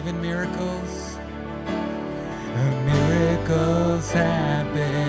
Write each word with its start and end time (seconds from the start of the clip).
believe 0.00 0.14
in 0.14 0.22
miracles? 0.22 1.18
Miracles 2.86 4.12
happen. 4.12 5.07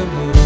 the 0.00 0.06
moon. 0.06 0.39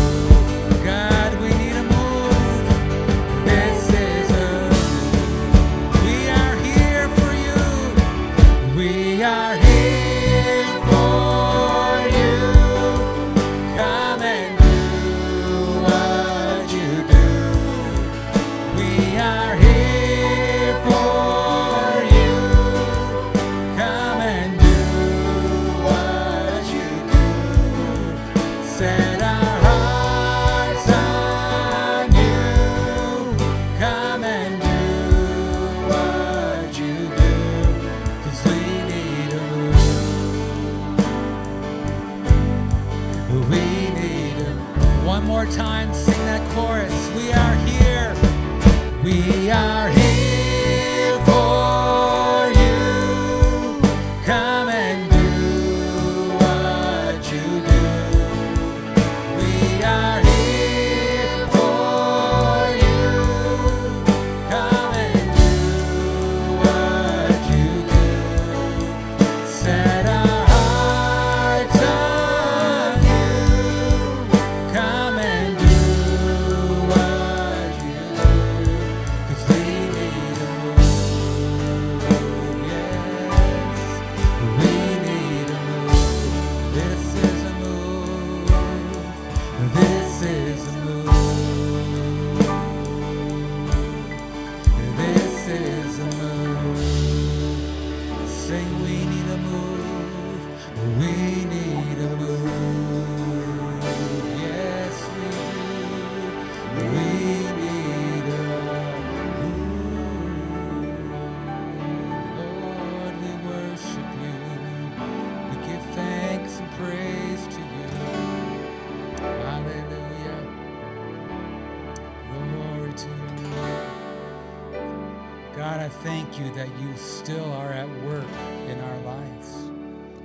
You 126.44 126.55
that 126.55 126.69
you 126.81 126.94
still 126.96 127.50
are 127.52 127.73
at 127.73 127.88
work 128.05 128.29
in 128.69 128.81
our 128.81 128.99
lives. 129.00 129.70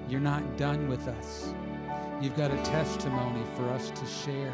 You're 0.10 0.20
not 0.20 0.58
done 0.58 0.90
with 0.90 1.08
us. 1.08 1.54
You've 2.22 2.36
got 2.36 2.52
a 2.52 2.58
testimony 2.58 3.44
for 3.56 3.70
us 3.70 3.92
to 3.92 4.06
share. 4.06 4.54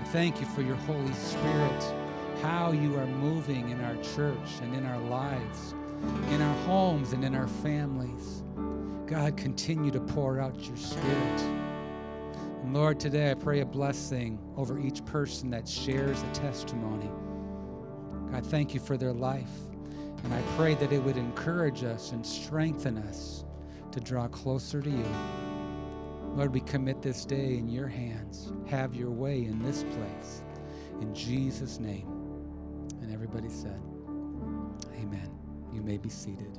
I 0.00 0.04
thank 0.06 0.40
you 0.40 0.46
for 0.46 0.62
your 0.62 0.76
Holy 0.76 1.12
Spirit, 1.12 1.94
how 2.42 2.72
you 2.72 2.96
are 2.96 3.06
moving 3.06 3.70
in 3.70 3.80
our 3.82 3.96
church 4.02 4.48
and 4.62 4.74
in 4.74 4.84
our 4.84 4.98
lives, 4.98 5.74
in 6.30 6.42
our 6.42 6.56
homes 6.64 7.12
and 7.12 7.24
in 7.24 7.34
our 7.34 7.48
families. 7.48 8.42
God, 9.06 9.36
continue 9.36 9.90
to 9.92 10.00
pour 10.00 10.40
out 10.40 10.66
your 10.66 10.76
Spirit. 10.76 11.40
And 12.62 12.74
Lord, 12.74 12.98
today 12.98 13.30
I 13.30 13.34
pray 13.34 13.60
a 13.60 13.66
blessing 13.66 14.38
over 14.56 14.78
each 14.78 15.04
person 15.04 15.50
that 15.50 15.68
shares 15.68 16.20
a 16.22 16.30
testimony. 16.32 17.10
God, 18.32 18.44
thank 18.46 18.74
you 18.74 18.80
for 18.80 18.96
their 18.96 19.12
life. 19.12 19.67
And 20.24 20.34
I 20.34 20.42
pray 20.56 20.74
that 20.74 20.92
it 20.92 21.02
would 21.02 21.16
encourage 21.16 21.84
us 21.84 22.12
and 22.12 22.24
strengthen 22.26 22.98
us 22.98 23.44
to 23.92 24.00
draw 24.00 24.28
closer 24.28 24.82
to 24.82 24.90
you. 24.90 25.06
Lord, 26.34 26.52
we 26.52 26.60
commit 26.60 27.02
this 27.02 27.24
day 27.24 27.56
in 27.56 27.68
your 27.68 27.88
hands. 27.88 28.52
Have 28.66 28.94
your 28.94 29.10
way 29.10 29.44
in 29.44 29.62
this 29.62 29.84
place. 29.84 30.42
In 31.00 31.14
Jesus' 31.14 31.80
name. 31.80 32.06
And 33.00 33.12
everybody 33.12 33.48
said, 33.48 33.80
Amen. 35.00 35.30
You 35.72 35.82
may 35.82 35.96
be 35.96 36.08
seated. 36.08 36.58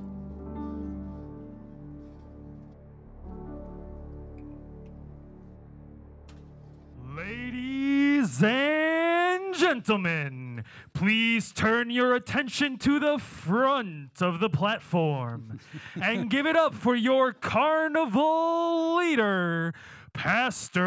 Ladies 7.16 8.42
and 8.42 9.29
gentlemen, 9.54 10.64
please 10.92 11.52
turn 11.52 11.90
your 11.90 12.14
attention 12.14 12.78
to 12.78 12.98
the 12.98 13.18
front 13.18 14.22
of 14.22 14.40
the 14.40 14.50
platform 14.50 15.60
and 16.02 16.30
give 16.30 16.46
it 16.46 16.56
up 16.56 16.74
for 16.74 16.94
your 16.94 17.32
carnival 17.32 18.96
leader, 18.96 19.72
Pastor 20.12 20.82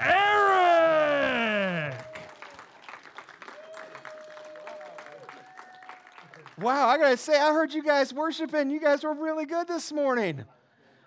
Eric. 0.00 0.48
Wow, 6.60 6.88
I 6.88 6.98
gotta 6.98 7.16
say, 7.16 7.38
I 7.38 7.52
heard 7.52 7.72
you 7.72 7.82
guys 7.84 8.12
worshiping. 8.12 8.70
You 8.70 8.80
guys 8.80 9.04
were 9.04 9.14
really 9.14 9.46
good 9.46 9.68
this 9.68 9.92
morning. 9.92 10.44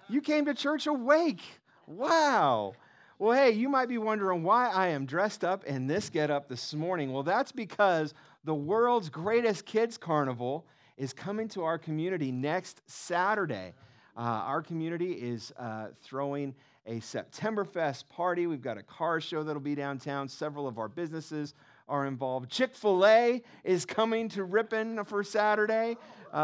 You 0.08 0.22
came 0.22 0.46
to 0.46 0.54
church 0.54 0.88
awake. 0.88 1.42
Wow. 1.88 2.74
Well, 3.22 3.38
hey, 3.38 3.52
you 3.52 3.70
might 3.70 3.88
be 3.88 4.00
wondering 4.00 4.42
why 4.42 4.70
I 4.70 4.88
am 4.88 5.06
dressed 5.06 5.44
up 5.44 5.64
in 5.66 5.86
this 5.86 6.10
getup 6.10 6.50
this 6.50 6.74
morning. 6.74 7.14
Well, 7.14 7.22
that's 7.22 7.52
because 7.52 8.16
the 8.46 8.56
world's 8.56 9.10
greatest 9.10 9.64
kids 9.68 9.96
carnival 9.96 10.66
is 10.98 11.14
coming 11.14 11.48
to 11.50 11.64
our 11.64 11.78
community 11.78 12.32
next 12.32 12.82
Saturday. 12.88 13.74
Uh, 14.18 14.22
our 14.22 14.64
community 14.64 15.12
is 15.12 15.54
uh, 15.60 15.90
throwing 16.02 16.56
a 16.88 16.96
Septemberfest 16.96 18.10
party. 18.10 18.48
We've 18.48 18.60
got 18.60 18.80
a 18.80 18.84
car 18.84 19.22
show 19.22 19.44
that'll 19.44 19.62
be 19.62 19.76
downtown. 19.76 20.28
Several 20.28 20.68
of 20.68 20.80
our 20.80 20.88
businesses 20.88 21.54
are 21.92 22.08
involved. 22.08 22.50
Chick 22.50 22.74
fil 22.74 23.06
A 23.06 23.44
is 23.66 23.86
coming 23.86 24.30
to 24.30 24.46
Ripon 24.46 25.04
for 25.04 25.24
Saturday. 25.24 25.98
Uh, 26.34 26.38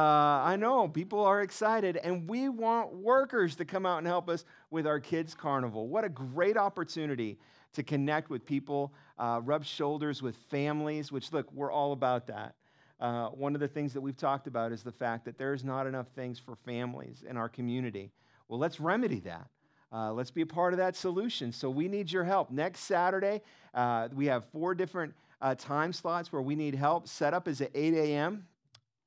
I 0.44 0.58
know 0.58 0.88
people 0.90 1.24
are 1.24 1.42
excited, 1.42 1.96
and 1.96 2.30
we 2.30 2.50
want 2.50 2.94
workers 2.94 3.56
to 3.56 3.66
come 3.66 3.86
out 3.86 4.00
and 4.00 4.06
help 4.06 4.28
us 4.28 4.44
with 4.70 4.86
our 4.86 5.00
kids' 5.00 5.34
carnival. 5.34 5.88
What 5.88 6.04
a 6.04 6.10
great 6.10 6.58
opportunity 6.58 7.40
to 7.72 7.84
connect 7.84 8.30
with 8.30 8.46
people, 8.46 8.94
uh, 9.18 9.40
rub 9.44 9.64
shoulders 9.64 10.22
with 10.22 10.36
families, 10.50 11.12
which, 11.12 11.32
look, 11.32 11.52
we're 11.54 11.72
all 11.72 11.94
about 11.94 12.28
that. 12.28 12.56
Uh, 13.00 13.30
one 13.30 13.56
of 13.56 13.62
the 13.62 13.68
things 13.68 13.94
that 13.94 14.02
we've 14.02 14.18
talked 14.18 14.48
about 14.48 14.74
is 14.74 14.84
the 14.84 14.92
fact 14.92 15.24
that 15.24 15.38
there's 15.38 15.64
not 15.64 15.88
enough 15.88 16.08
things 16.16 16.40
for 16.40 16.56
families 16.56 17.24
in 17.30 17.38
our 17.38 17.48
community. 17.48 18.12
Well, 18.50 18.60
let's 18.60 18.80
remedy 18.80 19.22
that. 19.22 19.48
Uh, 19.94 20.12
let's 20.12 20.32
be 20.32 20.42
a 20.42 20.46
part 20.46 20.74
of 20.74 20.80
that 20.80 20.98
solution. 20.98 21.54
So 21.54 21.70
we 21.70 21.88
need 21.88 22.12
your 22.12 22.26
help. 22.26 22.52
Next 22.52 22.82
Saturday, 22.82 23.42
uh, 23.74 24.10
we 24.14 24.26
have 24.26 24.44
four 24.52 24.76
different 24.76 25.14
uh, 25.42 25.56
time 25.56 25.94
slots 25.94 26.32
where 26.32 26.42
we 26.42 26.56
need 26.56 26.76
help. 26.76 27.08
Set 27.08 27.34
up 27.34 27.48
is 27.48 27.62
at 27.62 27.72
8 27.74 27.94
a.m. 27.94 28.46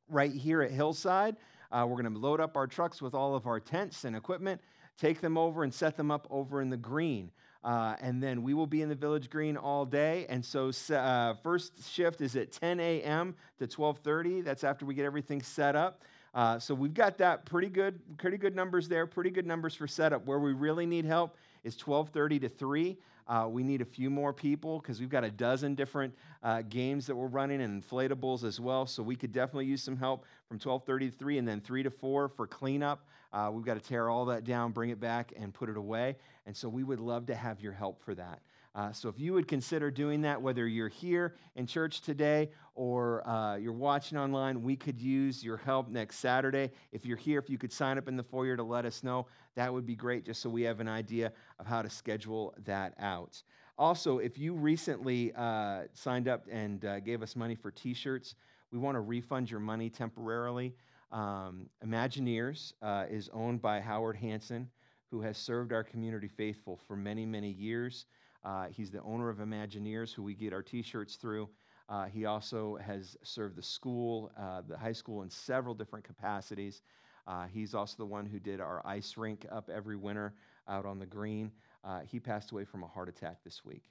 right 0.09 0.33
here 0.33 0.63
at 0.63 0.71
Hillside. 0.71 1.37
Uh, 1.73 1.87
we're 1.89 2.01
going 2.01 2.13
to 2.13 2.19
load 2.19 2.41
up 2.41 2.57
our 2.57 2.67
trucks 2.67 3.01
with 3.01 3.15
all 3.15 3.35
of 3.35 3.47
our 3.47 3.61
tents 3.61 4.05
and 4.05 4.17
equipment, 4.17 4.61
take 4.99 5.21
them 5.21 5.39
over 5.39 5.63
and 5.63 5.73
set 5.73 5.97
them 5.97 6.11
up 6.11 6.27
over 6.31 6.61
in 6.61 6.71
the 6.71 6.77
green. 6.77 7.31
Uh, 7.63 7.95
and 8.01 8.23
then 8.23 8.43
we 8.43 8.55
will 8.55 8.67
be 8.67 8.81
in 8.81 8.89
the 8.89 8.95
village 8.95 9.29
green 9.29 9.57
all 9.57 9.85
day. 9.85 10.25
And 10.29 10.45
so, 10.45 10.71
uh, 10.95 11.35
first 11.43 11.91
shift 11.91 12.23
is 12.23 12.35
at 12.35 12.53
10 12.53 12.81
a.m. 12.81 13.35
to 13.59 13.67
12:30. 13.67 14.43
That's 14.43 14.65
after 14.65 14.87
we 14.87 14.95
get 14.95 15.05
everything 15.05 15.43
set 15.43 15.77
up. 15.77 16.03
Uh, 16.33 16.59
so 16.59 16.75
we've 16.75 16.95
got 16.95 17.19
that 17.19 17.45
pretty 17.45 17.69
good, 17.69 18.01
pretty 18.17 18.39
good 18.39 18.57
numbers 18.57 18.89
there. 18.89 19.07
Pretty 19.07 19.31
good 19.31 19.47
numbers 19.47 19.75
for 19.75 19.87
setup. 19.87 20.25
Where 20.27 20.39
we 20.39 20.55
really 20.55 20.87
need 20.87 21.05
help 21.05 21.37
is 21.63 21.77
12:30 21.77 22.41
to 22.41 22.49
3. 22.49 22.97
Uh, 23.31 23.47
we 23.47 23.63
need 23.63 23.81
a 23.81 23.85
few 23.85 24.11
more 24.11 24.33
people 24.33 24.81
because 24.81 24.99
we've 24.99 25.09
got 25.09 25.23
a 25.23 25.31
dozen 25.31 25.77
different 25.77 26.13
uh, 26.43 26.63
games 26.69 27.07
that 27.07 27.15
we're 27.15 27.29
running 27.29 27.63
and 27.63 27.81
inflatables 27.81 28.43
as 28.43 28.59
well. 28.59 28.87
So 28.87 29.05
we 29.05 29.15
could 29.15 29.31
definitely 29.31 29.67
use 29.67 29.83
some 29.83 29.97
help 29.97 30.25
from 30.49 30.59
12:30 30.59 31.13
to 31.13 31.17
3, 31.17 31.39
and 31.39 31.47
then 31.47 31.61
3 31.61 31.85
to 31.85 31.91
4 31.91 32.29
for 32.29 32.49
cleanup. 32.49 33.07
Uh, 33.33 33.49
we've 33.53 33.65
got 33.65 33.75
to 33.75 33.81
tear 33.81 34.09
all 34.09 34.25
that 34.25 34.43
down, 34.43 34.73
bring 34.73 34.91
it 34.91 34.99
back, 34.99 35.33
and 35.37 35.55
put 35.55 35.69
it 35.69 35.77
away. 35.77 36.17
And 36.47 36.57
so 36.57 36.69
we 36.69 36.83
would 36.83 36.99
love 36.99 37.27
to 37.27 37.37
have 37.37 37.61
your 37.61 37.73
help 37.73 38.03
for 38.03 38.17
that. 38.17 38.41
Uh, 38.75 38.93
so 38.93 39.09
if 39.09 39.19
you 39.19 39.33
would 39.33 39.49
consider 39.49 39.91
doing 39.91 40.21
that, 40.23 40.41
whether 40.41 40.67
you're 40.67 40.89
here 40.89 41.35
in 41.57 41.67
church 41.67 42.03
today 42.03 42.51
or 42.77 43.27
uh, 43.29 43.57
you're 43.57 43.73
watching 43.73 44.17
online, 44.17 44.63
we 44.63 44.77
could 44.77 45.01
use 45.01 45.43
your 45.43 45.57
help 45.57 45.89
next 45.89 46.19
Saturday. 46.19 46.71
If 46.93 47.05
you're 47.05 47.17
here, 47.17 47.41
if 47.41 47.51
you 47.51 47.59
could 47.59 47.73
sign 47.73 47.99
up 47.99 48.07
in 48.07 48.17
the 48.17 48.23
foyer 48.23 48.57
to 48.57 48.63
let 48.63 48.85
us 48.85 49.03
know, 49.03 49.27
that 49.57 49.73
would 49.73 49.87
be 49.87 49.97
great, 49.97 50.25
just 50.25 50.41
so 50.41 50.49
we 50.49 50.63
have 50.63 50.79
an 50.79 50.89
idea 50.89 51.33
of 51.59 51.67
how 51.67 51.83
to 51.83 51.91
schedule 51.91 52.55
that 52.65 52.95
out. 53.01 53.43
Also, 53.77 54.19
if 54.19 54.39
you 54.39 54.55
recently 54.55 55.33
uh, 55.35 55.83
signed 55.93 56.29
up 56.29 56.47
and 56.51 56.85
uh, 56.85 57.01
gave 57.01 57.23
us 57.23 57.35
money 57.35 57.57
for 57.57 57.71
t 57.73 57.93
shirts, 57.93 58.37
we 58.71 58.79
want 58.79 58.95
to 58.95 59.01
refund 59.01 59.51
your 59.51 59.59
money 59.59 59.91
temporarily. 59.91 60.75
Um, 61.11 61.67
Imagineers 61.85 62.75
uh, 62.83 63.07
is 63.11 63.29
owned 63.33 63.61
by 63.61 63.81
Howard 63.81 64.17
Hanson, 64.17 64.69
who 65.11 65.21
has 65.23 65.37
served 65.37 65.73
our 65.73 65.83
community 65.83 66.29
faithful 66.29 66.79
for 66.87 66.95
many, 66.95 67.27
many 67.27 67.51
years. 67.51 68.07
Uh, 68.45 68.67
he's 68.69 68.91
the 68.91 69.03
owner 69.03 69.29
of 69.29 69.39
Imagineers, 69.39 70.15
who 70.15 70.23
we 70.23 70.35
get 70.35 70.53
our 70.53 70.63
t 70.63 70.83
shirts 70.83 71.17
through. 71.17 71.49
Uh, 71.89 72.07
he 72.07 72.25
also 72.25 72.77
has 72.77 73.17
served 73.23 73.57
the 73.57 73.63
school, 73.63 74.31
uh, 74.39 74.63
the 74.67 74.79
high 74.79 74.93
school, 74.93 75.23
in 75.23 75.31
several 75.31 75.75
different 75.75 76.05
capacities. 76.05 76.83
Uh, 77.27 77.47
he's 77.47 77.75
also 77.75 77.97
the 77.99 78.07
one 78.07 78.27
who 78.27 78.39
did 78.39 78.61
our 78.61 78.81
ice 78.85 79.17
rink 79.17 79.45
up 79.51 79.69
every 79.69 79.97
winter 79.97 80.33
out 80.69 80.87
on 80.87 80.99
the 80.99 81.07
green. 81.07 81.51
Uh, 81.85 82.01
he 82.01 82.21
passed 82.21 82.53
away 82.53 82.65
from 82.65 82.83
a 82.83 82.87
heart 82.87 83.09
attack 83.09 83.39
this 83.45 83.65
week. 83.65 83.85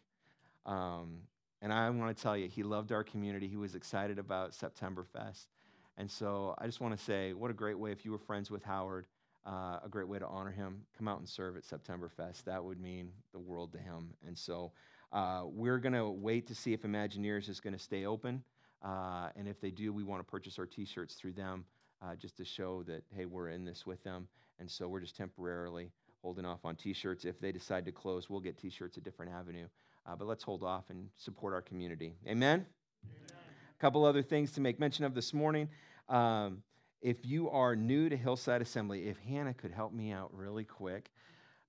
Um, 0.66 1.20
and 1.62 1.74
I 1.74 1.90
want 1.90 2.16
to 2.16 2.22
tell 2.22 2.38
you, 2.38 2.48
he 2.48 2.64
loved 2.64 2.92
our 2.92 3.04
community. 3.04 3.48
He 3.48 3.58
was 3.58 3.76
excited 3.76 4.18
about 4.18 4.54
September 4.54 5.04
Fest. 5.04 5.50
And 5.98 6.10
so 6.10 6.56
I 6.58 6.66
just 6.66 6.80
want 6.80 6.98
to 6.98 7.04
say, 7.04 7.34
what 7.34 7.52
a 7.52 7.54
great 7.54 7.78
way 7.78 7.92
if 7.92 8.06
you 8.06 8.12
were 8.12 8.18
friends 8.18 8.50
with 8.50 8.64
Howard 8.64 9.08
uh, 9.46 9.80
a 9.84 9.88
great 9.90 10.08
way 10.08 10.20
to 10.20 10.28
honor 10.28 10.52
him. 10.52 10.82
Come 10.98 11.08
out 11.08 11.20
and 11.20 11.28
serve 11.28 11.58
at 11.58 11.64
Septemberfest. 11.64 12.44
That 12.46 12.64
would 12.64 12.80
mean 12.80 13.12
the 13.32 13.40
world 13.40 13.72
to 13.74 13.80
him. 13.80 14.14
And 14.26 14.38
so 14.38 14.72
uh, 15.12 15.44
we're 15.46 15.80
going 15.80 15.94
to 15.94 16.10
wait 16.10 16.48
to 16.48 16.56
see 16.56 16.74
if 16.74 16.84
Imagineers 16.84 17.50
is 17.50 17.60
going 17.60 17.74
to 17.74 17.80
stay 17.80 18.06
open. 18.06 18.44
Uh, 18.84 19.30
and 19.36 19.48
if 19.48 19.60
they 19.60 19.72
do, 19.72 19.92
we 19.92 20.04
want 20.04 20.26
to 20.26 20.30
purchase 20.30 20.60
our 20.60 20.66
t 20.66 20.86
shirts 20.86 21.16
through 21.16 21.34
them 21.34 21.66
uh, 22.02 22.16
just 22.16 22.38
to 22.38 22.46
show 22.46 22.84
that, 22.84 23.04
hey, 23.16 23.26
we're 23.26 23.50
in 23.50 23.66
this 23.66 23.86
with 23.86 24.04
them. 24.04 24.28
And 24.60 24.70
so 24.70 24.88
we're 24.88 25.02
just 25.02 25.16
temporarily 25.16 25.92
holding 26.22 26.46
off 26.46 26.60
on 26.64 26.76
t 26.76 26.94
shirts. 26.94 27.26
If 27.26 27.40
they 27.40 27.52
decide 27.52 27.86
to 27.86 27.92
close, 27.92 28.30
we'll 28.30 28.40
get 28.40 28.58
t 28.58 28.70
shirts 28.70 28.98
a 28.98 29.02
different 29.02 29.32
avenue. 29.32 29.68
Uh, 30.06 30.16
but 30.16 30.28
let's 30.28 30.44
hold 30.44 30.64
off 30.64 30.86
and 30.90 31.10
support 31.18 31.54
our 31.54 31.62
community. 31.62 32.16
Amen? 32.26 32.66
Amen? 33.06 33.40
A 33.78 33.82
couple 33.82 34.06
other 34.06 34.22
things 34.22 34.52
to 34.54 34.62
make 34.62 34.80
mention 34.80 35.06
of 35.06 35.14
this 35.14 35.34
morning. 35.34 35.70
Um, 36.08 36.64
if 37.02 37.26
you 37.26 37.50
are 37.50 37.76
new 37.76 38.10
to 38.10 38.18
Hillside 38.18 38.62
Assembly, 38.62 39.08
if 39.08 39.18
Hannah 39.20 39.54
could 39.54 39.72
help 39.72 39.94
me 39.94 40.12
out 40.12 40.34
really 40.34 40.66
quick. 40.66 41.12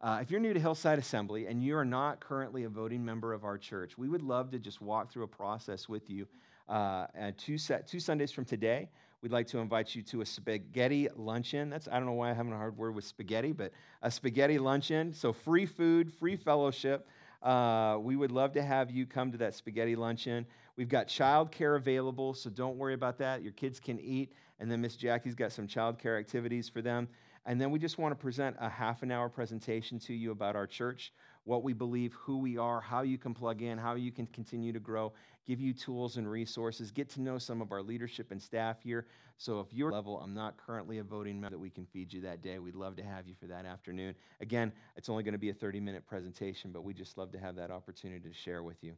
Uh, 0.00 0.18
if 0.22 0.30
you're 0.30 0.40
new 0.40 0.54
to 0.54 0.60
Hillside 0.60 0.98
Assembly 0.98 1.46
and 1.46 1.62
you 1.62 1.76
are 1.76 1.84
not 1.84 2.20
currently 2.20 2.64
a 2.64 2.68
voting 2.68 3.04
member 3.04 3.32
of 3.32 3.44
our 3.44 3.58
church, 3.58 3.98
we 3.98 4.08
would 4.08 4.22
love 4.22 4.50
to 4.50 4.58
just 4.58 4.80
walk 4.80 5.12
through 5.12 5.24
a 5.24 5.28
process 5.28 5.88
with 5.88 6.08
you. 6.08 6.26
Uh, 6.68 7.06
two, 7.36 7.58
set, 7.58 7.86
two 7.86 8.00
Sundays 8.00 8.32
from 8.32 8.44
today, 8.44 8.88
we'd 9.22 9.32
like 9.32 9.46
to 9.48 9.58
invite 9.58 9.94
you 9.94 10.02
to 10.02 10.22
a 10.22 10.26
spaghetti 10.26 11.08
luncheon. 11.16 11.68
That's 11.68 11.86
I 11.86 11.94
don't 11.94 12.06
know 12.06 12.12
why 12.12 12.30
I'm 12.30 12.36
having 12.36 12.52
a 12.52 12.56
hard 12.56 12.76
word 12.76 12.94
with 12.94 13.04
spaghetti, 13.04 13.52
but 13.52 13.72
a 14.02 14.10
spaghetti 14.10 14.58
luncheon. 14.58 15.12
So 15.12 15.32
free 15.32 15.66
food, 15.66 16.12
free 16.12 16.36
fellowship. 16.36 17.06
Uh, 17.42 17.98
we 18.00 18.16
would 18.16 18.30
love 18.30 18.52
to 18.52 18.62
have 18.62 18.90
you 18.90 19.06
come 19.06 19.32
to 19.32 19.38
that 19.38 19.54
spaghetti 19.54 19.96
luncheon. 19.96 20.46
We've 20.76 20.88
got 20.88 21.08
childcare 21.08 21.76
available, 21.76 22.34
so 22.34 22.50
don't 22.50 22.76
worry 22.76 22.94
about 22.94 23.18
that. 23.18 23.42
Your 23.42 23.52
kids 23.52 23.80
can 23.80 23.98
eat, 23.98 24.32
and 24.60 24.70
then 24.70 24.80
Miss 24.80 24.94
Jackie's 24.94 25.34
got 25.34 25.52
some 25.52 25.66
childcare 25.66 26.18
activities 26.18 26.68
for 26.68 26.82
them. 26.82 27.08
And 27.46 27.58
then 27.58 27.70
we 27.70 27.78
just 27.78 27.98
want 27.98 28.12
to 28.12 28.22
present 28.22 28.56
a 28.60 28.68
half 28.68 29.02
an 29.02 29.10
hour 29.10 29.30
presentation 29.30 29.98
to 30.00 30.12
you 30.12 30.30
about 30.30 30.56
our 30.56 30.66
church, 30.66 31.12
what 31.44 31.62
we 31.62 31.72
believe, 31.72 32.12
who 32.12 32.36
we 32.38 32.58
are, 32.58 32.82
how 32.82 33.00
you 33.00 33.16
can 33.16 33.32
plug 33.32 33.62
in, 33.62 33.78
how 33.78 33.94
you 33.94 34.12
can 34.12 34.26
continue 34.26 34.74
to 34.74 34.78
grow, 34.78 35.14
give 35.46 35.58
you 35.58 35.72
tools 35.72 36.18
and 36.18 36.30
resources, 36.30 36.90
get 36.90 37.08
to 37.08 37.22
know 37.22 37.38
some 37.38 37.62
of 37.62 37.72
our 37.72 37.82
leadership 37.82 38.30
and 38.30 38.40
staff 38.40 38.82
here. 38.82 39.06
So 39.38 39.58
if 39.60 39.72
you're 39.72 39.90
level, 39.90 40.20
I'm 40.20 40.34
not 40.34 40.58
currently 40.58 40.98
a 40.98 41.02
voting 41.02 41.40
member 41.40 41.56
that 41.56 41.58
we 41.58 41.70
can 41.70 41.86
feed 41.86 42.12
you 42.12 42.20
that 42.20 42.42
day. 42.42 42.58
We'd 42.58 42.74
love 42.74 42.94
to 42.96 43.02
have 43.02 43.26
you 43.26 43.34
for 43.40 43.46
that 43.46 43.64
afternoon. 43.64 44.14
Again, 44.42 44.70
it's 44.96 45.08
only 45.08 45.22
going 45.22 45.32
to 45.32 45.38
be 45.38 45.48
a 45.48 45.54
30 45.54 45.80
minute 45.80 46.06
presentation, 46.06 46.72
but 46.72 46.84
we 46.84 46.92
just 46.92 47.16
love 47.16 47.32
to 47.32 47.38
have 47.38 47.56
that 47.56 47.70
opportunity 47.70 48.28
to 48.28 48.34
share 48.34 48.62
with 48.62 48.84
you. 48.84 48.92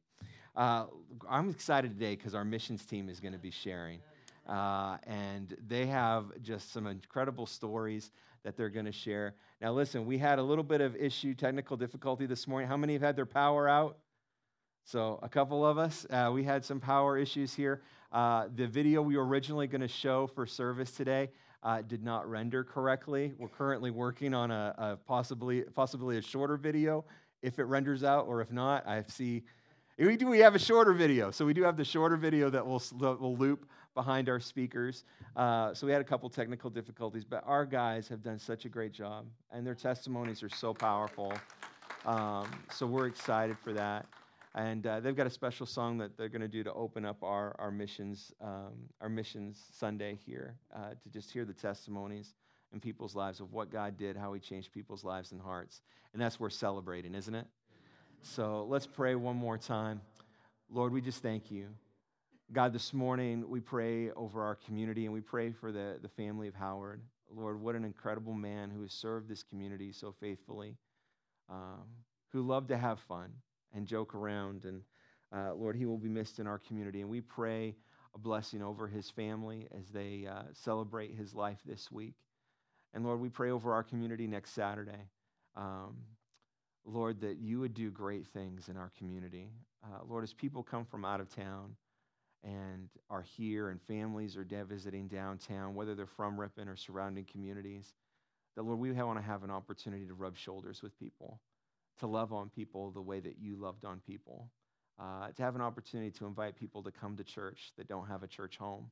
Uh, 0.56 0.86
I'm 1.30 1.48
excited 1.48 1.92
today 1.92 2.16
because 2.16 2.34
our 2.34 2.44
missions 2.44 2.84
team 2.84 3.08
is 3.08 3.20
going 3.20 3.34
to 3.34 3.38
be 3.38 3.52
sharing. 3.52 4.00
Uh, 4.46 4.96
and 5.06 5.56
they 5.68 5.86
have 5.86 6.26
just 6.42 6.72
some 6.72 6.86
incredible 6.86 7.46
stories 7.46 8.10
that 8.44 8.56
they're 8.56 8.70
going 8.70 8.86
to 8.86 8.92
share. 8.92 9.34
Now, 9.60 9.72
listen, 9.72 10.04
we 10.04 10.18
had 10.18 10.38
a 10.38 10.42
little 10.42 10.64
bit 10.64 10.80
of 10.80 10.96
issue, 10.96 11.34
technical 11.34 11.76
difficulty 11.76 12.26
this 12.26 12.48
morning. 12.48 12.68
How 12.68 12.76
many 12.76 12.94
have 12.94 13.02
had 13.02 13.16
their 13.16 13.26
power 13.26 13.68
out? 13.68 13.98
So, 14.84 15.20
a 15.22 15.28
couple 15.28 15.64
of 15.64 15.78
us, 15.78 16.04
uh, 16.10 16.30
we 16.34 16.42
had 16.42 16.64
some 16.64 16.80
power 16.80 17.16
issues 17.16 17.54
here. 17.54 17.82
Uh, 18.10 18.48
the 18.56 18.66
video 18.66 19.00
we 19.00 19.16
were 19.16 19.26
originally 19.26 19.68
going 19.68 19.80
to 19.80 19.88
show 19.88 20.26
for 20.26 20.44
service 20.44 20.90
today 20.90 21.30
uh, 21.62 21.82
did 21.82 22.02
not 22.02 22.28
render 22.28 22.64
correctly. 22.64 23.32
We're 23.38 23.48
currently 23.48 23.90
working 23.90 24.34
on 24.34 24.50
a, 24.50 24.74
a, 24.76 24.96
possibly, 25.06 25.62
possibly 25.62 26.18
a 26.18 26.22
shorter 26.22 26.56
video 26.56 27.04
if 27.42 27.58
it 27.58 27.64
renders 27.64 28.04
out, 28.04 28.26
or 28.26 28.40
if 28.40 28.50
not, 28.52 28.86
I 28.86 29.02
see. 29.08 29.42
We 29.98 30.16
do. 30.16 30.26
We 30.26 30.38
have 30.38 30.54
a 30.54 30.58
shorter 30.58 30.92
video, 30.92 31.30
so 31.30 31.44
we 31.44 31.52
do 31.52 31.62
have 31.62 31.76
the 31.76 31.84
shorter 31.84 32.16
video 32.16 32.48
that 32.50 32.66
will 32.66 32.78
that 33.00 33.20
will 33.20 33.36
loop 33.36 33.68
behind 33.94 34.28
our 34.28 34.40
speakers. 34.40 35.04
Uh, 35.36 35.74
so 35.74 35.86
we 35.86 35.92
had 35.92 36.00
a 36.00 36.04
couple 36.04 36.28
technical 36.30 36.70
difficulties, 36.70 37.24
but 37.24 37.42
our 37.46 37.64
guys 37.64 38.08
have 38.08 38.22
done 38.22 38.38
such 38.38 38.64
a 38.64 38.68
great 38.68 38.92
job, 38.92 39.26
and 39.50 39.66
their 39.66 39.74
testimonies 39.74 40.42
are 40.42 40.48
so 40.48 40.72
powerful. 40.72 41.32
Um, 42.04 42.48
so 42.70 42.86
we're 42.86 43.06
excited 43.06 43.56
for 43.58 43.72
that. 43.72 44.06
And 44.54 44.86
uh, 44.86 45.00
they've 45.00 45.16
got 45.16 45.26
a 45.26 45.30
special 45.30 45.64
song 45.64 45.96
that 45.98 46.16
they're 46.18 46.28
going 46.28 46.42
to 46.42 46.48
do 46.48 46.62
to 46.62 46.72
open 46.74 47.06
up 47.06 47.22
our, 47.22 47.56
our 47.58 47.70
missions 47.70 48.32
um, 48.42 48.72
our 49.00 49.08
missions 49.08 49.58
Sunday 49.72 50.18
here 50.26 50.56
uh, 50.74 50.90
to 51.02 51.08
just 51.08 51.32
hear 51.32 51.46
the 51.46 51.54
testimonies 51.54 52.34
in 52.72 52.80
people's 52.80 53.14
lives 53.14 53.40
of 53.40 53.52
what 53.52 53.70
God 53.70 53.96
did, 53.96 54.16
how 54.16 54.32
He 54.34 54.40
changed 54.40 54.72
people's 54.72 55.04
lives 55.04 55.32
and 55.32 55.40
hearts, 55.40 55.80
and 56.12 56.20
that's 56.20 56.38
worth 56.38 56.52
celebrating, 56.52 57.14
isn't 57.14 57.34
it? 57.34 57.46
So 58.20 58.66
let's 58.68 58.86
pray 58.86 59.14
one 59.14 59.36
more 59.36 59.56
time. 59.56 60.00
Lord, 60.70 60.92
we 60.92 61.00
just 61.00 61.22
thank 61.22 61.50
you. 61.50 61.68
God, 62.52 62.74
this 62.74 62.92
morning 62.92 63.48
we 63.48 63.60
pray 63.60 64.10
over 64.10 64.42
our 64.42 64.56
community 64.56 65.06
and 65.06 65.14
we 65.14 65.22
pray 65.22 65.52
for 65.52 65.72
the, 65.72 65.96
the 66.02 66.08
family 66.08 66.48
of 66.48 66.54
Howard. 66.54 67.00
Lord, 67.34 67.58
what 67.58 67.74
an 67.74 67.84
incredible 67.84 68.34
man 68.34 68.68
who 68.68 68.82
has 68.82 68.92
served 68.92 69.26
this 69.26 69.42
community 69.42 69.90
so 69.90 70.14
faithfully, 70.20 70.76
um, 71.48 71.84
who 72.30 72.42
loved 72.42 72.68
to 72.68 72.76
have 72.76 73.00
fun 73.00 73.30
and 73.74 73.86
joke 73.86 74.14
around. 74.14 74.66
And 74.66 74.82
uh, 75.34 75.54
Lord, 75.54 75.76
he 75.76 75.86
will 75.86 75.96
be 75.96 76.10
missed 76.10 76.40
in 76.40 76.46
our 76.46 76.58
community. 76.58 77.00
And 77.00 77.08
we 77.08 77.22
pray 77.22 77.74
a 78.14 78.18
blessing 78.18 78.62
over 78.62 78.86
his 78.86 79.08
family 79.08 79.66
as 79.74 79.88
they 79.88 80.28
uh, 80.30 80.42
celebrate 80.52 81.16
his 81.16 81.34
life 81.34 81.60
this 81.64 81.90
week. 81.90 82.16
And 82.92 83.02
Lord, 83.02 83.20
we 83.20 83.30
pray 83.30 83.50
over 83.50 83.72
our 83.72 83.82
community 83.82 84.26
next 84.26 84.50
Saturday. 84.50 85.08
Um, 85.56 85.96
Lord, 86.84 87.22
that 87.22 87.38
you 87.38 87.60
would 87.60 87.72
do 87.72 87.90
great 87.90 88.26
things 88.26 88.68
in 88.68 88.76
our 88.76 88.92
community. 88.98 89.48
Uh, 89.82 90.00
Lord, 90.06 90.22
as 90.22 90.34
people 90.34 90.62
come 90.62 90.84
from 90.84 91.06
out 91.06 91.22
of 91.22 91.34
town, 91.34 91.76
and 92.44 92.88
are 93.08 93.22
here, 93.22 93.68
and 93.70 93.80
families 93.82 94.36
are 94.36 94.44
visiting 94.64 95.08
downtown, 95.08 95.74
whether 95.74 95.94
they're 95.94 96.06
from 96.06 96.38
Ripon 96.38 96.68
or 96.68 96.76
surrounding 96.76 97.24
communities, 97.24 97.94
that 98.56 98.62
Lord, 98.62 98.78
we 98.78 98.92
want 98.92 99.18
to 99.18 99.24
have 99.24 99.44
an 99.44 99.50
opportunity 99.50 100.06
to 100.06 100.14
rub 100.14 100.36
shoulders 100.36 100.82
with 100.82 100.98
people, 100.98 101.40
to 102.00 102.06
love 102.06 102.32
on 102.32 102.48
people 102.48 102.90
the 102.90 103.00
way 103.00 103.20
that 103.20 103.38
you 103.38 103.56
loved 103.56 103.84
on 103.84 104.00
people, 104.00 104.50
uh, 105.00 105.28
to 105.36 105.42
have 105.42 105.54
an 105.54 105.60
opportunity 105.60 106.10
to 106.10 106.26
invite 106.26 106.56
people 106.56 106.82
to 106.82 106.90
come 106.90 107.16
to 107.16 107.24
church 107.24 107.72
that 107.76 107.88
don't 107.88 108.08
have 108.08 108.22
a 108.22 108.28
church 108.28 108.56
home. 108.56 108.90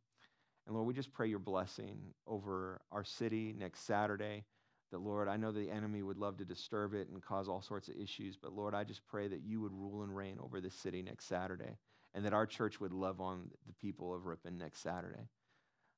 And 0.66 0.74
Lord, 0.74 0.86
we 0.86 0.94
just 0.94 1.12
pray 1.12 1.28
your 1.28 1.38
blessing 1.38 1.98
over 2.26 2.80
our 2.92 3.04
city 3.04 3.54
next 3.58 3.86
Saturday. 3.86 4.44
That, 4.92 5.00
Lord, 5.00 5.28
I 5.28 5.36
know 5.36 5.52
the 5.52 5.70
enemy 5.70 6.02
would 6.02 6.18
love 6.18 6.36
to 6.38 6.44
disturb 6.44 6.94
it 6.94 7.08
and 7.08 7.22
cause 7.22 7.48
all 7.48 7.62
sorts 7.62 7.88
of 7.88 7.96
issues, 7.96 8.36
but 8.36 8.52
Lord, 8.52 8.74
I 8.74 8.82
just 8.84 9.06
pray 9.06 9.28
that 9.28 9.42
you 9.44 9.60
would 9.60 9.72
rule 9.72 10.02
and 10.02 10.14
reign 10.14 10.38
over 10.42 10.60
this 10.60 10.74
city 10.74 11.02
next 11.02 11.26
Saturday 11.26 11.76
and 12.14 12.24
that 12.24 12.32
our 12.32 12.46
church 12.46 12.80
would 12.80 12.92
love 12.92 13.20
on 13.20 13.50
the 13.66 13.72
people 13.74 14.14
of 14.14 14.26
Ripon 14.26 14.58
next 14.58 14.82
Saturday. 14.82 15.28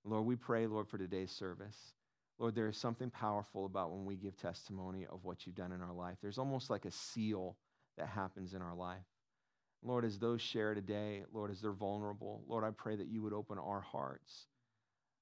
Lord, 0.05 0.27
we 0.27 0.37
pray, 0.37 0.67
Lord, 0.67 0.89
for 0.89 0.99
today's 0.99 1.31
service. 1.31 1.95
Lord, 2.39 2.55
there 2.55 2.69
is 2.69 2.77
something 2.77 3.11
powerful 3.11 3.67
about 3.67 3.93
when 3.93 4.05
we 4.05 4.17
give 4.17 4.37
testimony 4.37 5.07
of 5.07 5.25
what 5.25 5.47
you've 5.47 5.55
done 5.55 5.73
in 5.73 5.81
our 5.81 5.93
life. 5.93 6.17
There's 6.21 6.39
almost 6.39 6.71
like 6.71 6.85
a 6.85 6.91
seal 6.91 7.57
that 7.97 8.09
happens 8.09 8.55
in 8.55 8.63
our 8.63 8.75
life. 8.75 9.05
Lord, 9.83 10.05
as 10.05 10.19
those 10.19 10.41
share 10.41 10.75
today, 10.75 11.25
Lord, 11.33 11.51
as 11.51 11.61
they're 11.61 11.73
vulnerable, 11.73 12.43
Lord, 12.49 12.65
I 12.65 12.71
pray 12.71 12.97
that 12.97 13.09
you 13.09 13.23
would 13.23 13.33
open 13.33 13.59
our 13.59 13.81
hearts, 13.81 14.47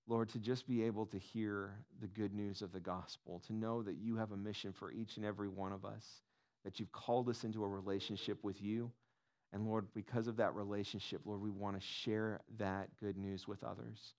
Lord, 0.06 0.28
to 0.30 0.38
just 0.38 0.66
be 0.66 0.82
able 0.84 1.06
to 1.06 1.18
hear 1.18 1.84
the 2.00 2.06
good 2.06 2.34
news 2.34 2.62
of 2.62 2.72
the 2.72 2.80
gospel, 2.80 3.42
to 3.46 3.52
know 3.52 3.82
that 3.82 3.96
you 3.96 4.16
have 4.16 4.32
a 4.32 4.36
mission 4.36 4.72
for 4.72 4.92
each 4.92 5.16
and 5.16 5.24
every 5.24 5.48
one 5.48 5.72
of 5.72 5.84
us, 5.84 6.22
that 6.64 6.78
you've 6.78 6.92
called 6.92 7.28
us 7.28 7.44
into 7.44 7.64
a 7.64 7.68
relationship 7.68 8.42
with 8.42 8.60
you 8.60 8.90
and 9.52 9.66
Lord, 9.66 9.86
because 9.94 10.26
of 10.28 10.36
that 10.36 10.54
relationship, 10.54 11.22
Lord, 11.24 11.40
we 11.40 11.50
want 11.50 11.80
to 11.80 11.86
share 11.86 12.40
that 12.58 12.88
good 13.00 13.16
news 13.16 13.48
with 13.48 13.64
others. 13.64 14.14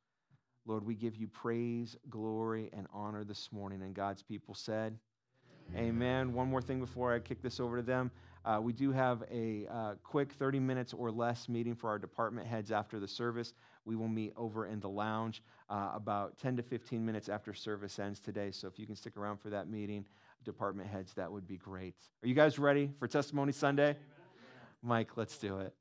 Lord, 0.66 0.86
we 0.86 0.94
give 0.94 1.16
you 1.16 1.28
praise, 1.28 1.96
glory, 2.10 2.70
and 2.74 2.88
honor 2.94 3.24
this 3.24 3.50
morning. 3.52 3.82
And 3.82 3.94
God's 3.94 4.22
people 4.22 4.54
said, 4.54 4.98
Amen. 5.74 5.88
Amen. 5.88 6.34
One 6.34 6.50
more 6.50 6.62
thing 6.62 6.80
before 6.80 7.14
I 7.14 7.20
kick 7.20 7.42
this 7.42 7.60
over 7.60 7.78
to 7.78 7.82
them. 7.82 8.12
Uh, 8.44 8.60
we 8.62 8.74
do 8.74 8.92
have 8.92 9.24
a 9.32 9.68
uh, 9.72 9.94
quick 10.04 10.34
30 10.34 10.60
minutes 10.60 10.94
or 10.94 11.12
less 11.12 11.48
meeting 11.48 11.76
for 11.76 11.90
our 11.90 12.00
department 12.00 12.48
heads 12.48 12.72
after 12.72 13.00
the 13.00 13.08
service. 13.08 13.54
We 13.86 13.96
will 13.96 14.08
meet 14.08 14.34
over 14.36 14.66
in 14.66 14.80
the 14.80 14.90
lounge 14.90 15.44
uh, 15.70 15.92
about 15.94 16.38
10 16.40 16.58
to 16.58 16.64
15 16.64 17.06
minutes 17.06 17.30
after 17.30 17.54
service 17.54 18.00
ends 18.00 18.20
today. 18.20 18.52
So 18.52 18.68
if 18.68 18.80
you 18.80 18.88
can 18.88 18.96
stick 18.96 19.16
around 19.16 19.38
for 19.38 19.50
that 19.52 19.70
meeting, 19.70 20.06
department 20.44 20.90
heads, 20.90 21.14
that 21.14 21.32
would 21.32 21.48
be 21.48 21.58
great. 21.58 21.96
Are 22.24 22.28
you 22.28 22.34
guys 22.34 22.58
ready 22.58 22.90
for 23.00 23.08
Testimony 23.08 23.52
Sunday? 23.52 23.92
Amen. 23.92 24.21
Mike, 24.84 25.16
let's 25.16 25.38
do 25.38 25.60
it. 25.60 25.74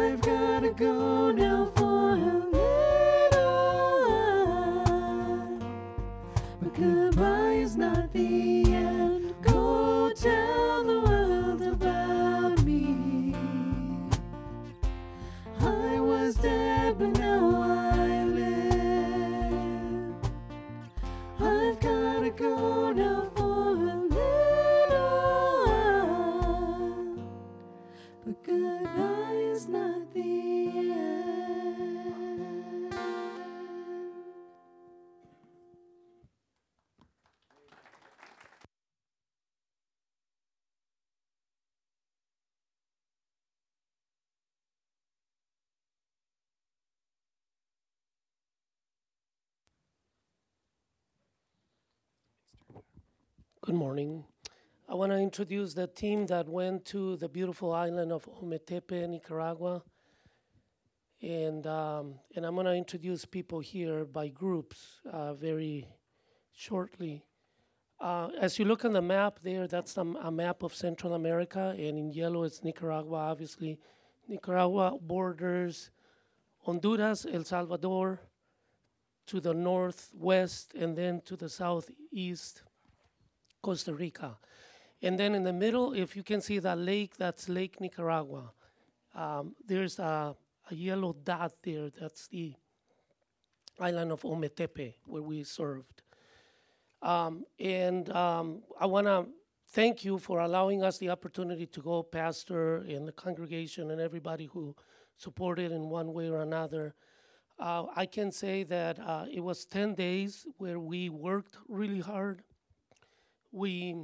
I've 0.00 0.20
gotta 0.22 0.70
go 0.70 1.30
now 1.30 1.66
Good 53.70 53.76
morning. 53.76 54.24
I 54.88 54.96
want 54.96 55.12
to 55.12 55.18
introduce 55.18 55.74
the 55.74 55.86
team 55.86 56.26
that 56.26 56.48
went 56.48 56.84
to 56.86 57.14
the 57.18 57.28
beautiful 57.28 57.72
island 57.72 58.10
of 58.10 58.28
Ometepe, 58.42 59.08
Nicaragua. 59.08 59.84
And, 61.22 61.64
um, 61.68 62.14
and 62.34 62.44
I'm 62.44 62.54
going 62.54 62.66
to 62.66 62.74
introduce 62.74 63.24
people 63.24 63.60
here 63.60 64.04
by 64.04 64.26
groups 64.26 65.00
uh, 65.08 65.34
very 65.34 65.86
shortly. 66.52 67.22
Uh, 68.00 68.30
as 68.40 68.58
you 68.58 68.64
look 68.64 68.84
on 68.84 68.92
the 68.92 69.02
map 69.02 69.38
there, 69.40 69.68
that's 69.68 69.96
a 69.96 70.32
map 70.32 70.64
of 70.64 70.74
Central 70.74 71.14
America, 71.14 71.72
and 71.78 71.96
in 71.96 72.10
yellow 72.10 72.42
it's 72.42 72.64
Nicaragua, 72.64 73.18
obviously. 73.18 73.78
Nicaragua 74.26 74.98
borders 75.00 75.90
Honduras, 76.66 77.24
El 77.24 77.44
Salvador, 77.44 78.18
to 79.28 79.38
the 79.38 79.54
northwest, 79.54 80.74
and 80.74 80.98
then 80.98 81.20
to 81.20 81.36
the 81.36 81.48
southeast, 81.48 82.64
Costa 83.62 83.94
Rica. 83.94 84.38
And 85.02 85.18
then 85.18 85.34
in 85.34 85.44
the 85.44 85.52
middle, 85.52 85.92
if 85.92 86.14
you 86.14 86.22
can 86.22 86.40
see 86.40 86.58
that 86.58 86.78
lake, 86.78 87.16
that's 87.16 87.48
Lake 87.48 87.80
Nicaragua. 87.80 88.52
Um, 89.14 89.54
there's 89.66 89.98
a, 89.98 90.36
a 90.70 90.74
yellow 90.74 91.14
dot 91.24 91.52
there, 91.62 91.90
that's 91.90 92.28
the 92.28 92.54
island 93.78 94.12
of 94.12 94.22
Ometepe, 94.22 94.94
where 95.06 95.22
we 95.22 95.42
served. 95.42 96.02
Um, 97.02 97.44
and 97.58 98.10
um, 98.10 98.62
I 98.78 98.86
want 98.86 99.06
to 99.06 99.26
thank 99.68 100.04
you 100.04 100.18
for 100.18 100.40
allowing 100.40 100.82
us 100.82 100.98
the 100.98 101.08
opportunity 101.08 101.66
to 101.66 101.80
go, 101.80 102.02
Pastor, 102.02 102.78
and 102.78 103.08
the 103.08 103.12
congregation, 103.12 103.90
and 103.90 104.00
everybody 104.00 104.46
who 104.46 104.76
supported 105.16 105.72
in 105.72 105.88
one 105.88 106.12
way 106.12 106.28
or 106.28 106.40
another. 106.42 106.94
Uh, 107.58 107.84
I 107.94 108.06
can 108.06 108.32
say 108.32 108.62
that 108.64 108.98
uh, 108.98 109.26
it 109.30 109.40
was 109.40 109.64
10 109.66 109.94
days 109.94 110.46
where 110.58 110.78
we 110.78 111.08
worked 111.08 111.56
really 111.68 112.00
hard. 112.00 112.42
We 113.52 113.96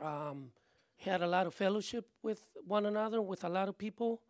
um, 0.00 0.50
had 0.98 1.22
a 1.22 1.26
lot 1.26 1.46
of 1.46 1.54
fellowship 1.54 2.06
with 2.22 2.42
one 2.66 2.86
another, 2.86 3.20
with 3.20 3.44
a 3.44 3.48
lot 3.48 3.68
of 3.68 3.76
people. 3.76 4.22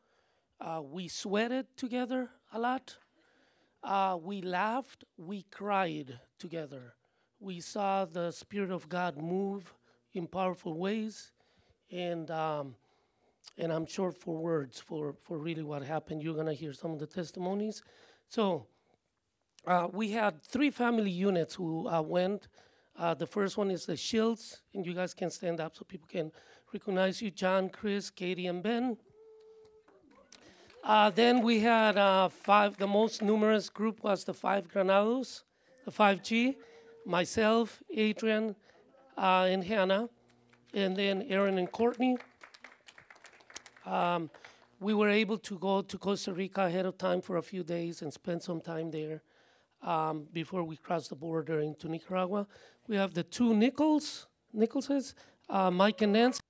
Uh, 0.61 0.81
we 0.83 1.09
sweated 1.09 1.67
together 1.77 2.31
a 2.53 2.59
lot. 2.59 2.97
Uh, 3.83 4.17
we 4.21 4.41
laughed. 4.41 5.05
We 5.17 5.45
cried 5.51 6.19
together. 6.39 6.95
We 7.41 7.61
saw 7.61 8.05
the 8.05 8.31
Spirit 8.31 8.71
of 8.71 8.89
God 8.89 9.17
move 9.19 9.75
in 10.15 10.27
powerful 10.27 10.79
ways. 10.79 11.33
And, 11.91 12.31
um, 12.31 12.75
and 13.59 13.71
I'm 13.73 13.87
short 13.87 14.17
for 14.17 14.37
words 14.37 14.81
for, 14.81 15.15
for 15.21 15.39
really 15.39 15.63
what 15.63 15.83
happened. 15.83 16.23
You're 16.23 16.35
going 16.35 16.47
to 16.47 16.55
hear 16.55 16.73
some 16.73 16.93
of 16.93 16.99
the 16.99 17.07
testimonies. 17.07 17.83
So, 18.29 18.67
uh, 19.67 19.89
we 19.93 20.11
had 20.11 20.43
three 20.43 20.71
family 20.71 21.11
units 21.11 21.55
who 21.55 21.89
uh, 21.89 22.01
went. 22.01 22.49
Uh, 22.99 23.13
the 23.13 23.27
first 23.27 23.59
one 23.59 23.71
is 23.71 23.85
the 23.85 23.97
Shields, 23.97 24.63
and 24.73 24.87
you 24.87 24.95
guys 24.95 25.13
can 25.13 25.31
stand 25.31 25.61
up 25.61 25.77
so 25.77 25.85
people 25.85 26.09
can 26.11 26.33
recognize 26.73 27.21
you 27.21 27.31
John, 27.31 27.69
Chris, 27.69 28.09
Katie, 28.09 28.47
and 28.47 28.63
Ben. 28.63 28.97
Uh, 30.83 31.11
then 31.11 31.43
we 31.43 31.61
had 31.61 31.99
uh, 31.99 32.29
five, 32.29 32.77
the 32.79 32.87
most 32.87 33.21
numerous 33.21 33.69
group 33.69 34.03
was 34.03 34.25
the 34.25 34.33
five 34.33 34.69
Granados, 34.69 35.45
the 35.85 35.91
5G, 35.91 36.57
myself, 37.05 37.83
Adrian, 37.95 38.57
uh, 39.19 39.47
and 39.51 39.63
Hannah, 39.63 40.09
and 40.73 40.97
then 40.97 41.27
Aaron 41.29 41.59
and 41.59 41.71
Courtney. 41.71 42.17
Um, 43.85 44.31
we 44.81 44.95
were 44.95 45.11
able 45.11 45.39
to 45.39 45.59
go 45.59 45.83
to 45.83 45.99
Costa 45.99 46.33
Rica 46.33 46.63
ahead 46.63 46.87
of 46.87 46.97
time 46.97 47.21
for 47.21 47.37
a 47.37 47.43
few 47.43 47.63
days 47.63 48.03
and 48.03 48.13
spend 48.13 48.43
some 48.43 48.61
time 48.61 48.91
there 48.91 49.23
um, 49.83 50.27
before 50.33 50.65
we 50.65 50.77
crossed 50.77 51.11
the 51.11 51.17
border 51.17 51.61
into 51.61 51.89
Nicaragua. 51.89 52.47
We 52.89 52.97
have 52.97 53.15
the 53.15 53.25
two 53.25 53.53
Nichols, 53.55 54.27
Nicholses, 54.53 55.15
uh, 55.49 55.71
Mike 55.71 56.03
and 56.03 56.13
Nancy. 56.13 56.41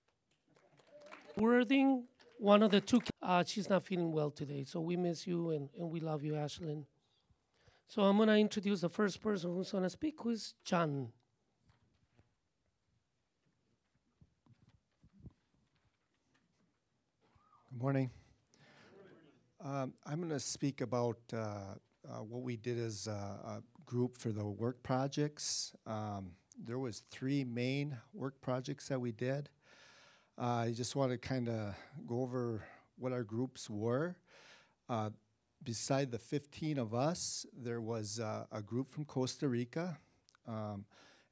Worthing, 1.36 2.04
one 2.38 2.62
of 2.62 2.70
the 2.70 2.80
two, 2.80 3.00
uh, 3.22 3.44
she's 3.46 3.68
not 3.68 3.84
feeling 3.84 4.12
well 4.12 4.30
today, 4.30 4.64
so 4.64 4.80
we 4.80 4.96
miss 4.96 5.26
you 5.26 5.50
and, 5.50 5.68
and 5.78 5.90
we 5.90 6.00
love 6.00 6.22
you, 6.24 6.32
Ashlyn. 6.32 6.84
So 7.88 8.02
I'm 8.02 8.16
going 8.16 8.28
to 8.28 8.36
introduce 8.36 8.80
the 8.80 8.88
first 8.88 9.20
person 9.22 9.54
who's 9.54 9.70
going 9.70 9.84
to 9.84 9.90
speak, 9.90 10.14
who 10.20 10.30
is 10.30 10.54
John. 10.64 11.08
Good 17.70 17.82
morning. 17.82 18.10
Um, 19.62 19.94
I'm 20.06 20.18
going 20.18 20.30
to 20.30 20.40
speak 20.40 20.80
about 20.80 21.18
uh, 21.32 21.36
uh, 21.36 22.22
what 22.22 22.42
we 22.42 22.56
did 22.56 22.78
as 22.78 23.06
a, 23.06 23.10
a 23.10 23.62
group 23.86 24.18
for 24.18 24.30
the 24.30 24.44
work 24.44 24.82
projects. 24.82 25.72
Um, 25.86 26.32
there 26.62 26.78
was 26.78 27.02
three 27.10 27.44
main 27.44 27.96
work 28.12 28.40
projects 28.40 28.88
that 28.88 29.00
we 29.00 29.12
did. 29.12 29.48
Uh, 30.38 30.66
I 30.66 30.72
just 30.72 30.96
want 30.96 31.12
to 31.12 31.18
kind 31.18 31.48
of 31.48 31.74
go 32.06 32.20
over 32.20 32.64
what 32.98 33.12
our 33.12 33.22
groups 33.22 33.70
were. 33.70 34.16
Uh, 34.88 35.10
beside 35.62 36.10
the 36.10 36.18
15 36.18 36.78
of 36.78 36.94
us, 36.94 37.46
there 37.56 37.80
was 37.80 38.20
uh, 38.20 38.44
a 38.52 38.60
group 38.60 38.90
from 38.90 39.04
Costa 39.04 39.48
Rica 39.48 39.98
um, 40.46 40.84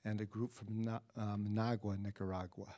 and 0.04 0.20
a 0.20 0.24
group 0.24 0.52
from 0.52 0.84
Na- 0.84 1.00
um, 1.16 1.52
Managua, 1.52 1.96
Nicaragua. 1.96 2.74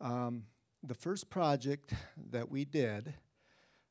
Um, 0.00 0.44
the 0.82 0.94
first 0.94 1.28
project 1.30 1.92
that 2.30 2.50
we 2.50 2.64
did 2.64 3.14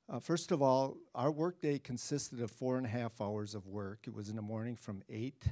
Uh, 0.10 0.20
first 0.20 0.54
of 0.54 0.62
all, 0.62 0.96
our 1.16 1.30
workday 1.30 1.78
consisted 1.78 2.42
of 2.42 2.50
four 2.50 2.78
and 2.78 2.86
a 2.86 2.90
half 2.90 3.20
hours 3.20 3.54
of 3.54 3.68
work. 3.68 4.00
It 4.08 4.14
was 4.14 4.30
in 4.30 4.38
the 4.38 4.42
morning 4.42 4.78
from 4.78 5.04
8 5.10 5.44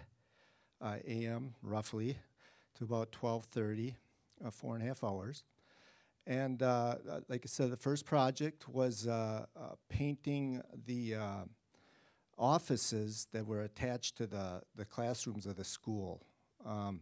uh, 0.79 0.95
a.m. 1.05 1.55
roughly 1.61 2.17
to 2.75 2.85
about 2.85 3.11
12:30, 3.11 3.95
uh, 4.45 4.51
four 4.51 4.75
and 4.75 4.83
a 4.83 4.87
half 4.87 5.03
hours. 5.03 5.43
And 6.25 6.63
uh, 6.63 6.95
uh, 7.09 7.19
like 7.27 7.41
I 7.43 7.47
said, 7.47 7.69
the 7.69 7.75
first 7.75 8.05
project 8.05 8.69
was 8.69 9.07
uh, 9.07 9.45
painting 9.89 10.61
the 10.85 11.15
offices 12.37 13.27
that 13.33 13.45
were 13.45 13.63
attached 13.63 14.15
to 14.17 14.27
the, 14.27 14.61
the 14.75 14.85
classrooms 14.85 15.45
of 15.45 15.57
the 15.57 15.65
school. 15.65 16.21
Um, 16.65 17.01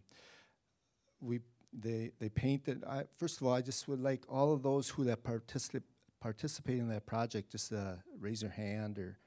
we 1.21 1.39
they 1.71 2.11
they 2.19 2.29
painted. 2.29 2.83
I, 2.83 3.03
first 3.17 3.39
of 3.39 3.45
all, 3.45 3.53
I 3.53 3.61
just 3.61 3.87
would 3.87 4.01
like 4.01 4.23
all 4.27 4.53
of 4.53 4.63
those 4.63 4.89
who 4.89 5.03
that 5.05 5.23
participate 5.23 5.83
participate 6.23 6.79
in 6.79 6.87
that 6.87 7.05
project 7.05 7.51
just 7.51 7.73
uh, 7.73 7.95
raise 8.17 8.41
your 8.41 8.51
hand 8.51 8.97
or. 8.97 9.19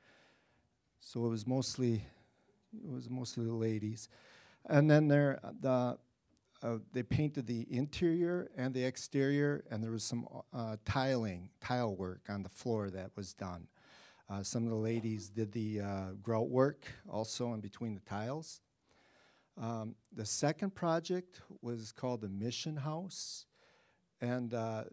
So 0.98 1.26
it 1.26 1.28
was 1.28 1.46
mostly, 1.46 2.02
it 2.72 2.90
was 2.90 3.10
mostly 3.10 3.44
the 3.44 3.54
ladies, 3.54 4.08
and 4.64 4.90
then 4.90 5.06
there 5.08 5.38
the. 5.60 5.98
Uh, 6.62 6.78
they 6.94 7.02
painted 7.02 7.46
the 7.46 7.66
interior 7.70 8.50
and 8.56 8.72
the 8.72 8.82
exterior, 8.82 9.62
and 9.70 9.84
there 9.84 9.90
was 9.90 10.02
some 10.02 10.26
uh, 10.54 10.76
tiling, 10.86 11.50
tile 11.60 11.94
work 11.94 12.22
on 12.30 12.42
the 12.42 12.48
floor 12.48 12.88
that 12.88 13.10
was 13.14 13.34
done. 13.34 13.68
Uh, 14.30 14.42
some 14.42 14.64
of 14.64 14.70
the 14.70 14.74
ladies 14.74 15.28
did 15.28 15.52
the 15.52 15.80
uh, 15.80 16.06
grout 16.22 16.48
work 16.48 16.86
also 17.10 17.52
in 17.52 17.60
between 17.60 17.94
the 17.94 18.00
tiles. 18.00 18.62
Um, 19.60 19.96
the 20.10 20.24
second 20.24 20.74
project 20.74 21.42
was 21.60 21.92
called 21.92 22.22
the 22.22 22.30
Mission 22.30 22.76
House, 22.76 23.44
and 24.22 24.54
uh, 24.54 24.84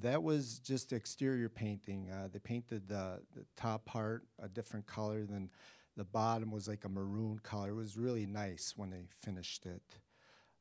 that 0.00 0.22
was 0.22 0.58
just 0.58 0.92
exterior 0.92 1.48
painting. 1.48 2.10
Uh, 2.10 2.28
they 2.32 2.38
painted 2.38 2.88
the, 2.88 3.20
the 3.34 3.44
top 3.56 3.84
part 3.84 4.24
a 4.42 4.48
different 4.48 4.86
color 4.86 5.24
than 5.24 5.50
the 5.96 6.04
bottom 6.04 6.50
was 6.50 6.68
like 6.68 6.84
a 6.84 6.88
maroon 6.88 7.38
color. 7.42 7.70
It 7.70 7.74
was 7.74 7.96
really 7.96 8.26
nice 8.26 8.74
when 8.76 8.90
they 8.90 9.04
finished 9.22 9.64
it. 9.64 9.82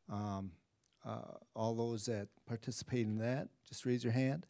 Um, 0.10 0.52
uh, 1.06 1.38
all 1.56 1.76
those 1.76 2.06
that 2.06 2.30
participate 2.48 3.06
in 3.06 3.17
that, 3.17 3.50
just 3.67 3.86
raise 3.86 4.04
your 4.04 4.13
hand. 4.13 4.45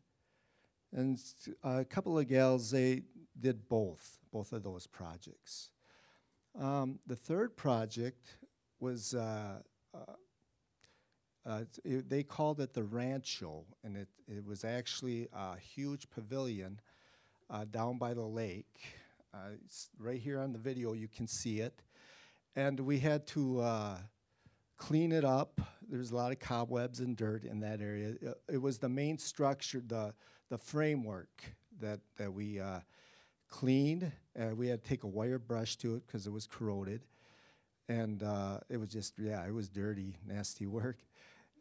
And 0.93 1.19
a 1.63 1.84
couple 1.84 2.17
of 2.17 2.28
gals, 2.30 2.71
they 2.71 3.02
did 3.39 3.67
both, 3.67 4.19
both 4.32 4.54
of 4.54 4.63
those 4.63 4.88
projects. 4.88 5.71
Um, 6.58 7.00
the 7.06 7.15
third 7.15 7.58
project 7.58 8.38
was, 8.80 9.13
uh, 9.13 9.62
uh, 11.45 11.49
uh, 11.49 11.63
it- 11.84 12.10
they 12.10 12.23
called 12.23 12.60
it 12.60 12.73
the 12.73 12.84
Rancho, 12.84 13.65
and 13.84 13.97
it, 13.97 14.08
it 14.27 14.45
was 14.45 14.63
actually 14.63 15.27
a 15.34 15.58
huge 15.58 16.10
pavilion 16.10 16.79
uh, 17.49 17.65
down 17.65 17.97
by 17.97 18.13
the 18.13 18.23
lake. 18.25 18.79
Uh, 19.34 19.51
right 19.99 20.19
here 20.19 20.39
on 20.39 20.53
the 20.53 20.60
video, 20.60 20.93
you 20.93 21.08
can 21.08 21.27
see 21.27 21.60
it. 21.60 21.81
And 22.55 22.79
we 22.79 22.99
had 22.99 23.27
to 23.27 23.62
uh, 23.62 23.97
clean 24.77 25.12
it 25.12 25.25
up. 25.25 25.62
There's 25.89 26.12
a 26.12 26.15
lot 26.15 26.31
of 26.31 26.39
cobwebs 26.39 26.99
and 26.99 27.17
dirt 27.17 27.43
in 27.43 27.60
that 27.62 27.81
area. 27.81 28.15
It, 28.21 28.38
it 28.53 28.62
was 28.62 28.77
the 28.79 28.89
main 28.89 29.17
structure, 29.17 29.81
the, 29.86 30.13
the 30.49 30.58
framework 30.58 31.43
that, 31.81 31.99
that 32.17 32.34
we 32.34 32.60
uh, 32.60 32.79
cleaned. 33.49 34.12
Uh, 34.39 34.55
we 34.55 34.67
had 34.67 34.84
to 34.84 34.89
take 34.89 35.03
a 35.03 35.08
wire 35.08 35.39
brush 35.39 35.75
to 35.77 35.95
it 35.95 36.08
because 36.08 36.27
it 36.27 36.31
was 36.34 36.47
corroded. 36.47 37.01
And 37.88 38.23
uh, 38.23 38.60
it 38.69 38.77
was 38.77 38.89
just, 38.89 39.13
yeah, 39.19 39.45
it 39.45 39.53
was 39.53 39.69
dirty, 39.69 40.17
nasty 40.25 40.65
work. 40.67 40.97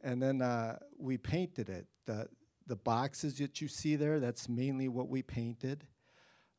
And 0.05 0.23
then 0.23 0.43
uh, 0.43 0.79
we 0.99 1.17
painted 1.17 1.69
it. 1.71 1.87
The, 2.05 2.29
the 2.67 2.77
boxes 2.77 3.39
that 3.39 3.61
you 3.61 3.69
see 3.69 3.97
there, 3.97 4.21
that's 4.21 4.49
mainly 4.49 4.89
what 4.89 5.09
we 5.09 5.23
painted. 5.23 5.87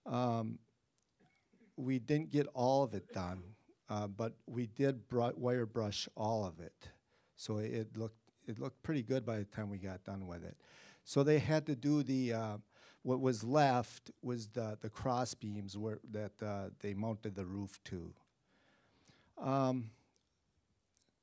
Um, 0.06 0.60
we 1.78 2.00
didn't 2.00 2.32
get 2.32 2.48
all 2.56 2.84
of 2.84 2.94
it 2.96 3.14
done, 3.14 3.44
uh, 3.90 4.08
but 4.08 4.34
we 4.48 4.66
did 4.66 5.08
bru- 5.08 5.34
wire 5.36 5.68
brush 5.68 6.10
all 6.18 6.44
of 6.44 6.60
it. 6.60 6.90
So 7.36 7.58
it, 7.60 7.72
it 7.72 7.98
looked 7.98 8.18
it 8.48 8.60
looked 8.60 8.82
pretty 8.84 9.02
good 9.02 9.26
by 9.26 9.38
the 9.38 9.46
time 9.46 9.70
we 9.70 9.78
got 9.78 10.04
done 10.04 10.28
with 10.28 10.44
it. 10.44 10.56
So 11.04 11.24
they 11.24 11.40
had 11.40 11.66
to 11.68 11.76
do 11.76 12.04
the 12.04 12.34
uh, 12.34 12.58
what 13.04 13.20
was 13.20 13.44
left 13.44 14.12
was 14.22 14.48
the 14.48 14.78
the 14.82 14.90
cross 14.90 15.34
beams 15.34 15.78
where 15.78 16.00
that 16.12 16.32
uh, 16.42 16.70
they 16.80 16.94
mounted 16.94 17.36
the 17.36 17.46
roof 17.46 17.80
to. 17.86 18.14
Um, 19.40 19.92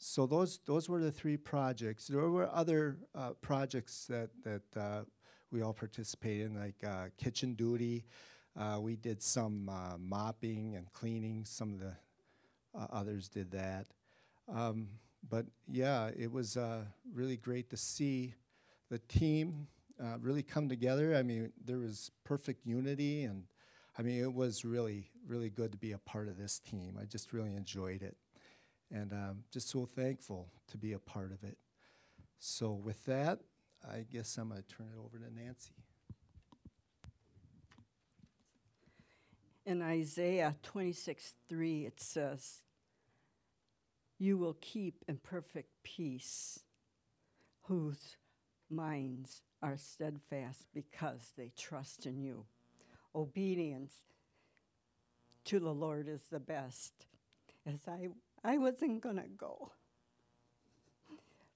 so 0.02 0.26
those 0.26 0.58
those 0.66 0.88
were 0.88 1.00
the 1.00 1.12
three 1.12 1.36
projects. 1.36 2.08
There 2.08 2.28
were 2.28 2.50
other 2.52 2.98
uh, 3.14 3.30
projects 3.40 4.06
that 4.06 4.30
that 4.42 4.76
uh, 4.76 5.02
we 5.50 5.62
all 5.62 5.72
participated 5.72 6.50
in, 6.50 6.58
like 6.58 6.82
uh, 6.84 7.06
kitchen 7.16 7.54
duty. 7.54 8.04
Uh, 8.58 8.78
we 8.80 8.96
did 8.96 9.22
some 9.22 9.68
uh, 9.68 9.96
mopping 9.98 10.74
and 10.74 10.92
cleaning. 10.92 11.44
Some 11.44 11.72
of 11.72 11.80
the 11.80 11.94
uh, 12.78 12.86
others 12.92 13.28
did 13.28 13.52
that. 13.52 13.86
Um, 14.52 14.88
but 15.28 15.46
yeah, 15.68 16.10
it 16.18 16.30
was 16.30 16.58
really 17.14 17.36
great 17.36 17.70
to 17.70 17.76
see 17.76 18.34
the 18.90 18.98
team 18.98 19.68
really 20.20 20.42
come 20.42 20.68
together. 20.68 21.14
I 21.14 21.22
mean, 21.22 21.52
there 21.64 21.78
was 21.78 22.10
perfect 22.24 22.66
unity, 22.66 23.22
and 23.22 23.44
I 23.96 24.02
mean, 24.02 24.20
it 24.20 24.34
was 24.34 24.64
really, 24.64 25.10
really 25.24 25.48
good 25.48 25.70
to 25.70 25.78
be 25.78 25.92
a 25.92 25.98
part 25.98 26.26
of 26.26 26.36
this 26.36 26.58
team. 26.58 26.98
I 27.00 27.04
just 27.04 27.32
really 27.32 27.54
enjoyed 27.54 28.02
it, 28.02 28.16
and 28.92 29.12
um, 29.12 29.44
just 29.50 29.70
so 29.70 29.86
thankful 29.86 30.48
to 30.68 30.76
be 30.76 30.92
a 30.92 30.98
part 30.98 31.32
of 31.32 31.42
it. 31.42 31.56
So, 32.38 32.72
with 32.72 33.04
that, 33.06 33.40
I 33.88 34.04
guess 34.10 34.36
I'm 34.36 34.50
going 34.50 34.62
to 34.62 34.68
turn 34.68 34.88
it 34.94 34.98
over 34.98 35.18
to 35.18 35.34
Nancy. 35.34 35.72
In 39.64 39.80
Isaiah 39.80 40.56
26 40.62 41.34
3, 41.48 41.86
it 41.86 42.00
says, 42.00 42.62
You 44.18 44.36
will 44.36 44.56
keep 44.60 45.04
in 45.08 45.18
perfect 45.18 45.70
peace 45.84 46.60
whose 47.62 48.16
minds 48.68 49.42
are 49.62 49.76
steadfast 49.76 50.66
because 50.74 51.32
they 51.36 51.52
trust 51.56 52.06
in 52.06 52.20
you. 52.20 52.44
Obedience 53.14 53.94
to 55.44 55.60
the 55.60 55.72
Lord 55.72 56.08
is 56.08 56.22
the 56.30 56.40
best. 56.40 56.92
As 57.64 57.80
I, 57.86 58.08
I 58.44 58.58
wasn't 58.58 59.02
going 59.02 59.16
to 59.16 59.28
go, 59.36 59.72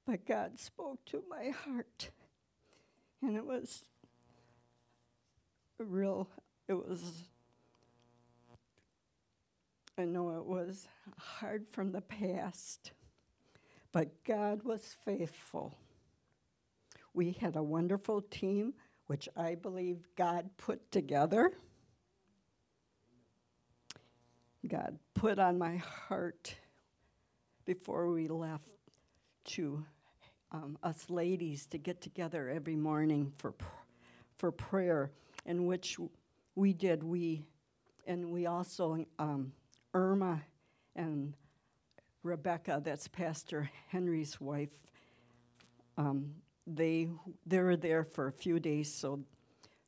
but 0.06 0.24
God 0.26 0.58
spoke 0.58 1.04
to 1.06 1.22
my 1.28 1.50
heart. 1.50 2.10
And 3.22 3.36
it 3.36 3.44
was 3.44 3.84
real, 5.78 6.28
it 6.68 6.74
was 6.74 7.28
I 9.98 10.04
know 10.04 10.36
it 10.36 10.44
was 10.44 10.88
hard 11.18 11.66
from 11.70 11.90
the 11.90 12.02
past, 12.02 12.92
but 13.92 14.22
God 14.24 14.62
was 14.62 14.94
faithful. 15.06 15.74
We 17.14 17.32
had 17.32 17.56
a 17.56 17.62
wonderful 17.62 18.20
team, 18.20 18.74
which 19.06 19.26
I 19.34 19.54
believe 19.54 20.06
God 20.14 20.50
put 20.58 20.90
together. 20.90 21.52
God 24.68 24.98
put 25.14 25.38
on 25.38 25.56
my 25.56 25.76
heart 25.76 26.56
before 27.66 28.08
we 28.08 28.28
left 28.28 28.68
to 29.44 29.84
um, 30.52 30.78
us 30.84 31.10
ladies 31.10 31.66
to 31.66 31.78
get 31.78 32.00
together 32.00 32.48
every 32.48 32.76
morning 32.76 33.32
for 33.36 33.52
pr- 33.52 33.66
for 34.38 34.52
prayer, 34.52 35.10
in 35.46 35.66
which 35.66 35.96
we 36.54 36.72
did 36.72 37.02
we, 37.02 37.42
and 38.06 38.30
we 38.30 38.46
also 38.46 39.04
um, 39.18 39.52
Irma 39.94 40.42
and 40.94 41.34
Rebecca, 42.22 42.80
that's 42.84 43.08
Pastor 43.08 43.68
Henry's 43.88 44.40
wife. 44.40 44.80
Um, 45.96 46.34
they 46.66 47.08
they 47.46 47.60
were 47.60 47.76
there 47.76 48.04
for 48.04 48.28
a 48.28 48.32
few 48.32 48.60
days, 48.60 48.92
so 48.92 49.20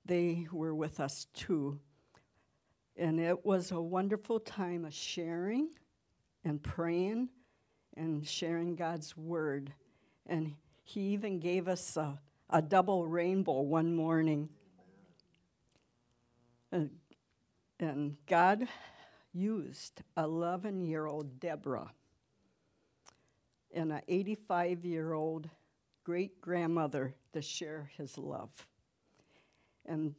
they 0.05 0.49
were 0.51 0.75
with 0.75 0.99
us 0.99 1.27
too. 1.33 1.79
And 2.97 3.21
it 3.21 3.47
was 3.47 3.71
a 3.71 3.81
wonderful 3.81 4.41
time 4.41 4.85
of 4.85 4.93
sharing 4.93 5.69
and 6.45 6.61
praying 6.61 7.29
and 7.99 8.27
sharing 8.27 8.77
God's 8.77 9.17
word. 9.17 9.73
And 10.27 10.55
he 10.85 11.01
even 11.13 11.41
gave 11.41 11.69
us 11.69 11.97
a, 11.97 12.19
a 12.49 12.63
double 12.63 13.07
rainbow 13.07 13.61
one 13.61 13.95
morning. 13.95 14.49
And, 16.71 16.91
and 17.81 18.17
God 18.27 18.69
used 19.33 20.03
11 20.17 20.81
year 20.83 21.07
old 21.07 21.41
Deborah 21.41 21.91
and 23.75 23.93
an 23.93 24.03
85 24.09 24.85
year 24.85 25.13
old 25.13 25.49
great 26.05 26.41
grandmother 26.41 27.15
to 27.33 27.43
share 27.43 27.91
his 27.97 28.17
love. 28.17 28.51
And, 29.87 30.15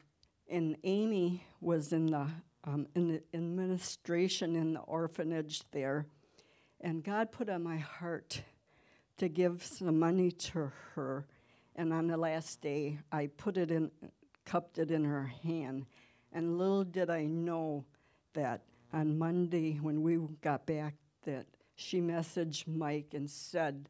and 0.50 0.78
Amy 0.84 1.44
was 1.62 1.94
in 1.94 2.08
the, 2.08 2.28
um, 2.64 2.88
in 2.96 3.08
the 3.08 3.24
administration 3.34 4.56
in 4.56 4.74
the 4.74 4.82
orphanage 4.82 5.64
there. 5.72 6.06
And 6.82 7.04
God 7.04 7.32
put 7.32 7.50
on 7.50 7.64
my 7.64 7.78
heart 7.78 8.42
to 9.18 9.28
give 9.28 9.64
some 9.64 10.00
money 10.00 10.32
to 10.32 10.72
her. 10.96 11.26
And 11.76 11.94
on 11.94 12.08
the 12.08 12.18
last 12.18 12.62
day, 12.62 13.00
I 13.12 13.28
put 13.28 13.58
it 13.58 13.72
in, 13.72 13.92
cupped 14.46 14.80
it 14.80 14.92
in 14.92 15.04
her 15.04 15.32
hand. 15.44 15.86
And 16.32 16.58
little 16.58 16.84
did 16.84 17.10
I 17.10 17.26
know 17.26 17.86
that 18.34 18.62
on 18.94 19.18
Monday 19.18 19.78
when 19.82 20.02
we 20.02 20.18
got 20.42 20.66
back 20.66 20.96
that 21.26 21.46
she 21.76 22.02
messaged 22.02 22.68
Mike 22.68 23.14
and 23.14 23.30
said 23.30 23.90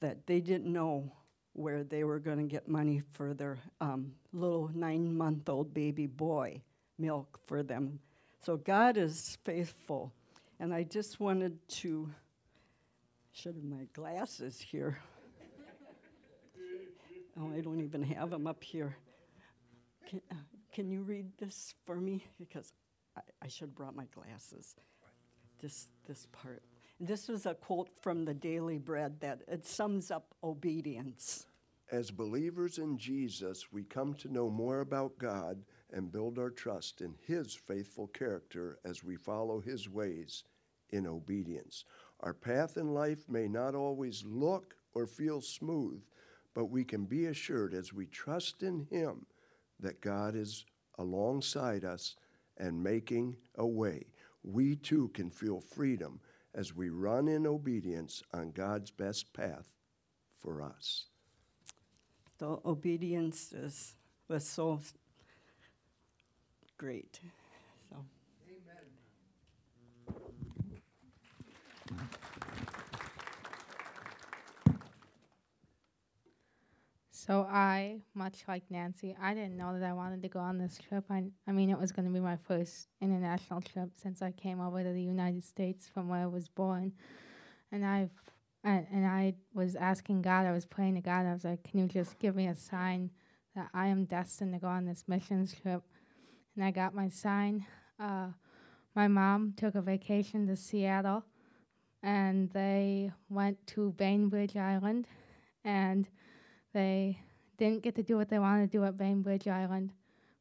that 0.00 0.26
they 0.26 0.40
didn't 0.40 0.72
know 0.72 1.12
where 1.52 1.82
they 1.82 2.04
were 2.04 2.20
going 2.20 2.38
to 2.38 2.44
get 2.44 2.68
money 2.68 3.02
for 3.12 3.34
their 3.34 3.58
um, 3.80 4.12
little 4.32 4.70
nine 4.74 5.16
month 5.16 5.48
old 5.48 5.74
baby 5.74 6.06
boy, 6.06 6.60
milk 6.98 7.38
for 7.46 7.62
them. 7.62 7.98
So 8.44 8.56
God 8.56 8.96
is 8.96 9.38
faithful. 9.44 10.12
And 10.60 10.74
I 10.74 10.82
just 10.82 11.20
wanted 11.20 11.56
to, 11.68 12.10
should 13.32 13.54
have 13.54 13.64
my 13.64 13.86
glasses 13.92 14.60
here. 14.60 14.98
oh, 17.40 17.52
I 17.56 17.60
don't 17.60 17.80
even 17.80 18.02
have 18.02 18.30
them 18.30 18.46
up 18.46 18.64
here. 18.64 18.96
Can, 20.08 20.20
uh, 20.32 20.34
can 20.72 20.90
you 20.90 21.02
read 21.02 21.26
this 21.38 21.74
for 21.86 21.96
me? 21.96 22.24
Because 22.38 22.72
I, 23.16 23.20
I 23.42 23.48
should 23.48 23.68
have 23.68 23.74
brought 23.76 23.94
my 23.94 24.06
glasses. 24.06 24.74
This, 25.60 25.88
this 26.06 26.26
part. 26.32 26.62
This 26.98 27.28
is 27.28 27.46
a 27.46 27.54
quote 27.54 27.90
from 28.00 28.24
the 28.24 28.34
Daily 28.34 28.78
Bread 28.78 29.20
that 29.20 29.42
it 29.46 29.64
sums 29.64 30.10
up 30.10 30.34
obedience. 30.42 31.46
As 31.92 32.10
believers 32.10 32.78
in 32.78 32.98
Jesus, 32.98 33.72
we 33.72 33.84
come 33.84 34.14
to 34.14 34.32
know 34.32 34.50
more 34.50 34.80
about 34.80 35.16
God 35.18 35.62
and 35.92 36.12
build 36.12 36.38
our 36.38 36.50
trust 36.50 37.00
in 37.00 37.14
His 37.26 37.54
faithful 37.54 38.08
character 38.08 38.78
as 38.84 39.04
we 39.04 39.16
follow 39.16 39.60
His 39.60 39.88
ways 39.88 40.44
in 40.90 41.06
obedience. 41.06 41.84
Our 42.20 42.34
path 42.34 42.76
in 42.76 42.92
life 42.94 43.28
may 43.28 43.48
not 43.48 43.74
always 43.74 44.24
look 44.24 44.74
or 44.94 45.06
feel 45.06 45.40
smooth, 45.40 46.02
but 46.54 46.66
we 46.66 46.84
can 46.84 47.04
be 47.04 47.26
assured 47.26 47.74
as 47.74 47.92
we 47.92 48.06
trust 48.06 48.62
in 48.62 48.86
Him 48.90 49.26
that 49.80 50.00
God 50.00 50.34
is 50.34 50.64
alongside 50.98 51.84
us 51.84 52.16
and 52.56 52.82
making 52.82 53.36
a 53.56 53.66
way. 53.66 54.04
We 54.42 54.76
too 54.76 55.08
can 55.14 55.30
feel 55.30 55.60
freedom 55.60 56.20
as 56.54 56.74
we 56.74 56.88
run 56.88 57.28
in 57.28 57.46
obedience 57.46 58.22
on 58.32 58.50
God's 58.50 58.90
best 58.90 59.32
path 59.32 59.68
for 60.38 60.62
us. 60.62 61.06
The 62.38 62.58
obedience 62.64 63.52
is, 63.52 63.94
was 64.28 64.44
so 64.44 64.80
great. 66.78 67.20
So. 67.90 67.96
So 77.10 77.46
I, 77.50 78.00
much 78.14 78.38
like 78.46 78.62
Nancy, 78.70 79.14
I 79.20 79.34
didn't 79.34 79.56
know 79.56 79.78
that 79.78 79.86
I 79.86 79.92
wanted 79.92 80.22
to 80.22 80.28
go 80.28 80.38
on 80.38 80.56
this 80.56 80.78
trip. 80.78 81.04
I, 81.10 81.24
I 81.46 81.52
mean, 81.52 81.68
it 81.68 81.78
was 81.78 81.92
going 81.92 82.06
to 82.06 82.12
be 82.14 82.20
my 82.20 82.36
first 82.36 82.88
international 83.02 83.60
trip 83.60 83.90
since 84.00 84.22
I 84.22 84.30
came 84.30 84.60
over 84.60 84.82
to 84.82 84.92
the 84.92 85.02
United 85.02 85.44
States 85.44 85.88
from 85.92 86.08
where 86.08 86.20
I 86.20 86.26
was 86.26 86.48
born, 86.48 86.92
and 87.70 87.84
I've 87.84 88.10
and, 88.64 88.86
and 88.90 89.06
I 89.06 89.34
was 89.52 89.76
asking 89.76 90.22
God. 90.22 90.46
I 90.46 90.52
was 90.52 90.64
praying 90.64 90.94
to 90.94 91.00
God. 91.00 91.26
I 91.26 91.32
was 91.32 91.44
like, 91.44 91.62
"Can 91.64 91.80
you 91.80 91.86
just 91.86 92.18
give 92.18 92.34
me 92.34 92.46
a 92.46 92.54
sign 92.54 93.10
that 93.54 93.68
I 93.74 93.88
am 93.88 94.04
destined 94.04 94.54
to 94.54 94.58
go 94.58 94.68
on 94.68 94.86
this 94.86 95.04
missions 95.06 95.54
trip?" 95.60 95.82
And 96.58 96.64
I 96.64 96.72
got 96.72 96.92
my 96.92 97.08
sign. 97.08 97.64
Uh, 98.00 98.30
my 98.96 99.06
mom 99.06 99.54
took 99.56 99.76
a 99.76 99.80
vacation 99.80 100.48
to 100.48 100.56
Seattle, 100.56 101.24
and 102.02 102.50
they 102.50 103.12
went 103.28 103.64
to 103.68 103.92
Bainbridge 103.92 104.56
Island, 104.56 105.06
and 105.64 106.08
they 106.74 107.20
didn't 107.58 107.84
get 107.84 107.94
to 107.94 108.02
do 108.02 108.16
what 108.16 108.28
they 108.28 108.40
wanted 108.40 108.72
to 108.72 108.76
do 108.76 108.82
at 108.82 108.98
Bainbridge 108.98 109.46
Island 109.46 109.92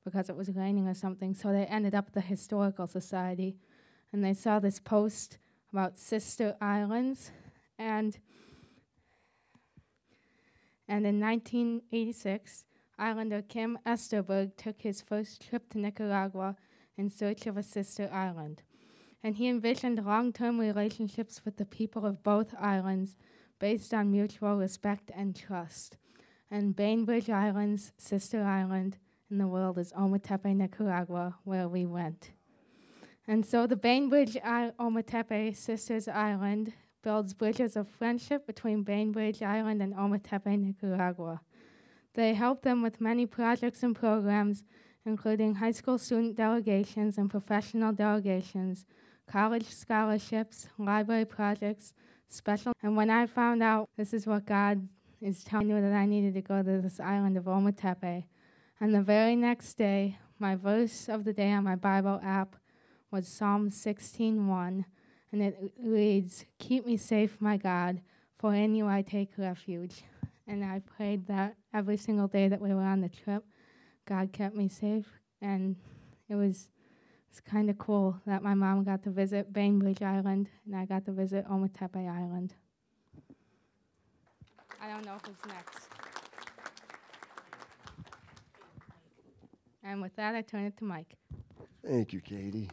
because 0.03 0.27
it 0.27 0.36
was 0.36 0.49
raining 0.49 0.88
or 0.88 0.95
something. 0.95 1.36
So 1.36 1.51
they 1.51 1.65
ended 1.65 1.93
up 1.93 2.08
at 2.08 2.13
the 2.15 2.21
Historical 2.21 2.88
Society 2.88 3.56
and 4.12 4.25
they 4.25 4.34
saw 4.34 4.58
this 4.58 4.80
post 4.80 5.38
about 5.71 5.99
sister 5.99 6.56
islands 6.60 7.30
and 7.77 8.17
and 10.88 11.06
in 11.06 11.19
1986, 11.19 12.65
Islander 12.97 13.41
Kim 13.41 13.77
Esterberg 13.86 14.55
took 14.57 14.81
his 14.81 15.01
first 15.01 15.47
trip 15.47 15.69
to 15.69 15.79
Nicaragua 15.79 16.55
in 16.97 17.10
search 17.10 17.45
of 17.47 17.57
a 17.57 17.63
sister 17.63 18.10
island. 18.12 18.63
And 19.23 19.36
he 19.36 19.47
envisioned 19.47 20.03
long 20.05 20.33
term 20.33 20.60
relationships 20.60 21.41
with 21.43 21.57
the 21.57 21.65
people 21.65 22.05
of 22.05 22.23
both 22.23 22.53
islands 22.60 23.15
based 23.60 23.93
on 23.93 24.12
mutual 24.12 24.55
respect 24.57 25.12
and 25.15 25.36
trust 25.36 25.97
and 26.49 26.75
Bainbridge 26.75 27.29
Island's 27.29 27.91
sister 27.97 28.43
island 28.43 28.97
in 29.29 29.38
the 29.38 29.47
world 29.47 29.77
is 29.77 29.91
Ometepe, 29.93 30.55
Nicaragua, 30.55 31.36
where 31.43 31.67
we 31.67 31.86
went. 31.86 32.31
And 33.27 33.45
so 33.45 33.67
the 33.67 33.75
Bainbridge 33.75 34.38
I- 34.43 34.71
Ometepe 34.79 35.55
Sisters 35.55 36.07
Island 36.07 36.73
builds 37.03 37.33
bridges 37.33 37.75
of 37.75 37.89
friendship 37.89 38.47
between 38.47 38.83
Bainbridge 38.83 39.41
Island 39.41 39.81
and 39.81 39.93
Ometepe, 39.93 40.57
Nicaragua. 40.57 41.41
They 42.17 42.34
help 42.34 42.63
them 42.63 42.82
with 42.82 42.99
many 42.99 43.27
projects 43.27 43.84
and 43.84 43.95
programs, 43.95 44.63
including 45.06 45.53
high 45.53 45.69
school 45.69 45.99
student 45.99 46.36
delegations 46.36 47.19
and 47.19 47.30
professional 47.30 47.93
delegations, 47.93 48.88
college 49.27 49.67
scholarships, 49.67 50.67
library 50.80 51.25
projects, 51.25 51.93
special. 52.27 52.73
And 52.82 52.97
when 52.97 53.12
I 53.12 53.27
found 53.27 53.62
out 53.62 53.89
this 53.97 54.15
is 54.15 54.25
what 54.25 54.47
God 54.47 54.88
is 55.21 55.43
telling 55.43 55.67
me 55.67 55.80
that 55.80 55.93
I 55.93 56.08
needed 56.08 56.34
to 56.34 56.41
go 56.41 56.63
to 56.63 56.82
this 56.82 56.99
island 56.99 57.38
of 57.38 57.43
Ometepe. 57.43 58.23
And 58.80 58.95
the 58.95 59.03
very 59.03 59.36
next 59.36 59.75
day, 59.75 60.17
my 60.39 60.56
verse 60.56 61.08
of 61.08 61.23
the 61.23 61.34
day 61.34 61.51
on 61.51 61.65
my 61.65 61.75
Bible 61.75 62.19
app 62.23 62.56
was 63.12 63.27
Psalm 63.27 63.69
16:1, 63.69 64.86
and 65.32 65.43
it 65.43 65.71
reads, 65.80 66.45
"Keep 66.58 66.88
me 66.88 66.97
safe, 66.97 67.39
my 67.39 67.58
God, 67.58 68.01
for 68.39 68.56
in 68.56 68.73
you 68.73 68.88
I 68.88 69.03
take 69.03 69.38
refuge." 69.38 70.03
And 70.47 70.63
I 70.63 70.79
prayed 70.79 71.27
that 71.27 71.55
every 71.73 71.97
single 71.97 72.27
day 72.27 72.47
that 72.47 72.62
we 72.62 72.73
were 72.73 72.81
on 72.81 73.01
the 73.01 73.10
trip, 73.10 73.43
God 74.05 74.31
kept 74.31 74.55
me 74.55 74.69
safe, 74.69 75.19
and 75.41 75.75
it 76.29 76.36
was 76.36 76.69
it's 77.29 77.39
kind 77.41 77.69
of 77.69 77.77
cool 77.77 78.19
that 78.25 78.41
my 78.41 78.53
mom 78.53 78.83
got 78.83 79.03
to 79.03 79.12
visit 79.12 79.53
Bainbridge 79.53 80.01
Island 80.01 80.49
and 80.65 80.75
I 80.75 80.86
got 80.86 81.05
to 81.05 81.12
visit 81.12 81.47
Ometepe 81.47 81.95
Island. 81.95 82.55
I 84.81 84.89
don't 84.89 85.05
know 85.05 85.17
who's 85.23 85.36
next. 85.47 85.88
And 89.83 90.01
with 90.01 90.15
that, 90.15 90.33
I 90.33 90.41
turn 90.41 90.65
it 90.65 90.77
to 90.77 90.83
Mike. 90.83 91.15
Thank 91.86 92.12
you, 92.12 92.21
Katie. 92.21 92.69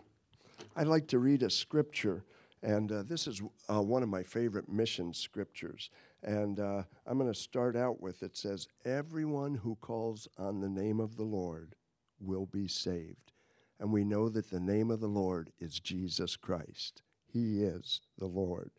I'd 0.76 0.86
like 0.86 1.06
to 1.08 1.18
read 1.18 1.42
a 1.42 1.50
scripture, 1.50 2.24
and 2.62 2.90
uh, 2.90 3.02
this 3.02 3.26
is 3.26 3.42
uh, 3.68 3.80
one 3.82 4.02
of 4.02 4.08
my 4.08 4.22
favorite 4.22 4.68
mission 4.68 5.12
scriptures. 5.12 5.90
And 6.24 6.58
uh, 6.58 6.82
I'm 7.06 7.18
going 7.18 7.30
to 7.30 7.38
start 7.38 7.76
out 7.76 8.00
with 8.00 8.22
it 8.22 8.36
says, 8.36 8.66
Everyone 8.86 9.54
who 9.54 9.76
calls 9.76 10.26
on 10.38 10.60
the 10.60 10.68
name 10.68 10.98
of 10.98 11.16
the 11.16 11.22
Lord 11.22 11.74
will 12.18 12.46
be 12.46 12.66
saved. 12.66 13.32
And 13.78 13.92
we 13.92 14.04
know 14.04 14.30
that 14.30 14.50
the 14.50 14.60
name 14.60 14.90
of 14.90 15.00
the 15.00 15.06
Lord 15.06 15.52
is 15.60 15.78
Jesus 15.78 16.36
Christ. 16.36 17.02
He 17.26 17.62
is 17.62 18.00
the 18.18 18.26
Lord. 18.26 18.70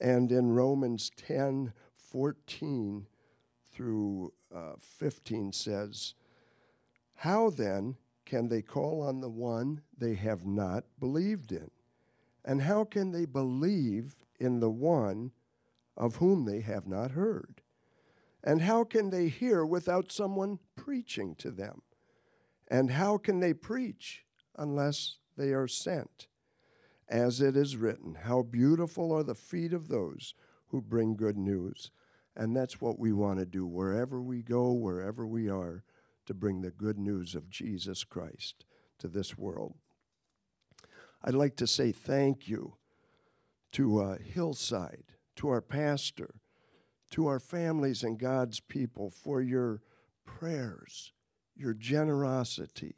And 0.00 0.32
in 0.32 0.52
Romans 0.52 1.10
10 1.16 1.72
14 1.94 3.06
through 3.70 4.32
uh, 4.54 4.72
15 4.80 5.52
says, 5.52 6.14
How 7.14 7.50
then 7.50 7.96
can 8.24 8.48
they 8.48 8.62
call 8.62 9.02
on 9.02 9.20
the 9.20 9.28
one 9.28 9.82
they 9.98 10.14
have 10.14 10.46
not 10.46 10.84
believed 10.98 11.52
in? 11.52 11.70
And 12.44 12.62
how 12.62 12.84
can 12.84 13.12
they 13.12 13.26
believe 13.26 14.16
in 14.40 14.58
the 14.58 14.70
one 14.70 15.30
of 16.00 16.16
whom 16.16 16.46
they 16.46 16.62
have 16.62 16.88
not 16.88 17.10
heard? 17.10 17.60
And 18.42 18.62
how 18.62 18.84
can 18.84 19.10
they 19.10 19.28
hear 19.28 19.66
without 19.66 20.10
someone 20.10 20.58
preaching 20.74 21.34
to 21.36 21.50
them? 21.50 21.82
And 22.68 22.92
how 22.92 23.18
can 23.18 23.40
they 23.40 23.52
preach 23.52 24.24
unless 24.56 25.18
they 25.36 25.52
are 25.52 25.68
sent? 25.68 26.26
As 27.06 27.42
it 27.42 27.54
is 27.54 27.76
written, 27.76 28.14
How 28.22 28.42
beautiful 28.42 29.12
are 29.12 29.22
the 29.22 29.34
feet 29.34 29.74
of 29.74 29.88
those 29.88 30.34
who 30.68 30.80
bring 30.80 31.16
good 31.16 31.36
news. 31.36 31.90
And 32.34 32.56
that's 32.56 32.80
what 32.80 32.98
we 32.98 33.12
want 33.12 33.38
to 33.40 33.44
do 33.44 33.66
wherever 33.66 34.22
we 34.22 34.40
go, 34.40 34.72
wherever 34.72 35.26
we 35.26 35.50
are, 35.50 35.84
to 36.24 36.32
bring 36.32 36.62
the 36.62 36.70
good 36.70 36.98
news 36.98 37.34
of 37.34 37.50
Jesus 37.50 38.04
Christ 38.04 38.64
to 39.00 39.08
this 39.08 39.36
world. 39.36 39.74
I'd 41.22 41.34
like 41.34 41.56
to 41.56 41.66
say 41.66 41.92
thank 41.92 42.48
you 42.48 42.76
to 43.72 44.00
uh, 44.00 44.18
Hillside, 44.18 45.09
to 45.40 45.48
our 45.48 45.62
pastor, 45.62 46.34
to 47.10 47.26
our 47.26 47.40
families 47.40 48.02
and 48.02 48.18
God's 48.18 48.60
people 48.60 49.08
for 49.08 49.40
your 49.40 49.80
prayers, 50.26 51.12
your 51.56 51.72
generosity, 51.72 52.96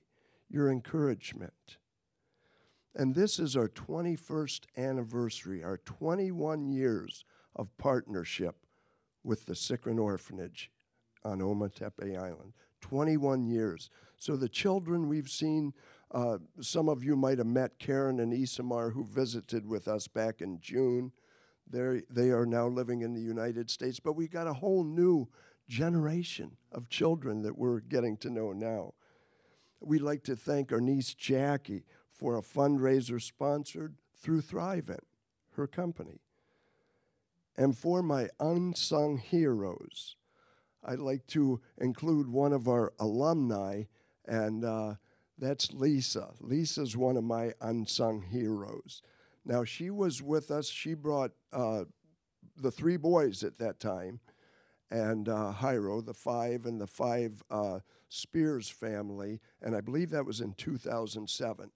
your 0.49 0.69
encouragement. 0.69 1.79
And 2.97 3.15
this 3.15 3.39
is 3.39 3.55
our 3.55 3.69
21st 3.69 4.65
anniversary, 4.77 5.63
our 5.63 5.77
21 5.79 6.67
years 6.67 7.25
of 7.55 7.69
partnership 7.79 8.57
with 9.23 9.47
the 9.47 9.55
Cichrane 9.55 10.01
Orphanage 10.01 10.73
on 11.25 11.39
Ometepe 11.39 12.19
Island. 12.19 12.55
21 12.81 13.47
years. 13.47 13.89
So 14.17 14.35
the 14.35 14.49
children 14.49 15.09
we've 15.09 15.31
seen, 15.31 15.75
uh, 16.11 16.39
some 16.61 16.89
of 16.89 17.05
you 17.05 17.15
might 17.15 17.39
have 17.39 17.47
met 17.47 17.79
Karen 17.79 18.19
and 18.19 18.33
Isamar 18.33 18.93
who 18.93 19.05
visited 19.05 19.65
with 19.65 19.87
us 19.87 20.09
back 20.09 20.41
in 20.41 20.59
June. 20.61 21.13
They're, 21.69 22.03
they 22.11 22.31
are 22.31 22.47
now 22.47 22.67
living 22.67 23.03
in 23.03 23.15
the 23.15 23.21
United 23.21 23.71
States, 23.71 24.01
but 24.01 24.15
we've 24.15 24.31
got 24.31 24.47
a 24.47 24.53
whole 24.53 24.85
new 24.85 25.29
generation 25.69 26.57
of 26.71 26.89
children 26.89 27.43
that 27.43 27.57
we're 27.57 27.81
getting 27.81 28.17
to 28.19 28.31
know 28.31 28.53
now. 28.53 28.95
We'd 29.81 30.03
like 30.03 30.23
to 30.25 30.37
thank 30.37 30.71
our 30.73 30.81
niece 30.81 31.15
Jackie 31.15 31.85
for 32.11 32.37
a 32.37 32.43
fundraiser 32.43 33.21
sponsored 33.21 33.97
through 34.17 34.43
Thrivent, 34.43 35.05
her 35.57 35.67
company. 35.67 36.21
And 37.57 37.77
for 37.77 38.03
my 38.03 38.29
unsung 38.39 39.19
heroes, 39.19 40.17
I'd 40.85 40.99
like 40.99 41.27
to 41.29 41.61
include 41.79 42.29
one 42.29 42.53
of 42.53 42.69
our 42.69 42.93
alumni, 42.99 43.85
and 44.27 44.65
uh, 44.65 44.95
that's 45.39 45.73
Lisa. 45.73 46.31
Lisa's 46.41 46.97
one 46.97 47.17
of 47.17 47.25
my 47.25 47.53
unsung 47.61 48.23
heroes. 48.23 49.03
Now, 49.45 49.65
she 49.65 49.91
was 49.91 50.23
with 50.23 50.51
us. 50.51 50.69
She 50.69 50.95
brought 50.95 51.33
uh, 51.53 51.85
the 52.57 52.71
three 52.71 52.97
boys 52.97 53.43
at 53.43 53.59
that 53.59 53.81
time, 53.81 54.21
and 54.91 55.29
uh, 55.29 55.53
Jairo, 55.59 56.05
the 56.05 56.15
five, 56.15 56.67
and 56.67 56.81
the 56.81 56.87
five 56.87 57.43
uh, 57.51 57.81
Spears 58.09 58.69
family, 58.69 59.41
and 59.63 59.75
I 59.75 59.81
believe 59.81 60.11
that 60.11 60.27
was 60.27 60.41
in 60.41 60.53
2007. 60.55 61.71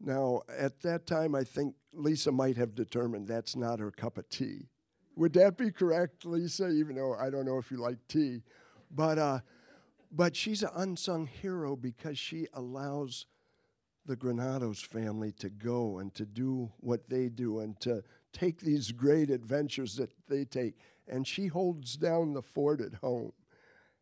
Now, 0.00 0.42
at 0.56 0.80
that 0.80 1.06
time, 1.06 1.34
I 1.34 1.44
think 1.44 1.74
Lisa 1.92 2.30
might 2.30 2.56
have 2.56 2.74
determined 2.74 3.26
that's 3.26 3.56
not 3.56 3.80
her 3.80 3.90
cup 3.90 4.18
of 4.18 4.28
tea. 4.28 4.68
Would 5.16 5.32
that 5.34 5.56
be 5.56 5.70
correct, 5.70 6.24
Lisa? 6.24 6.68
Even 6.68 6.96
though 6.96 7.14
I 7.14 7.30
don't 7.30 7.46
know 7.46 7.58
if 7.58 7.70
you 7.70 7.76
like 7.78 7.98
tea, 8.08 8.42
but 8.90 9.18
uh, 9.18 9.40
but 10.10 10.36
she's 10.36 10.62
an 10.62 10.70
unsung 10.74 11.26
hero 11.26 11.76
because 11.76 12.18
she 12.18 12.46
allows 12.54 13.26
the 14.06 14.16
Granados 14.16 14.80
family 14.80 15.32
to 15.32 15.48
go 15.48 15.98
and 15.98 16.14
to 16.14 16.26
do 16.26 16.70
what 16.78 17.08
they 17.08 17.28
do 17.28 17.60
and 17.60 17.78
to 17.80 18.02
take 18.32 18.60
these 18.60 18.92
great 18.92 19.30
adventures 19.30 19.96
that 19.96 20.10
they 20.28 20.44
take. 20.44 20.74
And 21.08 21.26
she 21.26 21.46
holds 21.46 21.96
down 21.96 22.32
the 22.32 22.42
fort 22.42 22.80
at 22.80 22.94
home. 22.94 23.32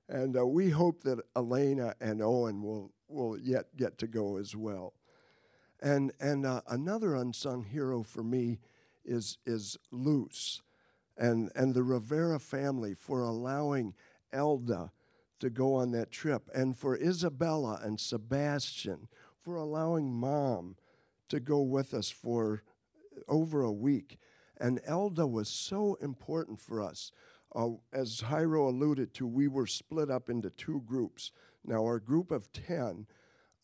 And 0.09 0.37
uh, 0.37 0.47
we 0.47 0.71
hope 0.71 1.03
that 1.05 1.21
Elena 1.37 1.95
and 2.01 2.23
Owen 2.23 2.63
will, 2.63 2.93
will 3.09 3.39
yet 3.39 3.77
get 3.77 3.99
to 3.99 4.07
go 4.07 4.37
as 4.37 4.57
well. 4.57 4.95
And, 5.81 6.13
and 6.21 6.47
uh, 6.47 6.63
another 6.69 7.15
unsung 7.15 7.65
hero 7.65 8.03
for 8.03 8.23
me 8.23 8.59
is, 9.05 9.39
is 9.47 9.77
Luce 9.91 10.63
and, 11.17 11.51
and 11.55 11.75
the 11.75 11.83
Rivera 11.83 12.39
family 12.39 12.95
for 12.95 13.23
allowing 13.23 13.95
Elda 14.33 14.91
to 15.41 15.51
go 15.51 15.75
on 15.75 15.91
that 15.91 16.13
trip, 16.13 16.49
and 16.55 16.79
for 16.79 16.97
Isabella 16.97 17.81
and 17.83 17.99
Sebastian 17.99 19.09
for 19.43 19.57
allowing 19.57 20.13
mom 20.13 20.77
to 21.29 21.41
go 21.41 21.61
with 21.61 21.95
us 21.95 22.11
for 22.11 22.63
over 23.29 23.63
a 23.63 23.73
week. 23.73 24.19
And 24.61 24.81
Elda 24.87 25.27
was 25.27 25.49
so 25.49 25.97
important 26.01 26.61
for 26.61 26.83
us. 26.83 27.11
Uh, 27.55 27.71
as 27.93 28.21
Jairo 28.21 28.69
alluded 28.69 29.13
to, 29.15 29.27
we 29.27 29.49
were 29.49 29.67
split 29.67 30.11
up 30.11 30.31
into 30.31 30.51
two 30.51 30.83
groups. 30.87 31.33
Now, 31.65 31.85
our 31.85 31.99
group 31.99 32.31
of 32.31 32.51
10, 32.53 33.07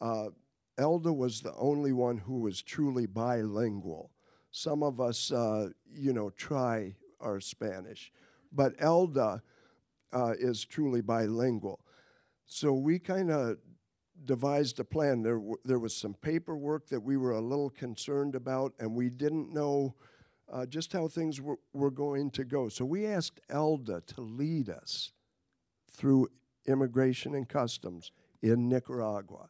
uh, 0.01 0.29
Elda 0.77 1.13
was 1.13 1.41
the 1.41 1.55
only 1.57 1.93
one 1.93 2.19
who 2.19 2.41
was 2.41 2.63
truly 2.63 3.07
bilingual. 3.07 4.11
Some 4.51 4.83
of 4.83 5.01
us, 5.01 5.33
uh, 5.33 5.71
you 5.93 6.13
know, 6.13 6.31
try 6.31 6.95
our 7.21 7.41
Spanish, 7.41 8.13
but 8.53 8.75
Elda 8.79 9.43
uh, 10.13 10.35
is 10.39 10.65
truly 10.65 11.01
bilingual. 11.01 11.81
So 12.47 12.73
we 12.73 12.99
kind 12.99 13.31
of 13.31 13.59
devised 14.29 14.79
a 14.79 14.85
plan. 14.85 15.23
There, 15.23 15.39
w- 15.39 15.57
there 15.65 15.81
was 15.81 15.97
some 15.97 16.15
paperwork 16.15 16.87
that 16.89 17.01
we 17.01 17.17
were 17.17 17.33
a 17.33 17.41
little 17.41 17.71
concerned 17.71 18.37
about, 18.37 18.75
and 18.79 18.95
we 18.95 19.09
didn't 19.11 19.53
know 19.53 19.97
uh, 20.53 20.67
just 20.67 20.93
how 20.93 21.09
things 21.09 21.41
were, 21.41 21.59
were 21.73 21.91
going 21.91 22.31
to 22.33 22.45
go. 22.45 22.69
So 22.69 22.85
we 22.85 23.07
asked 23.07 23.41
Elda 23.51 24.03
to 24.15 24.21
lead 24.21 24.69
us 24.69 25.13
through 25.91 26.29
immigration 26.67 27.35
and 27.35 27.49
customs 27.49 28.13
in 28.43 28.69
Nicaragua. 28.69 29.49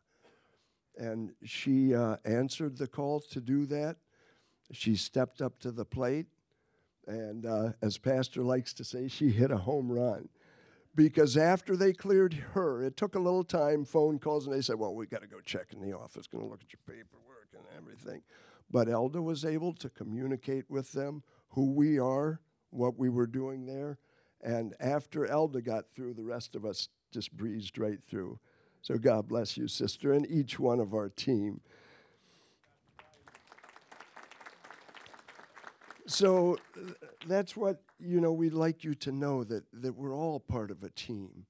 And 0.97 1.33
she 1.45 1.95
uh, 1.95 2.17
answered 2.25 2.79
the 2.79 2.87
call 2.87 3.21
to 3.33 3.41
do 3.41 3.67
that. 3.67 3.97
She 4.73 4.97
stepped 4.97 5.43
up 5.43 5.59
to 5.61 5.73
the 5.73 5.85
plate. 5.85 6.27
And 7.07 7.47
uh, 7.47 7.73
as 7.83 7.99
Pastor 7.99 8.43
likes 8.43 8.73
to 8.75 8.85
say, 8.85 9.09
she 9.09 9.31
hit 9.31 9.51
a 9.51 9.57
home 9.57 9.91
run. 9.91 10.29
Because 10.99 11.37
after 11.37 11.77
they 11.77 11.93
cleared 11.93 12.35
her, 12.55 12.83
it 12.83 12.97
took 12.97 13.15
a 13.15 13.21
little 13.21 13.45
time, 13.45 13.85
phone 13.85 14.19
calls, 14.19 14.49
and 14.49 14.53
they 14.53 14.61
said, 14.61 14.81
Well, 14.81 14.97
we 14.97 15.07
got 15.07 15.23
to 15.23 15.29
go 15.29 15.39
check 15.39 15.73
in 15.73 15.81
the 15.81 15.97
office, 15.97 16.27
going 16.27 16.43
to 16.43 16.51
look 16.51 16.61
at 16.61 16.73
your 16.73 16.81
paperwork 16.89 17.51
and 17.55 17.63
everything. 17.77 18.21
But 18.69 18.89
Elda 18.89 19.23
was 19.23 19.45
able 19.45 19.73
to 19.75 19.89
communicate 19.91 20.69
with 20.69 20.91
them 20.91 21.23
who 21.51 21.71
we 21.71 22.01
are, 22.01 22.41
what 22.71 22.99
we 22.99 23.11
were 23.11 23.29
doing 23.29 23.65
there. 23.65 23.99
And 24.43 24.75
after 24.81 25.25
Elda 25.25 25.63
got 25.63 25.85
through, 25.95 26.15
the 26.15 26.25
rest 26.25 26.57
of 26.57 26.65
us 26.65 26.89
just 27.13 27.33
breezed 27.37 27.79
right 27.79 28.03
through. 28.11 28.41
So 28.83 28.99
God 28.99 29.29
bless 29.29 29.57
you, 29.57 29.69
sister, 29.69 30.15
and 30.15 30.29
each 30.29 30.59
one 30.59 30.81
of 30.81 30.95
our 30.95 31.11
team. 31.11 31.61
So 36.09 36.59
that's 37.29 37.57
what, 37.57 37.85
you 37.99 38.21
know, 38.21 38.33
we'd 38.33 38.53
like 38.53 38.85
you 38.85 38.95
to 38.95 39.13
know 39.13 39.45
that, 39.45 39.65
that 39.73 39.97
we're 39.97 40.15
all 40.15 40.41
part 40.41 40.71
of 40.71 40.83
a 40.83 40.91
team. 40.91 41.47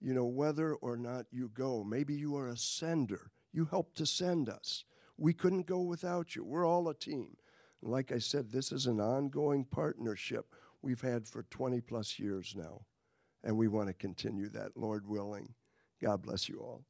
You 0.00 0.14
know, 0.14 0.24
whether 0.24 0.74
or 0.74 0.96
not 0.96 1.26
you 1.30 1.48
go, 1.54 1.84
maybe 1.84 2.14
you 2.14 2.36
are 2.36 2.48
a 2.48 2.56
sender. 2.56 3.30
You 3.52 3.66
helped 3.66 3.96
to 3.98 4.06
send 4.06 4.48
us. 4.48 4.84
We 5.16 5.32
couldn't 5.32 5.66
go 5.66 5.80
without 5.80 6.34
you. 6.34 6.44
We're 6.44 6.66
all 6.66 6.88
a 6.88 6.94
team. 6.94 7.36
Like 7.82 8.10
I 8.10 8.18
said, 8.18 8.50
this 8.50 8.72
is 8.72 8.86
an 8.86 9.00
ongoing 9.00 9.64
partnership 9.64 10.54
we've 10.82 11.00
had 11.00 11.28
for 11.28 11.44
20 11.44 11.80
plus 11.80 12.18
years 12.18 12.54
now. 12.56 12.82
And 13.44 13.56
we 13.56 13.68
want 13.68 13.88
to 13.88 13.94
continue 13.94 14.48
that, 14.50 14.76
Lord 14.76 15.06
willing. 15.06 15.54
God 16.00 16.22
bless 16.22 16.48
you 16.48 16.58
all. 16.60 16.84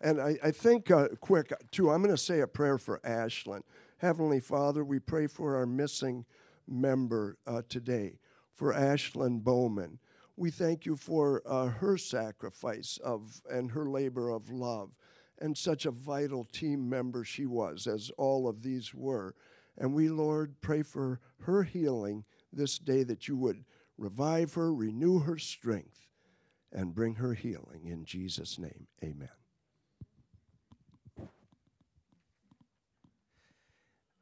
And 0.00 0.20
I, 0.20 0.36
I 0.42 0.50
think, 0.50 0.90
uh, 0.90 1.08
quick, 1.20 1.52
too, 1.70 1.90
I'm 1.90 2.02
going 2.02 2.14
to 2.14 2.20
say 2.20 2.40
a 2.40 2.46
prayer 2.46 2.76
for 2.76 3.00
Ashlyn. 3.00 3.62
Heavenly 3.98 4.40
Father, 4.40 4.84
we 4.84 4.98
pray 4.98 5.26
for 5.26 5.56
our 5.56 5.66
missing 5.66 6.26
member 6.68 7.38
uh, 7.46 7.62
today, 7.68 8.18
for 8.52 8.72
Ashlyn 8.72 9.42
Bowman. 9.42 9.98
We 10.36 10.50
thank 10.50 10.84
you 10.84 10.96
for 10.96 11.42
uh, 11.46 11.66
her 11.66 11.96
sacrifice 11.96 12.98
of 13.04 13.40
and 13.50 13.70
her 13.70 13.88
labor 13.88 14.30
of 14.30 14.50
love, 14.50 14.90
and 15.38 15.56
such 15.56 15.86
a 15.86 15.90
vital 15.90 16.44
team 16.44 16.88
member 16.88 17.24
she 17.24 17.46
was, 17.46 17.86
as 17.86 18.10
all 18.16 18.48
of 18.48 18.62
these 18.62 18.94
were. 18.94 19.34
And 19.76 19.94
we, 19.94 20.08
Lord, 20.08 20.60
pray 20.60 20.82
for 20.82 21.20
her 21.40 21.64
healing 21.64 22.24
this 22.52 22.78
day 22.78 23.02
that 23.04 23.28
you 23.28 23.36
would 23.36 23.64
revive 23.98 24.54
her, 24.54 24.72
renew 24.72 25.20
her 25.20 25.38
strength, 25.38 26.08
and 26.72 26.94
bring 26.94 27.16
her 27.16 27.34
healing. 27.34 27.86
In 27.86 28.04
Jesus' 28.04 28.58
name, 28.58 28.86
amen. 29.02 29.28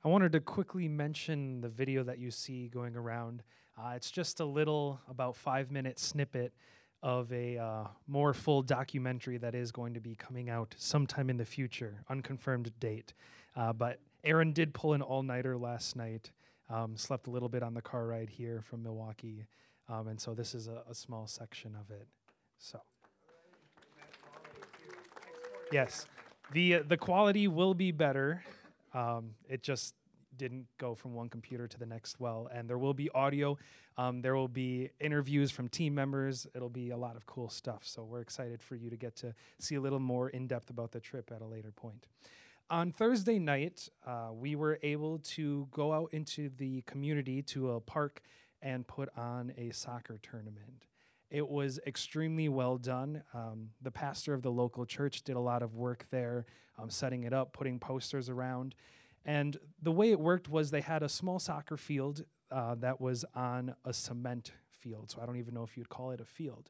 I 0.05 0.09
wanted 0.09 0.33
to 0.33 0.41
quickly 0.41 0.89
mention 0.89 1.61
the 1.61 1.69
video 1.69 2.03
that 2.03 2.19
you 2.19 2.33
see 2.33 2.67
going 2.67 2.97
around. 2.97 3.45
Uh, 3.79 3.93
it's 3.95 4.11
just 4.11 4.41
a 4.41 4.45
little, 4.45 5.01
about 5.09 5.37
five 5.37 5.71
minute 5.71 6.01
snippet 6.01 6.53
of 7.05 7.33
a 7.33 7.57
uh, 7.57 7.85
more 8.09 8.35
full 8.35 8.63
documentary 8.63 9.39
that 9.39 9.55
is 9.55 9.71
going 9.71 9.95
to 9.95 10.01
be 10.01 10.17
coming 10.17 10.51
out 10.51 10.75
sometime 10.77 11.31
in 11.31 11.37
the 11.37 11.45
future, 11.45 12.03
unconfirmed 12.11 12.73
date. 12.81 13.15
Uh, 13.55 13.73
but 13.73 14.01
Aaron 14.25 14.53
did 14.53 14.75
pull 14.75 14.93
an 14.93 15.03
all 15.03 15.23
nighter 15.23 15.57
last 15.57 15.95
night, 15.95 16.33
um, 16.69 16.97
slept 16.97 17.29
a 17.29 17.31
little 17.31 17.49
bit 17.49 17.63
on 17.63 17.73
the 17.73 17.83
car 17.83 18.07
ride 18.07 18.29
here 18.29 18.61
from 18.61 18.83
Milwaukee. 18.83 19.47
Um, 19.89 20.09
and 20.09 20.21
so 20.21 20.35
this 20.35 20.53
is 20.53 20.67
a, 20.67 20.83
a 20.91 20.95
small 20.97 21.29
section 21.29 21.77
of 21.77 21.93
it. 21.93 22.09
So. 22.59 22.81
Yes, 25.71 26.07
the 26.53 26.75
uh, 26.75 26.83
the 26.87 26.97
quality 26.97 27.47
will 27.47 27.73
be 27.73 27.93
better. 27.93 28.43
Um, 28.95 29.35
it 29.49 29.63
just 29.63 29.95
didn't 30.37 30.67
go 30.79 30.95
from 30.95 31.15
one 31.15 31.29
computer 31.29 31.69
to 31.69 31.79
the 31.79 31.87
next 31.87 32.19
well, 32.19 32.49
and 32.53 32.69
there 32.69 32.79
will 32.79 32.95
be 32.95 33.11
audio. 33.11 33.59
Um, 33.99 34.23
there 34.23 34.35
will 34.35 34.49
be 34.49 34.91
interviews 35.01 35.51
from 35.51 35.69
team 35.69 35.95
members. 35.95 36.47
It'll 36.55 36.71
be 36.71 36.91
a 36.91 36.97
lot 36.97 37.17
of 37.17 37.27
cool 37.27 37.49
stuff. 37.49 37.83
So 37.85 38.03
we're 38.03 38.21
excited 38.21 38.63
for 38.63 38.75
you 38.75 38.91
to 38.91 38.97
get 38.97 39.17
to 39.17 39.35
see 39.59 39.75
a 39.75 39.81
little 39.81 39.99
more 39.99 40.31
in 40.31 40.47
depth 40.47 40.71
about 40.71 40.93
the 40.93 41.01
trip 41.01 41.31
at 41.35 41.43
a 41.43 41.47
later 41.47 41.71
point. 41.71 42.07
On 42.71 42.91
Thursday 42.91 43.39
night, 43.39 43.89
uh, 44.07 44.31
we 44.33 44.57
were 44.57 44.79
able 44.83 45.19
to 45.19 45.69
go 45.71 45.93
out 45.93 46.15
into 46.15 46.49
the 46.57 46.81
community 46.83 47.43
to 47.43 47.73
a 47.73 47.81
park 47.81 48.23
and 48.63 48.87
put 48.87 49.11
on 49.17 49.53
a 49.59 49.71
soccer 49.71 50.19
tournament. 50.23 50.87
It 51.33 51.49
was 51.49 51.81
extremely 51.87 52.49
well 52.51 52.77
done. 52.77 53.23
Um, 53.33 53.71
the 53.81 53.91
pastor 53.91 54.35
of 54.35 54.43
the 54.43 54.51
local 54.53 54.85
church 54.87 55.23
did 55.23 55.35
a 55.35 55.41
lot 55.41 55.63
of 55.63 55.75
work 55.75 56.07
there, 56.11 56.45
um, 56.79 56.91
setting 56.91 57.25
it 57.25 57.33
up, 57.33 57.55
putting 57.55 57.79
posters 57.81 58.29
around. 58.29 58.75
And 59.25 59.57
the 59.81 59.93
way 59.93 60.11
it 60.11 60.21
worked 60.21 60.49
was 60.51 60.71
they 60.71 60.83
had 60.83 61.03
a 61.03 61.09
small 61.09 61.39
soccer 61.39 61.79
field 61.79 62.25
uh, 62.51 62.75
that 62.81 63.01
was 63.01 63.25
on 63.35 63.75
a 63.85 63.93
cement 63.93 64.53
field. 64.71 65.11
So 65.11 65.23
I 65.23 65.27
don't 65.27 65.39
even 65.39 65.55
know 65.55 65.63
if 65.63 65.77
you'd 65.77 65.89
call 65.89 66.11
it 66.11 66.21
a 66.21 66.25
field. 66.27 66.69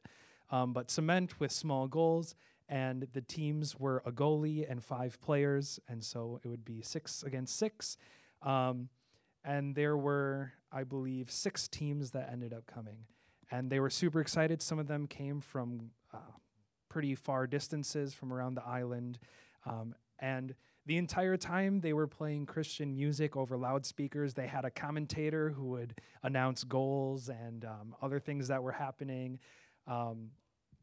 um, 0.53 0.71
but 0.71 0.91
cement 0.91 1.39
with 1.39 1.51
small 1.51 1.87
goals. 1.87 2.35
And 2.69 3.07
the 3.13 3.21
teams 3.21 3.77
were 3.77 4.01
a 4.05 4.11
goalie 4.11 4.69
and 4.69 4.83
five 4.83 5.19
players, 5.19 5.79
and 5.89 6.03
so 6.03 6.39
it 6.43 6.47
would 6.47 6.63
be 6.63 6.81
six 6.81 7.21
against 7.21 7.57
six. 7.57 7.97
Um, 8.41 8.87
and 9.43 9.75
there 9.75 9.97
were, 9.97 10.53
I 10.71 10.83
believe, 10.85 11.29
six 11.29 11.67
teams 11.67 12.11
that 12.11 12.29
ended 12.31 12.53
up 12.53 12.65
coming, 12.65 12.99
and 13.53 13.69
they 13.69 13.79
were 13.79 13.89
super 13.89 14.19
excited. 14.19 14.61
Some 14.63 14.79
of 14.79 14.87
them 14.87 15.05
came 15.05 15.39
from 15.39 15.91
uh, 16.11 16.17
pretty 16.89 17.13
far 17.13 17.45
distances 17.45 18.11
from 18.11 18.33
around 18.33 18.55
the 18.55 18.65
island, 18.65 19.19
um, 19.67 19.93
and 20.17 20.55
the 20.87 20.97
entire 20.97 21.37
time 21.37 21.79
they 21.79 21.93
were 21.93 22.07
playing 22.07 22.47
Christian 22.47 22.95
music 22.95 23.37
over 23.37 23.55
loudspeakers. 23.55 24.33
They 24.33 24.47
had 24.47 24.65
a 24.65 24.71
commentator 24.71 25.51
who 25.51 25.65
would 25.67 26.01
announce 26.23 26.63
goals 26.63 27.29
and 27.29 27.63
um, 27.63 27.95
other 28.01 28.19
things 28.19 28.47
that 28.47 28.61
were 28.63 28.71
happening. 28.71 29.39
Um, 29.87 30.31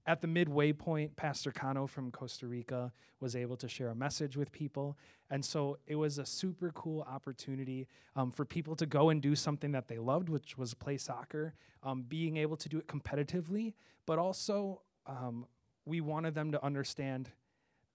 at 0.06 0.20
the 0.20 0.26
midway 0.26 0.72
point, 0.72 1.16
Pastor 1.16 1.52
Cano 1.52 1.86
from 1.86 2.10
Costa 2.10 2.46
Rica 2.46 2.92
was 3.20 3.36
able 3.36 3.56
to 3.56 3.68
share 3.68 3.88
a 3.88 3.94
message 3.94 4.36
with 4.36 4.50
people. 4.50 4.96
And 5.30 5.44
so 5.44 5.78
it 5.86 5.94
was 5.94 6.18
a 6.18 6.26
super 6.26 6.72
cool 6.72 7.02
opportunity 7.02 7.86
um, 8.16 8.30
for 8.30 8.44
people 8.44 8.74
to 8.76 8.86
go 8.86 9.10
and 9.10 9.20
do 9.20 9.36
something 9.36 9.72
that 9.72 9.88
they 9.88 9.98
loved, 9.98 10.28
which 10.28 10.56
was 10.56 10.74
play 10.74 10.96
soccer, 10.96 11.54
um, 11.82 12.02
being 12.02 12.36
able 12.38 12.56
to 12.56 12.68
do 12.68 12.78
it 12.78 12.86
competitively, 12.86 13.74
but 14.06 14.18
also 14.18 14.80
um, 15.06 15.46
we 15.84 16.00
wanted 16.00 16.34
them 16.34 16.52
to 16.52 16.64
understand 16.64 17.30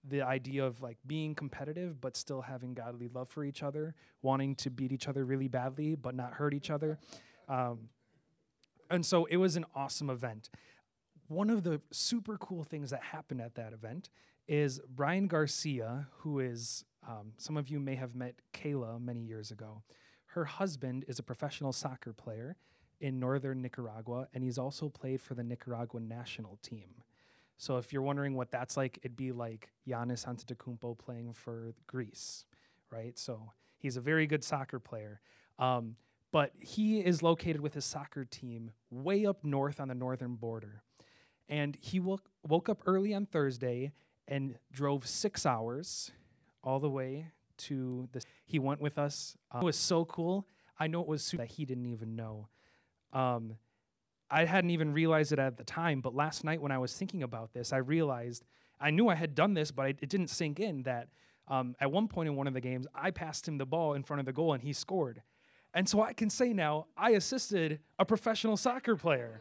the 0.08 0.22
idea 0.22 0.64
of 0.64 0.80
like 0.80 0.98
being 1.06 1.34
competitive 1.34 2.00
but 2.00 2.16
still 2.16 2.40
having 2.40 2.74
godly 2.74 3.08
love 3.08 3.28
for 3.28 3.44
each 3.44 3.62
other, 3.62 3.94
wanting 4.22 4.54
to 4.54 4.70
beat 4.70 4.92
each 4.92 5.08
other 5.08 5.24
really 5.24 5.48
badly 5.48 5.96
but 5.96 6.14
not 6.14 6.34
hurt 6.34 6.54
each 6.54 6.70
other. 6.70 6.98
Um, 7.48 7.88
and 8.90 9.04
so 9.04 9.24
it 9.26 9.36
was 9.36 9.56
an 9.56 9.64
awesome 9.74 10.10
event. 10.10 10.48
One 11.28 11.50
of 11.50 11.64
the 11.64 11.80
super 11.90 12.38
cool 12.38 12.62
things 12.62 12.90
that 12.90 13.02
happened 13.02 13.40
at 13.40 13.54
that 13.56 13.72
event 13.72 14.10
is 14.46 14.80
Brian 14.88 15.26
Garcia, 15.26 16.06
who 16.18 16.38
is, 16.38 16.84
um, 17.06 17.32
some 17.36 17.56
of 17.56 17.68
you 17.68 17.80
may 17.80 17.96
have 17.96 18.14
met 18.14 18.36
Kayla 18.52 19.00
many 19.00 19.20
years 19.20 19.50
ago. 19.50 19.82
Her 20.26 20.44
husband 20.44 21.04
is 21.08 21.18
a 21.18 21.22
professional 21.22 21.72
soccer 21.72 22.12
player 22.12 22.56
in 23.00 23.18
northern 23.18 23.60
Nicaragua, 23.60 24.28
and 24.34 24.44
he's 24.44 24.58
also 24.58 24.88
played 24.88 25.20
for 25.20 25.34
the 25.34 25.42
Nicaraguan 25.42 26.06
national 26.06 26.58
team. 26.62 27.02
So 27.58 27.78
if 27.78 27.92
you're 27.92 28.02
wondering 28.02 28.34
what 28.34 28.50
that's 28.50 28.76
like, 28.76 28.98
it'd 29.02 29.16
be 29.16 29.32
like 29.32 29.70
Giannis 29.88 30.26
Antetokounmpo 30.26 30.98
playing 30.98 31.32
for 31.32 31.74
Greece, 31.86 32.44
right? 32.90 33.18
So 33.18 33.52
he's 33.78 33.96
a 33.96 34.00
very 34.00 34.26
good 34.26 34.44
soccer 34.44 34.78
player. 34.78 35.20
Um, 35.58 35.96
but 36.32 36.52
he 36.60 37.00
is 37.00 37.22
located 37.22 37.60
with 37.60 37.74
his 37.74 37.84
soccer 37.84 38.24
team 38.24 38.72
way 38.90 39.24
up 39.24 39.42
north 39.42 39.80
on 39.80 39.88
the 39.88 39.94
northern 39.94 40.34
border. 40.34 40.82
And 41.48 41.76
he 41.80 42.00
woke, 42.00 42.28
woke 42.46 42.68
up 42.68 42.82
early 42.86 43.14
on 43.14 43.26
Thursday 43.26 43.92
and 44.26 44.56
drove 44.72 45.06
six 45.06 45.46
hours 45.46 46.10
all 46.62 46.80
the 46.80 46.90
way 46.90 47.28
to 47.58 48.08
the. 48.12 48.22
He 48.44 48.58
went 48.58 48.80
with 48.80 48.98
us. 48.98 49.36
Um, 49.52 49.62
it 49.62 49.64
was 49.64 49.76
so 49.76 50.04
cool. 50.04 50.46
I 50.78 50.88
know 50.88 51.00
it 51.00 51.08
was 51.08 51.30
that 51.32 51.48
he 51.52 51.64
didn't 51.64 51.86
even 51.86 52.16
know. 52.16 52.48
Um, 53.12 53.56
I 54.30 54.44
hadn't 54.44 54.70
even 54.70 54.92
realized 54.92 55.32
it 55.32 55.38
at 55.38 55.56
the 55.56 55.64
time, 55.64 56.00
but 56.00 56.14
last 56.14 56.44
night 56.44 56.60
when 56.60 56.72
I 56.72 56.78
was 56.78 56.92
thinking 56.92 57.22
about 57.22 57.52
this, 57.52 57.72
I 57.72 57.78
realized 57.78 58.44
I 58.80 58.90
knew 58.90 59.08
I 59.08 59.14
had 59.14 59.34
done 59.34 59.54
this, 59.54 59.70
but 59.70 59.86
it 59.86 60.08
didn't 60.08 60.28
sink 60.28 60.60
in 60.60 60.82
that 60.82 61.08
um, 61.48 61.76
at 61.80 61.90
one 61.90 62.08
point 62.08 62.28
in 62.28 62.34
one 62.34 62.46
of 62.46 62.54
the 62.54 62.60
games, 62.60 62.86
I 62.94 63.10
passed 63.12 63.46
him 63.46 63.56
the 63.56 63.66
ball 63.66 63.94
in 63.94 64.02
front 64.02 64.20
of 64.20 64.26
the 64.26 64.32
goal 64.32 64.52
and 64.52 64.62
he 64.62 64.72
scored. 64.72 65.22
And 65.74 65.88
so 65.88 66.02
I 66.02 66.12
can 66.12 66.28
say 66.28 66.52
now, 66.52 66.86
I 66.96 67.10
assisted 67.10 67.80
a 67.98 68.04
professional 68.04 68.56
soccer 68.56 68.96
player, 68.96 69.38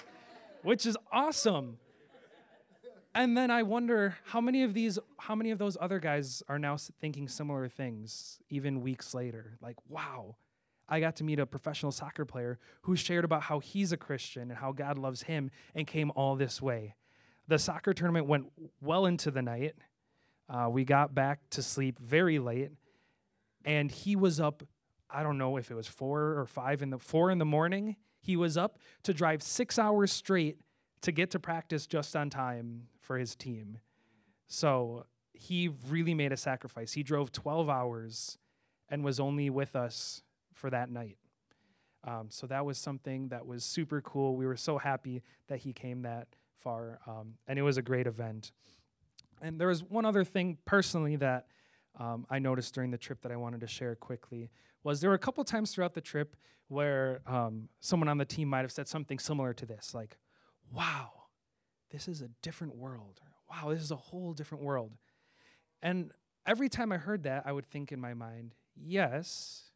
which 0.61 0.85
is 0.85 0.97
awesome. 1.11 1.77
And 3.15 3.37
then 3.37 3.49
I 3.49 3.63
wonder 3.63 4.17
how 4.25 4.41
many 4.41 4.63
of 4.63 4.73
these, 4.73 4.99
how 5.17 5.35
many 5.35 5.51
of 5.51 5.57
those 5.57 5.77
other 5.79 5.99
guys 5.99 6.43
are 6.49 6.59
now 6.59 6.75
thinking 6.99 7.29
similar 7.29 7.69
things, 7.69 8.39
even 8.49 8.81
weeks 8.81 9.13
later. 9.13 9.57
Like, 9.61 9.77
wow, 9.87 10.35
I 10.89 10.99
got 10.99 11.15
to 11.17 11.23
meet 11.23 11.39
a 11.39 11.45
professional 11.45 11.93
soccer 11.93 12.25
player 12.25 12.59
who 12.81 12.97
shared 12.97 13.23
about 13.23 13.43
how 13.43 13.59
he's 13.59 13.93
a 13.93 13.97
Christian 13.97 14.51
and 14.51 14.59
how 14.59 14.73
God 14.73 14.97
loves 14.97 15.23
him 15.23 15.49
and 15.73 15.87
came 15.87 16.11
all 16.13 16.35
this 16.35 16.61
way. 16.61 16.95
The 17.47 17.57
soccer 17.57 17.93
tournament 17.93 18.27
went 18.27 18.51
well 18.81 19.05
into 19.05 19.31
the 19.31 19.41
night. 19.41 19.75
Uh, 20.49 20.67
we 20.69 20.83
got 20.83 21.15
back 21.15 21.39
to 21.51 21.63
sleep 21.63 21.97
very 21.99 22.37
late, 22.37 22.71
and 23.63 23.89
he 23.89 24.17
was 24.17 24.41
up. 24.41 24.61
I 25.09 25.23
don't 25.23 25.37
know 25.37 25.55
if 25.55 25.71
it 25.71 25.75
was 25.75 25.87
four 25.87 26.37
or 26.37 26.45
five 26.45 26.81
in 26.81 26.89
the 26.89 26.99
four 26.99 27.31
in 27.31 27.37
the 27.37 27.45
morning. 27.45 27.95
He 28.19 28.35
was 28.35 28.57
up 28.57 28.77
to 29.03 29.13
drive 29.13 29.41
six 29.41 29.79
hours 29.79 30.11
straight 30.11 30.57
to 31.05 31.11
get 31.11 31.29
to 31.29 31.39
practice 31.39 31.85
just 31.85 32.15
on 32.15 32.31
time 32.31 32.87
for 32.99 33.19
his 33.19 33.35
team. 33.35 33.77
So 34.47 35.05
he 35.33 35.69
really 35.87 36.15
made 36.15 36.31
a 36.31 36.37
sacrifice. 36.37 36.93
He 36.93 37.03
drove 37.03 37.31
12 37.31 37.69
hours 37.69 38.39
and 38.89 39.03
was 39.03 39.19
only 39.19 39.51
with 39.51 39.75
us 39.75 40.23
for 40.51 40.71
that 40.71 40.89
night. 40.89 41.19
Um, 42.03 42.29
so 42.29 42.47
that 42.47 42.65
was 42.65 42.79
something 42.79 43.27
that 43.27 43.45
was 43.45 43.63
super 43.63 44.01
cool. 44.01 44.35
We 44.35 44.47
were 44.47 44.57
so 44.57 44.79
happy 44.79 45.21
that 45.47 45.59
he 45.59 45.73
came 45.73 46.01
that 46.01 46.27
far, 46.57 46.99
um, 47.05 47.35
and 47.47 47.59
it 47.59 47.61
was 47.61 47.77
a 47.77 47.83
great 47.83 48.07
event. 48.07 48.51
And 49.43 49.61
there 49.61 49.67
was 49.67 49.83
one 49.83 50.05
other 50.05 50.23
thing 50.23 50.57
personally 50.65 51.17
that 51.17 51.45
um, 51.99 52.25
I 52.31 52.39
noticed 52.39 52.73
during 52.73 52.89
the 52.89 52.97
trip 52.97 53.21
that 53.21 53.31
I 53.31 53.35
wanted 53.35 53.61
to 53.61 53.67
share 53.67 53.95
quickly 53.95 54.49
was 54.83 55.01
there 55.01 55.11
were 55.11 55.15
a 55.15 55.19
couple 55.19 55.43
times 55.43 55.71
throughout 55.71 55.93
the 55.93 56.01
trip 56.01 56.35
where 56.67 57.21
um, 57.27 57.69
someone 57.79 58.09
on 58.09 58.17
the 58.17 58.25
team 58.25 58.47
might 58.47 58.61
have 58.61 58.71
said 58.71 58.87
something 58.87 59.19
similar 59.19 59.53
to 59.53 59.67
this, 59.67 59.93
like, 59.93 60.17
"Wow, 60.71 61.27
this 61.89 62.07
is 62.07 62.21
a 62.21 62.29
different 62.41 62.75
world," 62.75 63.21
"Wow, 63.49 63.69
this 63.69 63.81
is 63.81 63.91
a 63.91 63.95
whole 63.95 64.33
different 64.33 64.63
world." 64.63 64.97
And 65.81 66.11
every 66.45 66.69
time 66.69 66.91
I 66.91 66.97
heard 66.97 67.23
that, 67.23 67.45
I 67.45 67.51
would 67.51 67.65
think 67.65 67.91
in 67.91 67.99
my 67.99 68.13
mind, 68.13 68.55
"Yes, 68.75 69.71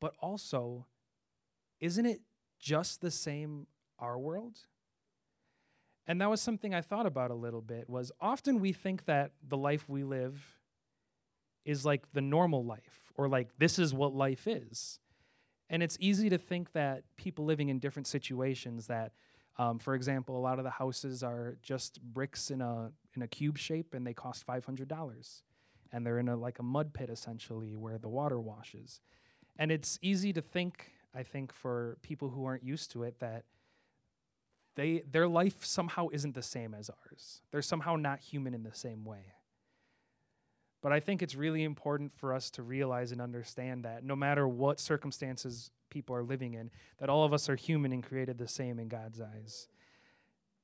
but 0.00 0.14
also, 0.20 0.86
isn't 1.80 2.06
it 2.06 2.22
just 2.58 3.00
the 3.00 3.10
same 3.10 3.66
our 3.98 4.18
world? 4.18 4.66
And 6.06 6.20
that 6.20 6.30
was 6.30 6.40
something 6.40 6.74
I 6.74 6.80
thought 6.80 7.06
about 7.06 7.30
a 7.30 7.34
little 7.34 7.60
bit 7.60 7.88
was 7.88 8.10
often 8.20 8.58
we 8.58 8.72
think 8.72 9.04
that 9.04 9.32
the 9.46 9.56
life 9.56 9.88
we 9.88 10.02
live 10.02 10.58
is 11.64 11.84
like 11.84 12.10
the 12.12 12.20
normal 12.20 12.64
life 12.64 13.12
or 13.14 13.28
like 13.28 13.48
this 13.58 13.78
is 13.78 13.94
what 13.94 14.14
life 14.14 14.48
is. 14.48 14.98
And 15.68 15.82
it's 15.82 15.96
easy 16.00 16.28
to 16.30 16.38
think 16.38 16.72
that 16.72 17.04
people 17.16 17.44
living 17.44 17.68
in 17.68 17.78
different 17.78 18.06
situations 18.08 18.88
that 18.88 19.12
um, 19.60 19.78
for 19.78 19.94
example, 19.94 20.38
a 20.38 20.40
lot 20.40 20.58
of 20.58 20.64
the 20.64 20.70
houses 20.70 21.22
are 21.22 21.58
just 21.60 22.00
bricks 22.00 22.50
in 22.50 22.62
a 22.62 22.92
in 23.14 23.20
a 23.20 23.28
cube 23.28 23.58
shape 23.58 23.92
and 23.92 24.06
they 24.06 24.14
cost 24.14 24.42
five 24.44 24.64
hundred 24.64 24.88
dollars. 24.88 25.42
And 25.92 26.06
they're 26.06 26.18
in 26.18 26.30
a 26.30 26.36
like 26.36 26.60
a 26.60 26.62
mud 26.62 26.94
pit 26.94 27.10
essentially 27.10 27.76
where 27.76 27.98
the 27.98 28.08
water 28.08 28.40
washes. 28.40 29.00
And 29.58 29.70
it's 29.70 29.98
easy 30.00 30.32
to 30.32 30.40
think, 30.40 30.92
I 31.14 31.24
think, 31.24 31.52
for 31.52 31.98
people 32.00 32.30
who 32.30 32.46
aren't 32.46 32.64
used 32.64 32.90
to 32.92 33.02
it, 33.02 33.18
that 33.18 33.44
they 34.76 35.02
their 35.10 35.28
life 35.28 35.62
somehow 35.62 36.08
isn't 36.10 36.34
the 36.34 36.42
same 36.42 36.72
as 36.72 36.88
ours. 36.88 37.42
They're 37.50 37.60
somehow 37.60 37.96
not 37.96 38.20
human 38.20 38.54
in 38.54 38.62
the 38.62 38.74
same 38.74 39.04
way. 39.04 39.34
But 40.82 40.92
I 40.92 41.00
think 41.00 41.22
it's 41.22 41.34
really 41.34 41.62
important 41.62 42.12
for 42.12 42.32
us 42.32 42.50
to 42.52 42.62
realize 42.62 43.12
and 43.12 43.20
understand 43.20 43.84
that 43.84 44.04
no 44.04 44.16
matter 44.16 44.48
what 44.48 44.80
circumstances 44.80 45.70
people 45.90 46.16
are 46.16 46.22
living 46.22 46.54
in, 46.54 46.70
that 46.98 47.10
all 47.10 47.24
of 47.24 47.32
us 47.32 47.48
are 47.48 47.56
human 47.56 47.92
and 47.92 48.02
created 48.02 48.38
the 48.38 48.48
same 48.48 48.78
in 48.78 48.88
God's 48.88 49.20
eyes. 49.20 49.68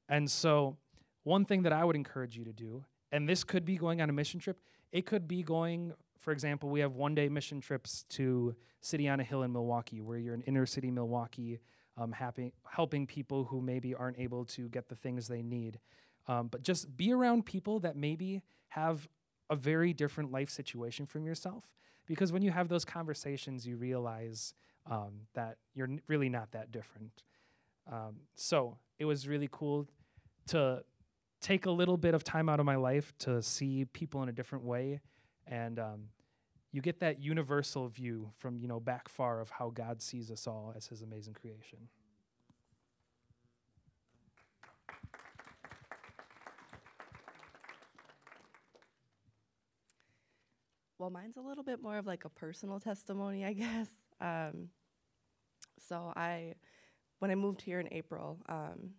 And 0.08 0.30
so, 0.30 0.76
one 1.24 1.44
thing 1.44 1.62
that 1.62 1.72
I 1.72 1.84
would 1.84 1.96
encourage 1.96 2.36
you 2.36 2.44
to 2.44 2.52
do, 2.52 2.84
and 3.10 3.28
this 3.28 3.44
could 3.44 3.64
be 3.64 3.76
going 3.76 4.00
on 4.00 4.08
a 4.08 4.12
mission 4.12 4.38
trip, 4.40 4.58
it 4.92 5.04
could 5.04 5.26
be 5.26 5.42
going 5.42 5.92
for 6.26 6.32
example, 6.32 6.70
we 6.70 6.80
have 6.80 6.96
one 6.96 7.14
day 7.14 7.28
mission 7.28 7.60
trips 7.60 8.04
to 8.08 8.56
City 8.80 9.08
on 9.08 9.20
a 9.20 9.22
Hill 9.22 9.44
in 9.44 9.52
Milwaukee, 9.52 10.00
where 10.00 10.18
you're 10.18 10.34
in 10.34 10.42
inner 10.42 10.66
city 10.66 10.90
Milwaukee, 10.90 11.60
um, 11.96 12.10
happy, 12.10 12.52
helping 12.68 13.06
people 13.06 13.44
who 13.44 13.60
maybe 13.60 13.94
aren't 13.94 14.18
able 14.18 14.44
to 14.46 14.68
get 14.68 14.88
the 14.88 14.96
things 14.96 15.28
they 15.28 15.40
need. 15.40 15.78
Um, 16.26 16.48
but 16.48 16.64
just 16.64 16.96
be 16.96 17.12
around 17.12 17.46
people 17.46 17.78
that 17.78 17.94
maybe 17.96 18.42
have 18.70 19.06
a 19.50 19.56
very 19.56 19.92
different 19.92 20.32
life 20.32 20.50
situation 20.50 21.06
from 21.06 21.24
yourself. 21.24 21.64
Because 22.06 22.32
when 22.32 22.42
you 22.42 22.50
have 22.50 22.68
those 22.68 22.84
conversations, 22.84 23.66
you 23.66 23.76
realize 23.76 24.54
um, 24.88 25.22
that 25.34 25.56
you're 25.74 25.88
n- 25.88 26.00
really 26.06 26.28
not 26.28 26.52
that 26.52 26.70
different. 26.70 27.22
Um, 27.90 28.16
so 28.34 28.78
it 28.98 29.04
was 29.04 29.26
really 29.26 29.48
cool 29.50 29.86
to 30.48 30.82
take 31.40 31.66
a 31.66 31.70
little 31.70 31.96
bit 31.96 32.14
of 32.14 32.24
time 32.24 32.48
out 32.48 32.60
of 32.60 32.66
my 32.66 32.76
life 32.76 33.12
to 33.18 33.42
see 33.42 33.84
people 33.84 34.22
in 34.22 34.28
a 34.28 34.32
different 34.32 34.64
way 34.64 35.00
and 35.46 35.78
um, 35.78 36.08
you 36.72 36.80
get 36.82 37.00
that 37.00 37.22
universal 37.22 37.88
view 37.88 38.30
from 38.36 38.58
you 38.58 38.68
know 38.68 38.80
back 38.80 39.08
far 39.08 39.40
of 39.40 39.50
how 39.50 39.70
God 39.70 40.02
sees 40.02 40.30
us 40.30 40.46
all 40.46 40.72
as 40.76 40.86
His 40.86 41.02
amazing 41.02 41.34
creation. 41.34 41.78
Well, 50.98 51.10
mine's 51.10 51.36
a 51.36 51.42
little 51.42 51.64
bit 51.64 51.82
more 51.82 51.98
of 51.98 52.06
like 52.06 52.24
a 52.24 52.30
personal 52.30 52.80
testimony, 52.80 53.44
I 53.44 53.52
guess. 53.54 53.88
Um, 54.20 54.68
so 55.78 56.12
I, 56.16 56.54
when 57.18 57.30
I 57.30 57.34
moved 57.34 57.60
here 57.60 57.80
in 57.80 57.88
April, 57.92 58.38
um, 58.48 58.90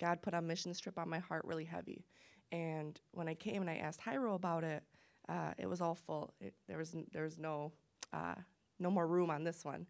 God 0.00 0.22
put 0.22 0.34
a 0.34 0.42
mission 0.42 0.72
trip 0.74 0.98
on 0.98 1.08
my 1.08 1.18
heart 1.18 1.44
really 1.44 1.64
heavy. 1.64 2.04
And 2.52 3.00
when 3.12 3.28
I 3.28 3.34
came 3.34 3.62
and 3.62 3.70
I 3.70 3.76
asked 3.76 4.00
Jairo 4.00 4.34
about 4.34 4.64
it, 4.64 4.82
uh, 5.28 5.52
it 5.58 5.66
was 5.68 5.80
all 5.80 5.94
full. 5.94 6.34
It, 6.40 6.54
there 6.68 6.78
was 6.78 6.94
there 7.12 7.22
was 7.22 7.38
no 7.38 7.72
uh, 8.12 8.34
no 8.78 8.90
more 8.90 9.06
room 9.06 9.30
on 9.30 9.44
this 9.44 9.64
one. 9.64 9.86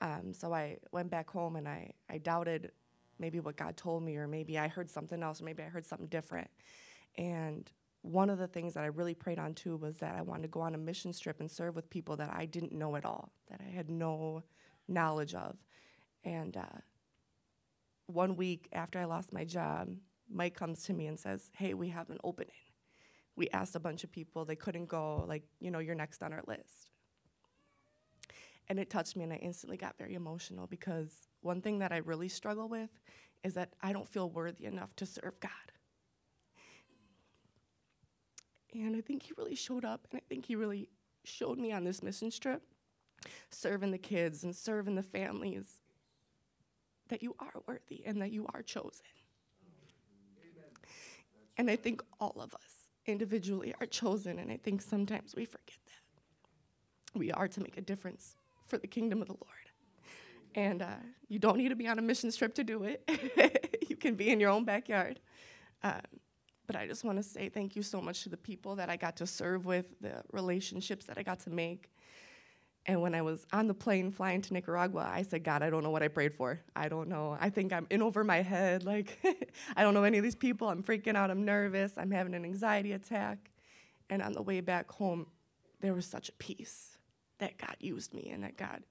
Um, 0.00 0.32
so 0.32 0.52
I 0.52 0.78
went 0.92 1.10
back 1.10 1.30
home 1.30 1.56
and 1.56 1.68
I, 1.68 1.92
I 2.08 2.18
doubted 2.18 2.72
maybe 3.18 3.38
what 3.40 3.56
God 3.56 3.76
told 3.76 4.02
me, 4.02 4.16
or 4.16 4.26
maybe 4.26 4.58
I 4.58 4.68
heard 4.68 4.90
something 4.90 5.22
else, 5.22 5.42
or 5.42 5.44
maybe 5.44 5.62
I 5.62 5.66
heard 5.66 5.84
something 5.84 6.08
different. 6.08 6.50
And 7.16 7.70
one 8.02 8.30
of 8.30 8.38
the 8.38 8.46
things 8.46 8.74
that 8.74 8.84
I 8.84 8.86
really 8.86 9.14
prayed 9.14 9.38
on 9.38 9.54
too 9.54 9.76
was 9.76 9.98
that 9.98 10.16
I 10.16 10.22
wanted 10.22 10.42
to 10.42 10.48
go 10.48 10.60
on 10.60 10.74
a 10.74 10.78
mission 10.78 11.12
trip 11.12 11.40
and 11.40 11.50
serve 11.50 11.76
with 11.76 11.90
people 11.90 12.16
that 12.16 12.30
I 12.32 12.46
didn't 12.46 12.72
know 12.72 12.96
at 12.96 13.04
all, 13.04 13.32
that 13.50 13.60
I 13.60 13.70
had 13.70 13.90
no 13.90 14.42
knowledge 14.88 15.34
of. 15.34 15.56
And 16.24 16.56
uh, 16.56 16.80
one 18.06 18.36
week 18.36 18.68
after 18.72 18.98
I 18.98 19.04
lost 19.04 19.32
my 19.32 19.44
job, 19.44 19.88
Mike 20.30 20.54
comes 20.54 20.84
to 20.84 20.92
me 20.92 21.06
and 21.06 21.18
says, 21.18 21.50
Hey, 21.54 21.74
we 21.74 21.88
have 21.88 22.10
an 22.10 22.18
opening. 22.24 22.52
We 23.36 23.48
asked 23.50 23.76
a 23.76 23.80
bunch 23.80 24.04
of 24.04 24.12
people, 24.12 24.44
they 24.44 24.56
couldn't 24.56 24.86
go, 24.86 25.24
like, 25.26 25.44
you 25.60 25.70
know, 25.70 25.78
you're 25.78 25.94
next 25.94 26.22
on 26.22 26.32
our 26.32 26.42
list. 26.46 26.90
And 28.68 28.78
it 28.78 28.90
touched 28.90 29.16
me, 29.16 29.24
and 29.24 29.32
I 29.32 29.36
instantly 29.36 29.76
got 29.76 29.98
very 29.98 30.14
emotional 30.14 30.66
because 30.66 31.28
one 31.40 31.60
thing 31.60 31.78
that 31.78 31.92
I 31.92 31.98
really 31.98 32.28
struggle 32.28 32.68
with 32.68 32.90
is 33.42 33.54
that 33.54 33.72
I 33.82 33.92
don't 33.92 34.08
feel 34.08 34.30
worthy 34.30 34.66
enough 34.66 34.94
to 34.96 35.06
serve 35.06 35.40
God. 35.40 35.50
And 38.74 38.96
I 38.96 39.00
think 39.00 39.22
he 39.22 39.32
really 39.36 39.54
showed 39.54 39.84
up, 39.84 40.06
and 40.10 40.20
I 40.20 40.22
think 40.28 40.46
he 40.46 40.54
really 40.54 40.88
showed 41.24 41.58
me 41.58 41.72
on 41.72 41.84
this 41.84 42.02
mission 42.02 42.30
trip, 42.30 42.62
serving 43.50 43.90
the 43.90 43.98
kids 43.98 44.44
and 44.44 44.54
serving 44.54 44.94
the 44.94 45.02
families, 45.02 45.80
that 47.08 47.22
you 47.22 47.34
are 47.40 47.60
worthy 47.66 48.02
and 48.06 48.22
that 48.22 48.30
you 48.30 48.46
are 48.54 48.62
chosen. 48.62 49.06
And 51.58 51.68
I 51.68 51.76
think 51.76 52.02
all 52.20 52.36
of 52.40 52.54
us 52.54 52.88
individually 53.06 53.74
are 53.80 53.86
chosen, 53.86 54.38
and 54.38 54.50
I 54.50 54.56
think 54.56 54.80
sometimes 54.80 55.34
we 55.36 55.44
forget 55.44 55.78
that. 55.86 57.18
We 57.18 57.32
are 57.32 57.48
to 57.48 57.60
make 57.60 57.76
a 57.76 57.82
difference 57.82 58.36
for 58.66 58.78
the 58.78 58.86
kingdom 58.86 59.20
of 59.20 59.26
the 59.26 59.34
Lord. 59.34 59.46
And 60.54 60.82
uh, 60.82 60.96
you 61.28 61.38
don't 61.38 61.58
need 61.58 61.68
to 61.68 61.76
be 61.76 61.86
on 61.86 61.98
a 61.98 62.02
mission 62.02 62.30
trip 62.32 62.54
to 62.54 62.64
do 62.64 62.84
it. 62.84 63.02
you 63.88 63.96
can 63.96 64.14
be 64.14 64.30
in 64.30 64.40
your 64.40 64.50
own 64.50 64.64
backyard. 64.64 65.20
Um, 65.82 66.00
but 66.70 66.78
I 66.78 66.86
just 66.86 67.02
want 67.02 67.18
to 67.18 67.22
say 67.24 67.48
thank 67.48 67.74
you 67.74 67.82
so 67.82 68.00
much 68.00 68.22
to 68.22 68.28
the 68.28 68.36
people 68.36 68.76
that 68.76 68.88
I 68.88 68.96
got 68.96 69.16
to 69.16 69.26
serve 69.26 69.66
with, 69.66 69.86
the 70.00 70.22
relationships 70.30 71.04
that 71.06 71.18
I 71.18 71.24
got 71.24 71.40
to 71.40 71.50
make. 71.50 71.90
And 72.86 73.02
when 73.02 73.12
I 73.12 73.22
was 73.22 73.44
on 73.52 73.66
the 73.66 73.74
plane 73.74 74.12
flying 74.12 74.40
to 74.42 74.54
Nicaragua, 74.54 75.10
I 75.12 75.22
said, 75.22 75.42
God, 75.42 75.64
I 75.64 75.70
don't 75.70 75.82
know 75.82 75.90
what 75.90 76.04
I 76.04 76.06
prayed 76.06 76.32
for. 76.32 76.60
I 76.76 76.88
don't 76.88 77.08
know. 77.08 77.36
I 77.40 77.50
think 77.50 77.72
I'm 77.72 77.88
in 77.90 78.02
over 78.02 78.22
my 78.22 78.40
head. 78.40 78.84
Like, 78.90 79.18
I 79.76 79.82
don't 79.82 79.94
know 79.94 80.04
any 80.04 80.18
of 80.18 80.22
these 80.22 80.36
people. 80.36 80.68
I'm 80.68 80.84
freaking 80.84 81.16
out. 81.16 81.28
I'm 81.28 81.44
nervous. 81.44 81.94
I'm 81.96 82.12
having 82.12 82.34
an 82.34 82.44
anxiety 82.44 82.92
attack. 82.92 83.50
And 84.08 84.22
on 84.22 84.32
the 84.32 84.42
way 84.42 84.60
back 84.60 84.92
home, 84.92 85.26
there 85.80 85.92
was 85.92 86.06
such 86.06 86.28
a 86.28 86.32
peace 86.34 86.96
that 87.38 87.58
God 87.58 87.74
used 87.80 88.14
me 88.14 88.30
and 88.32 88.44
that 88.44 88.56
God 88.56 88.84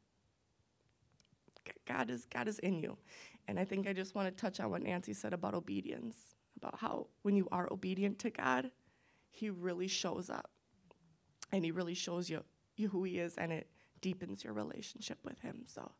God 1.87 2.09
is 2.09 2.25
God 2.25 2.49
is 2.49 2.59
in 2.59 2.79
you. 2.79 2.97
And 3.47 3.57
I 3.57 3.63
think 3.63 3.87
I 3.87 3.93
just 3.93 4.15
want 4.15 4.27
to 4.27 4.41
touch 4.41 4.59
on 4.59 4.69
what 4.69 4.81
Nancy 4.81 5.13
said 5.13 5.33
about 5.33 5.53
obedience, 5.53 6.17
about 6.61 6.79
how 6.79 7.07
when 7.23 7.35
you 7.35 7.47
are 7.51 7.71
obedient 7.71 8.19
to 8.19 8.29
God, 8.29 8.71
he 9.31 9.49
really 9.49 9.87
shows 9.87 10.29
up. 10.29 10.49
And 11.51 11.65
he 11.65 11.71
really 11.71 11.95
shows 11.95 12.29
you, 12.29 12.43
you 12.75 12.89
who 12.89 13.03
he 13.03 13.19
is 13.19 13.35
and 13.37 13.51
it 13.51 13.67
deepens 14.01 14.43
your 14.43 14.53
relationship 14.53 15.17
with 15.23 15.39
him. 15.39 15.63
So 15.65 15.91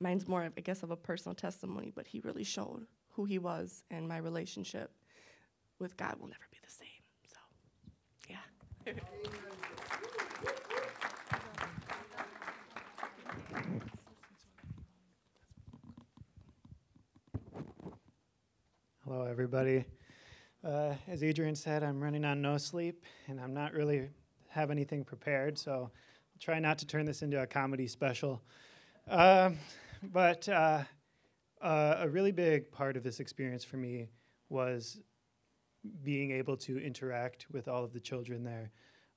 mine's 0.00 0.26
more 0.26 0.50
I 0.56 0.60
guess 0.60 0.82
of 0.82 0.90
a 0.90 0.96
personal 0.96 1.34
testimony, 1.34 1.92
but 1.94 2.06
he 2.06 2.20
really 2.20 2.44
showed 2.44 2.86
who 3.10 3.24
he 3.24 3.38
was 3.38 3.84
and 3.90 4.08
my 4.08 4.16
relationship 4.16 4.90
with 5.78 5.96
God 5.96 6.16
will 6.18 6.28
never 6.28 6.46
be 6.50 6.58
the 6.64 6.70
same. 6.70 6.88
So 7.26 7.38
yeah. 8.28 8.38
Hello, 19.14 19.26
everybody. 19.26 19.84
Uh, 20.64 20.92
as 21.06 21.22
Adrian 21.22 21.54
said, 21.54 21.84
I'm 21.84 22.02
running 22.02 22.24
on 22.24 22.42
no 22.42 22.58
sleep, 22.58 23.04
and 23.28 23.40
I'm 23.40 23.54
not 23.54 23.72
really 23.72 24.08
have 24.48 24.72
anything 24.72 25.04
prepared, 25.04 25.56
so 25.56 25.72
I'll 25.72 25.92
try 26.40 26.58
not 26.58 26.78
to 26.78 26.86
turn 26.86 27.06
this 27.06 27.22
into 27.22 27.40
a 27.40 27.46
comedy 27.46 27.86
special. 27.86 28.42
Um, 29.08 29.56
but 30.02 30.48
uh, 30.48 30.82
uh, 31.62 31.94
a 32.00 32.08
really 32.08 32.32
big 32.32 32.72
part 32.72 32.96
of 32.96 33.04
this 33.04 33.20
experience 33.20 33.62
for 33.62 33.76
me 33.76 34.08
was 34.48 34.98
being 36.02 36.32
able 36.32 36.56
to 36.56 36.84
interact 36.84 37.46
with 37.52 37.68
all 37.68 37.84
of 37.84 37.92
the 37.92 38.00
children 38.00 38.42
there. 38.42 38.72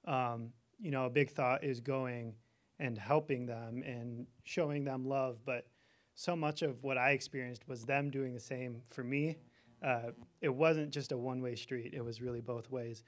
Um, 0.05 0.51
you 0.79 0.91
know, 0.91 1.05
a 1.05 1.09
big 1.09 1.31
thought 1.31 1.63
is 1.63 1.79
going 1.79 2.35
and 2.77 2.99
helping 2.99 3.47
them 3.47 3.81
and 3.81 4.27
showing 4.43 4.83
them 4.83 5.07
love, 5.07 5.39
but 5.43 5.65
so 6.13 6.35
much 6.35 6.61
of 6.61 6.83
what 6.83 6.99
I 6.99 7.11
experienced 7.11 7.67
was 7.67 7.83
them 7.83 8.11
doing 8.11 8.35
the 8.35 8.39
same 8.39 8.83
for 8.91 9.03
me 9.03 9.37
uh, 9.83 10.11
it 10.41 10.53
wasn't 10.53 10.91
just 10.91 11.11
a 11.11 11.17
one 11.17 11.41
way 11.41 11.55
street, 11.55 11.93
it 11.93 12.03
was 12.03 12.21
really 12.21 12.41
both 12.41 12.69
ways. 12.69 13.03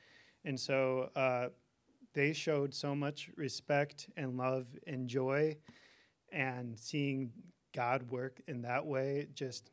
And 0.45 0.59
so 0.59 1.09
uh, 1.15 1.49
they 2.13 2.33
showed 2.33 2.73
so 2.73 2.95
much 2.95 3.29
respect 3.35 4.09
and 4.17 4.37
love 4.37 4.67
and 4.87 5.07
joy, 5.07 5.57
and 6.31 6.79
seeing 6.79 7.31
God 7.73 8.09
work 8.09 8.41
in 8.47 8.61
that 8.63 8.85
way 8.85 9.27
just 9.33 9.71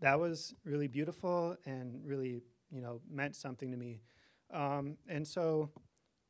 that 0.00 0.18
was 0.18 0.54
really 0.64 0.88
beautiful 0.88 1.56
and 1.64 2.00
really 2.04 2.42
you 2.70 2.80
know 2.80 3.00
meant 3.10 3.36
something 3.36 3.70
to 3.70 3.76
me 3.76 4.00
um, 4.52 4.96
and 5.08 5.26
so 5.26 5.70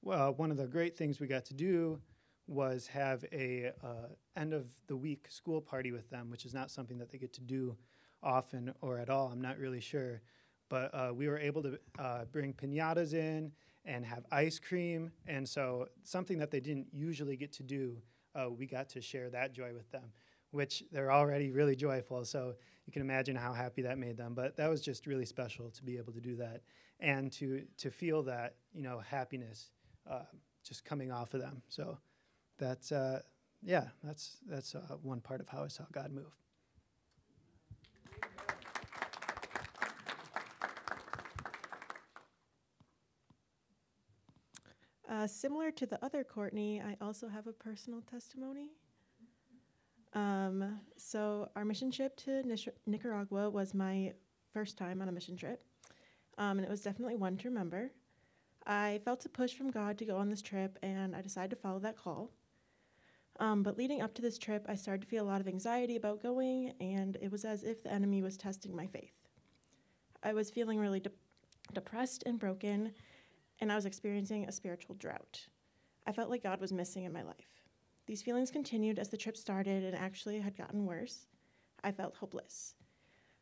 well, 0.02 0.34
one 0.34 0.50
of 0.50 0.58
the 0.58 0.66
great 0.66 0.96
things 0.98 1.18
we 1.18 1.26
got 1.26 1.46
to 1.46 1.54
do 1.54 1.98
was 2.46 2.86
have 2.86 3.24
a 3.32 3.72
uh, 3.82 4.08
end 4.36 4.52
of 4.52 4.66
the 4.86 4.96
week 4.96 5.26
school 5.30 5.60
party 5.60 5.92
with 5.92 6.08
them 6.10 6.30
which 6.30 6.44
is 6.44 6.52
not 6.52 6.70
something 6.70 6.98
that 6.98 7.10
they 7.10 7.18
get 7.18 7.32
to 7.32 7.40
do 7.40 7.76
often 8.24 8.72
or 8.80 8.98
at 8.98 9.10
all. 9.10 9.28
I'm 9.32 9.40
not 9.40 9.58
really 9.58 9.80
sure. 9.80 10.22
But 10.68 10.94
uh, 10.94 11.12
we 11.14 11.28
were 11.28 11.38
able 11.38 11.62
to 11.62 11.78
uh, 11.98 12.24
bring 12.32 12.52
pinatas 12.52 13.12
in 13.12 13.52
and 13.84 14.04
have 14.04 14.24
ice 14.32 14.58
cream. 14.58 15.12
And 15.26 15.48
so, 15.48 15.88
something 16.02 16.38
that 16.38 16.50
they 16.50 16.60
didn't 16.60 16.86
usually 16.92 17.36
get 17.36 17.52
to 17.52 17.62
do, 17.62 17.98
uh, 18.34 18.50
we 18.50 18.66
got 18.66 18.88
to 18.90 19.00
share 19.00 19.28
that 19.30 19.52
joy 19.52 19.72
with 19.74 19.90
them, 19.90 20.10
which 20.52 20.82
they're 20.90 21.12
already 21.12 21.50
really 21.50 21.76
joyful. 21.76 22.24
So, 22.24 22.54
you 22.86 22.92
can 22.92 23.02
imagine 23.02 23.36
how 23.36 23.52
happy 23.52 23.82
that 23.82 23.98
made 23.98 24.16
them. 24.16 24.34
But 24.34 24.56
that 24.56 24.68
was 24.70 24.80
just 24.80 25.06
really 25.06 25.26
special 25.26 25.70
to 25.70 25.82
be 25.82 25.96
able 25.98 26.12
to 26.12 26.20
do 26.20 26.34
that 26.36 26.62
and 27.00 27.30
to, 27.32 27.62
to 27.78 27.90
feel 27.90 28.22
that, 28.22 28.54
you 28.72 28.82
know, 28.82 29.00
happiness 29.00 29.70
uh, 30.10 30.20
just 30.66 30.84
coming 30.84 31.12
off 31.12 31.34
of 31.34 31.40
them. 31.40 31.62
So, 31.68 31.98
that's, 32.58 32.90
uh, 32.90 33.20
yeah, 33.62 33.88
that's, 34.02 34.38
that's 34.48 34.74
uh, 34.74 34.96
one 35.02 35.20
part 35.20 35.40
of 35.40 35.48
how 35.48 35.64
I 35.64 35.68
saw 35.68 35.84
God 35.92 36.10
move. 36.10 36.32
Uh, 45.14 45.28
similar 45.28 45.70
to 45.70 45.86
the 45.86 46.04
other 46.04 46.24
Courtney, 46.24 46.82
I 46.84 46.96
also 47.00 47.28
have 47.28 47.46
a 47.46 47.52
personal 47.52 48.00
testimony. 48.00 48.70
Um, 50.12 50.80
so, 50.96 51.50
our 51.54 51.64
mission 51.64 51.92
trip 51.92 52.16
to 52.24 52.42
Nicaragua 52.84 53.48
was 53.48 53.74
my 53.74 54.12
first 54.52 54.76
time 54.76 55.00
on 55.00 55.08
a 55.08 55.12
mission 55.12 55.36
trip, 55.36 55.62
um, 56.36 56.58
and 56.58 56.66
it 56.66 56.68
was 56.68 56.80
definitely 56.80 57.14
one 57.14 57.36
to 57.36 57.48
remember. 57.48 57.92
I 58.66 59.00
felt 59.04 59.24
a 59.24 59.28
push 59.28 59.54
from 59.54 59.70
God 59.70 59.98
to 59.98 60.04
go 60.04 60.16
on 60.16 60.30
this 60.30 60.42
trip, 60.42 60.80
and 60.82 61.14
I 61.14 61.22
decided 61.22 61.50
to 61.50 61.62
follow 61.62 61.78
that 61.78 61.96
call. 61.96 62.32
Um, 63.38 63.62
but 63.62 63.78
leading 63.78 64.02
up 64.02 64.14
to 64.14 64.22
this 64.22 64.36
trip, 64.36 64.66
I 64.68 64.74
started 64.74 65.02
to 65.02 65.08
feel 65.08 65.22
a 65.22 65.30
lot 65.30 65.40
of 65.40 65.46
anxiety 65.46 65.94
about 65.94 66.24
going, 66.24 66.72
and 66.80 67.16
it 67.22 67.30
was 67.30 67.44
as 67.44 67.62
if 67.62 67.84
the 67.84 67.92
enemy 67.92 68.20
was 68.22 68.36
testing 68.36 68.74
my 68.74 68.88
faith. 68.88 69.14
I 70.24 70.32
was 70.32 70.50
feeling 70.50 70.80
really 70.80 71.00
de- 71.00 71.10
depressed 71.72 72.24
and 72.26 72.36
broken, 72.36 72.92
and 73.64 73.72
I 73.72 73.76
was 73.76 73.86
experiencing 73.86 74.44
a 74.44 74.52
spiritual 74.52 74.94
drought. 74.96 75.46
I 76.06 76.12
felt 76.12 76.28
like 76.28 76.42
God 76.42 76.60
was 76.60 76.70
missing 76.70 77.04
in 77.04 77.14
my 77.14 77.22
life. 77.22 77.62
These 78.06 78.20
feelings 78.20 78.50
continued 78.50 78.98
as 78.98 79.08
the 79.08 79.16
trip 79.16 79.38
started 79.38 79.84
and 79.84 79.96
actually 79.96 80.38
had 80.38 80.54
gotten 80.54 80.84
worse. 80.84 81.28
I 81.82 81.90
felt 81.90 82.14
hopeless. 82.14 82.74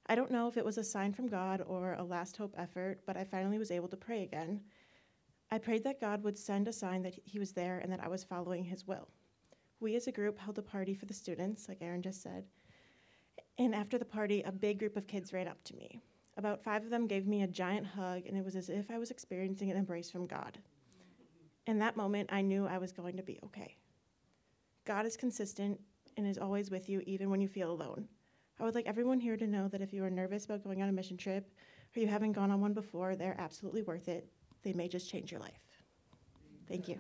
I 0.06 0.14
don't 0.14 0.30
know 0.30 0.46
if 0.46 0.56
it 0.56 0.64
was 0.64 0.78
a 0.78 0.84
sign 0.84 1.12
from 1.12 1.26
God 1.26 1.60
or 1.66 1.94
a 1.94 2.04
last 2.04 2.36
hope 2.36 2.54
effort, 2.56 3.00
but 3.04 3.16
I 3.16 3.24
finally 3.24 3.58
was 3.58 3.72
able 3.72 3.88
to 3.88 3.96
pray 3.96 4.22
again. 4.22 4.60
I 5.50 5.58
prayed 5.58 5.82
that 5.82 6.00
God 6.00 6.22
would 6.22 6.38
send 6.38 6.68
a 6.68 6.72
sign 6.72 7.02
that 7.02 7.18
He 7.24 7.40
was 7.40 7.50
there 7.50 7.80
and 7.80 7.90
that 7.90 8.04
I 8.04 8.06
was 8.06 8.22
following 8.22 8.62
His 8.62 8.86
will. 8.86 9.08
We 9.80 9.96
as 9.96 10.06
a 10.06 10.12
group 10.12 10.38
held 10.38 10.56
a 10.56 10.62
party 10.62 10.94
for 10.94 11.06
the 11.06 11.14
students, 11.14 11.68
like 11.68 11.78
Aaron 11.80 12.00
just 12.00 12.22
said. 12.22 12.44
And 13.58 13.74
after 13.74 13.98
the 13.98 14.04
party, 14.04 14.42
a 14.42 14.52
big 14.52 14.78
group 14.78 14.96
of 14.96 15.08
kids 15.08 15.32
ran 15.32 15.48
up 15.48 15.64
to 15.64 15.74
me. 15.74 16.00
About 16.36 16.62
five 16.62 16.82
of 16.82 16.90
them 16.90 17.06
gave 17.06 17.26
me 17.26 17.42
a 17.42 17.46
giant 17.46 17.86
hug, 17.86 18.26
and 18.26 18.36
it 18.36 18.44
was 18.44 18.56
as 18.56 18.70
if 18.70 18.90
I 18.90 18.98
was 18.98 19.10
experiencing 19.10 19.70
an 19.70 19.76
embrace 19.76 20.10
from 20.10 20.26
God. 20.26 20.58
In 21.66 21.78
that 21.78 21.96
moment, 21.96 22.30
I 22.32 22.40
knew 22.40 22.66
I 22.66 22.78
was 22.78 22.90
going 22.90 23.16
to 23.16 23.22
be 23.22 23.38
okay. 23.44 23.76
God 24.84 25.06
is 25.06 25.16
consistent 25.16 25.78
and 26.16 26.26
is 26.26 26.38
always 26.38 26.70
with 26.70 26.88
you, 26.88 27.02
even 27.06 27.30
when 27.30 27.40
you 27.40 27.48
feel 27.48 27.70
alone. 27.70 28.08
I 28.58 28.64
would 28.64 28.74
like 28.74 28.86
everyone 28.86 29.20
here 29.20 29.36
to 29.36 29.46
know 29.46 29.68
that 29.68 29.80
if 29.80 29.92
you 29.92 30.04
are 30.04 30.10
nervous 30.10 30.44
about 30.46 30.64
going 30.64 30.82
on 30.82 30.88
a 30.88 30.92
mission 30.92 31.16
trip 31.16 31.50
or 31.94 32.00
you 32.00 32.06
haven't 32.06 32.32
gone 32.32 32.50
on 32.50 32.60
one 32.60 32.72
before, 32.72 33.14
they're 33.14 33.36
absolutely 33.38 33.82
worth 33.82 34.08
it. 34.08 34.26
They 34.62 34.72
may 34.72 34.88
just 34.88 35.10
change 35.10 35.30
your 35.30 35.40
life. 35.40 35.52
Thank 36.68 36.88
you. 36.88 36.98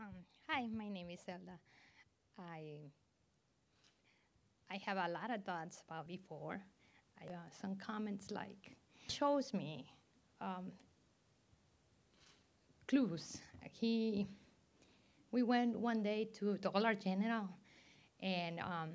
Um, 0.00 0.14
hi, 0.48 0.66
my 0.74 0.88
name 0.88 1.10
is 1.10 1.20
Elda. 1.28 1.58
I 2.38 2.80
I 4.76 4.90
have 4.90 4.98
a 4.98 5.10
lot 5.10 5.30
of 5.30 5.42
thoughts 5.44 5.82
about 5.88 6.06
before. 6.06 6.60
I, 7.18 7.32
uh, 7.32 7.38
some 7.62 7.76
comments 7.76 8.30
like 8.30 8.76
shows 9.08 9.54
me 9.54 9.86
um, 10.42 10.70
clues. 12.86 13.38
He 13.72 14.26
we 15.32 15.42
went 15.42 15.78
one 15.78 16.02
day 16.02 16.28
to 16.34 16.58
Dollar 16.58 16.94
General, 16.94 17.48
and 18.20 18.60
um, 18.60 18.90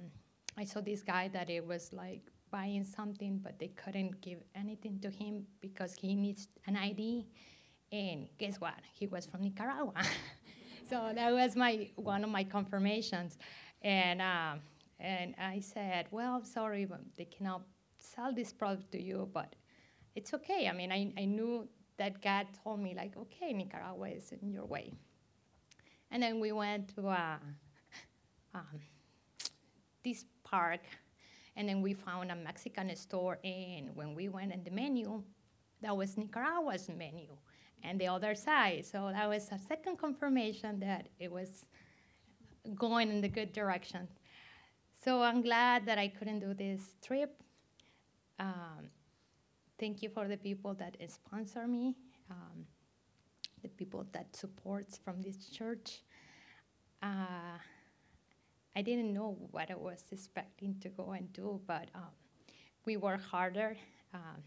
I 0.55 0.65
saw 0.65 0.81
this 0.81 1.01
guy 1.01 1.29
that 1.29 1.49
it 1.49 1.65
was 1.65 1.91
like 1.91 2.21
buying 2.51 2.83
something, 2.83 3.39
but 3.41 3.57
they 3.57 3.69
couldn't 3.69 4.21
give 4.21 4.39
anything 4.53 4.99
to 4.99 5.09
him 5.09 5.47
because 5.61 5.95
he 5.95 6.13
needs 6.13 6.47
an 6.67 6.75
ID. 6.75 7.25
And 7.91 8.27
guess 8.37 8.61
what? 8.61 8.75
He 8.93 9.07
was 9.07 9.25
from 9.25 9.41
Nicaragua. 9.41 9.93
so 10.89 11.11
that 11.15 11.33
was 11.33 11.55
my 11.55 11.89
one 11.95 12.23
of 12.23 12.29
my 12.29 12.43
confirmations, 12.43 13.39
and 13.81 14.21
um, 14.21 14.59
and 15.01 15.35
I 15.39 15.59
said, 15.59 16.07
well, 16.11 16.35
I'm 16.35 16.45
sorry, 16.45 16.85
but 16.85 17.01
they 17.17 17.25
cannot 17.25 17.61
sell 17.97 18.33
this 18.33 18.53
product 18.53 18.91
to 18.91 19.01
you, 19.01 19.29
but 19.33 19.55
it's 20.15 20.33
okay. 20.33 20.67
I 20.67 20.73
mean, 20.73 20.91
I, 20.91 21.11
I 21.17 21.25
knew 21.25 21.67
that 21.97 22.21
God 22.21 22.47
told 22.63 22.79
me 22.79 22.93
like, 22.95 23.17
okay, 23.17 23.53
Nicaragua 23.53 24.09
is 24.09 24.31
in 24.41 24.51
your 24.51 24.65
way. 24.65 24.93
And 26.11 26.21
then 26.21 26.39
we 26.39 26.51
went 26.51 26.93
to 26.95 27.07
uh, 27.07 27.37
um, 28.53 28.79
this 30.03 30.25
park, 30.43 30.81
and 31.55 31.67
then 31.67 31.81
we 31.81 31.93
found 31.93 32.31
a 32.31 32.35
Mexican 32.35 32.95
store. 32.95 33.39
And 33.43 33.95
when 33.95 34.13
we 34.13 34.29
went 34.29 34.53
in 34.53 34.63
the 34.63 34.71
menu, 34.71 35.23
that 35.81 35.95
was 35.95 36.17
Nicaragua's 36.17 36.89
menu, 36.89 37.29
and 37.83 37.99
the 37.99 38.07
other 38.07 38.35
side. 38.35 38.85
So 38.85 39.09
that 39.13 39.27
was 39.27 39.49
a 39.51 39.57
second 39.57 39.97
confirmation 39.97 40.79
that 40.81 41.07
it 41.19 41.31
was 41.31 41.65
going 42.75 43.09
in 43.09 43.21
the 43.21 43.29
good 43.29 43.53
direction. 43.53 44.07
So 45.03 45.23
I'm 45.23 45.41
glad 45.41 45.87
that 45.87 45.97
I 45.97 46.09
couldn't 46.09 46.41
do 46.41 46.53
this 46.53 46.95
trip. 47.01 47.41
Um, 48.37 48.91
thank 49.79 50.03
you 50.03 50.09
for 50.09 50.27
the 50.27 50.37
people 50.37 50.75
that 50.75 50.95
sponsor 51.09 51.67
me, 51.67 51.95
um, 52.29 52.67
the 53.63 53.69
people 53.69 54.05
that 54.11 54.35
supports 54.35 54.99
from 55.03 55.19
this 55.23 55.49
church. 55.49 56.03
Uh, 57.01 57.57
I 58.75 58.81
didn't 58.83 59.11
know 59.11 59.37
what 59.49 59.71
I 59.71 59.75
was 59.75 60.03
expecting 60.11 60.75
to 60.81 60.89
go 60.89 61.13
and 61.13 61.33
do, 61.33 61.59
but 61.65 61.89
um, 61.95 62.13
we 62.85 62.95
worked 62.95 63.25
harder. 63.25 63.75
Um, 64.13 64.43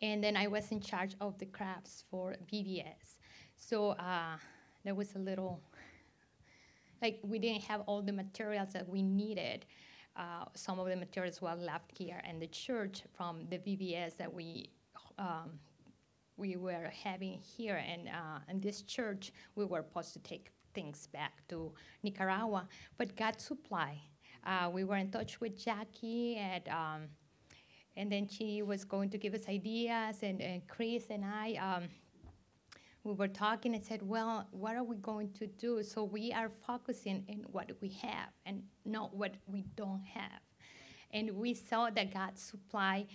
and 0.00 0.22
then 0.22 0.36
I 0.36 0.46
was 0.46 0.70
in 0.70 0.80
charge 0.80 1.16
of 1.20 1.36
the 1.38 1.46
crafts 1.46 2.04
for 2.08 2.36
VBS. 2.52 3.18
So 3.56 3.90
uh, 3.90 4.36
there 4.84 4.94
was 4.94 5.16
a 5.16 5.18
little, 5.18 5.60
like 7.02 7.20
we 7.22 7.38
didn't 7.38 7.62
have 7.62 7.82
all 7.86 8.02
the 8.02 8.12
materials 8.12 8.72
that 8.72 8.88
we 8.88 9.02
needed. 9.02 9.64
Uh, 10.16 10.44
some 10.54 10.80
of 10.80 10.88
the 10.88 10.96
materials 10.96 11.40
were 11.40 11.54
left 11.54 11.92
here 11.96 12.20
in 12.28 12.40
the 12.40 12.46
church 12.48 13.02
from 13.16 13.46
the 13.50 13.58
VBS 13.58 14.16
that 14.16 14.32
we 14.32 14.70
um, 15.18 15.58
we 16.36 16.56
were 16.56 16.90
having 17.04 17.40
here 17.40 17.82
and 17.86 18.08
uh, 18.08 18.38
in 18.48 18.60
this 18.60 18.82
church. 18.82 19.32
We 19.56 19.64
were 19.64 19.82
supposed 19.82 20.12
to 20.14 20.20
take 20.20 20.50
things 20.74 21.08
back 21.08 21.32
to 21.48 21.72
Nicaragua, 22.02 22.68
but 22.96 23.16
God 23.16 23.40
supply. 23.40 24.00
Uh, 24.44 24.70
we 24.72 24.84
were 24.84 24.96
in 24.96 25.10
touch 25.10 25.40
with 25.40 25.58
Jackie, 25.58 26.36
and 26.36 26.68
um, 26.68 27.02
and 27.96 28.10
then 28.10 28.28
she 28.28 28.62
was 28.62 28.84
going 28.84 29.10
to 29.10 29.18
give 29.18 29.34
us 29.34 29.48
ideas, 29.48 30.22
and, 30.22 30.40
and 30.40 30.66
Chris 30.68 31.06
and 31.10 31.24
I. 31.24 31.54
Um, 31.54 31.88
we 33.04 33.12
were 33.12 33.28
talking 33.28 33.74
and 33.74 33.84
said, 33.84 34.02
well, 34.02 34.48
what 34.50 34.76
are 34.76 34.82
we 34.84 34.96
going 34.96 35.32
to 35.32 35.46
do? 35.46 35.82
So 35.82 36.04
we 36.04 36.32
are 36.32 36.50
focusing 36.66 37.24
in 37.28 37.44
what 37.50 37.70
we 37.80 37.88
have 38.02 38.30
and 38.44 38.62
not 38.84 39.14
what 39.14 39.34
we 39.46 39.64
don't 39.76 40.02
have. 40.04 40.40
And 41.12 41.30
we 41.32 41.54
saw 41.54 41.90
that 41.90 42.12
God 42.12 42.36
supply 42.36 43.06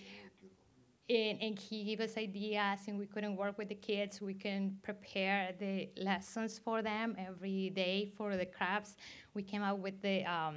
and, 1.10 1.38
and 1.42 1.60
he 1.60 1.84
gave 1.84 2.00
us 2.00 2.18
ideas 2.18 2.80
and 2.88 2.98
we 2.98 3.06
couldn't 3.06 3.36
work 3.36 3.58
with 3.58 3.70
the 3.70 3.76
kids. 3.76 4.22
We 4.22 4.34
can 4.34 4.78
prepare 4.82 5.54
the 5.60 5.90
lessons 5.98 6.60
for 6.64 6.82
them 6.82 7.16
every 7.18 7.70
day 7.72 8.12
for 8.18 8.36
the 8.38 8.46
crafts. 8.46 8.96
We 9.34 9.44
came 9.44 9.62
up 9.62 9.80
with 9.80 10.02
the 10.02 10.24
um, 10.26 10.56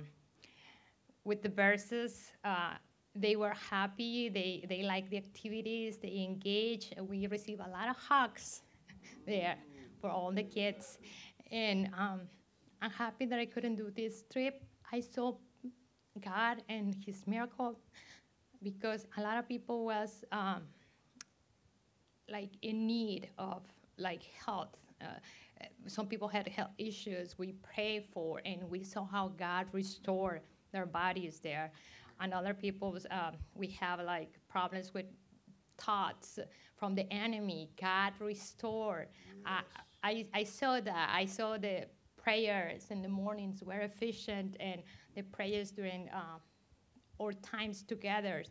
with 1.24 1.42
the 1.42 1.48
verses. 1.48 2.30
Uh, 2.44 2.74
they 3.14 3.34
were 3.34 3.54
happy. 3.70 4.28
They 4.28 4.64
they 4.68 4.82
liked 4.82 5.10
the 5.10 5.16
activities. 5.16 5.98
They 5.98 6.24
engaged. 6.24 6.94
We 7.00 7.26
received 7.26 7.60
a 7.60 7.68
lot 7.68 7.88
of 7.88 7.96
hugs 7.96 8.62
there 9.26 9.56
for 10.00 10.08
all 10.10 10.32
the 10.32 10.42
kids 10.42 10.98
and 11.50 11.90
um, 11.98 12.20
i'm 12.82 12.90
happy 12.90 13.26
that 13.26 13.38
i 13.38 13.46
couldn't 13.46 13.76
do 13.76 13.90
this 13.94 14.24
trip 14.32 14.62
i 14.92 15.00
saw 15.00 15.34
god 16.24 16.62
and 16.68 16.96
his 17.04 17.26
miracle 17.26 17.78
because 18.62 19.06
a 19.16 19.22
lot 19.22 19.36
of 19.38 19.46
people 19.46 19.84
was 19.84 20.24
um, 20.32 20.62
like 22.30 22.50
in 22.62 22.86
need 22.86 23.28
of 23.38 23.62
like 23.98 24.22
health. 24.44 24.76
Uh, 25.00 25.06
some 25.86 26.06
people 26.06 26.28
had 26.28 26.48
health 26.48 26.70
issues. 26.78 27.38
We 27.38 27.52
prayed 27.52 28.04
for, 28.12 28.40
and 28.44 28.68
we 28.68 28.82
saw 28.82 29.04
how 29.04 29.28
God 29.28 29.66
restored 29.72 30.40
their 30.72 30.86
bodies 30.86 31.40
there. 31.40 31.70
And 32.20 32.32
other 32.32 32.54
people, 32.54 32.98
um, 33.10 33.34
we 33.54 33.68
have 33.80 34.00
like 34.00 34.32
problems 34.48 34.92
with 34.94 35.06
thoughts 35.78 36.38
from 36.76 36.94
the 36.94 37.10
enemy. 37.12 37.70
God 37.80 38.12
restored. 38.20 39.08
Yes. 39.44 39.64
I, 40.02 40.26
I 40.34 40.44
saw 40.44 40.80
that. 40.80 41.10
I 41.12 41.24
saw 41.26 41.56
the 41.56 41.86
prayers 42.16 42.86
in 42.90 43.02
the 43.02 43.08
mornings 43.08 43.62
were 43.64 43.80
efficient, 43.80 44.56
and 44.60 44.82
the 45.14 45.22
prayers 45.22 45.70
during. 45.70 46.08
Uh, 46.10 46.38
or 47.18 47.32
times 47.32 47.82
together. 47.82 48.44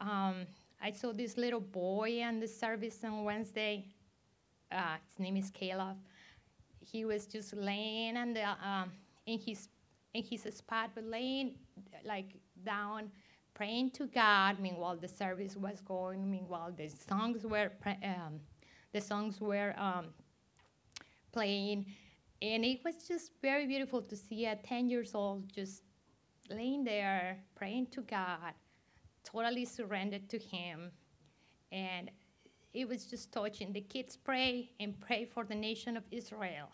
Um, 0.00 0.46
I 0.80 0.90
saw 0.90 1.12
this 1.12 1.36
little 1.36 1.60
boy 1.60 2.22
in 2.22 2.40
the 2.40 2.48
service 2.48 2.98
on 3.04 3.24
Wednesday. 3.24 3.86
Uh, 4.70 4.96
his 5.08 5.18
name 5.18 5.36
is 5.36 5.50
Caleb. 5.50 5.96
He 6.80 7.04
was 7.04 7.26
just 7.26 7.54
laying 7.54 8.16
on 8.16 8.32
the 8.34 8.48
um, 8.66 8.90
in 9.26 9.38
his 9.38 9.68
in 10.14 10.24
his 10.24 10.42
spot, 10.42 10.90
but 10.94 11.04
laying 11.04 11.54
like 12.04 12.34
down, 12.64 13.10
praying 13.54 13.90
to 13.92 14.06
God. 14.06 14.58
Meanwhile, 14.60 14.96
the 14.96 15.08
service 15.08 15.56
was 15.56 15.80
going. 15.80 16.30
Meanwhile, 16.30 16.72
the 16.76 16.88
songs 16.88 17.44
were 17.44 17.70
um, 17.86 18.40
the 18.92 19.00
songs 19.00 19.40
were 19.40 19.74
um, 19.78 20.06
playing, 21.32 21.86
and 22.40 22.64
it 22.64 22.80
was 22.84 23.06
just 23.08 23.32
very 23.40 23.66
beautiful 23.66 24.02
to 24.02 24.16
see 24.16 24.46
a 24.46 24.56
ten 24.56 24.88
years 24.88 25.14
old 25.14 25.52
just 25.52 25.82
laying 26.50 26.84
there 26.84 27.38
praying 27.54 27.86
to 27.86 28.02
God, 28.02 28.52
totally 29.24 29.64
surrendered 29.64 30.28
to 30.30 30.38
Him. 30.38 30.90
And 31.70 32.10
it 32.74 32.88
was 32.88 33.06
just 33.06 33.32
touching. 33.32 33.72
The 33.72 33.80
kids 33.80 34.16
pray 34.16 34.70
and 34.80 34.98
pray 35.00 35.24
for 35.24 35.44
the 35.44 35.54
nation 35.54 35.96
of 35.96 36.04
Israel. 36.10 36.68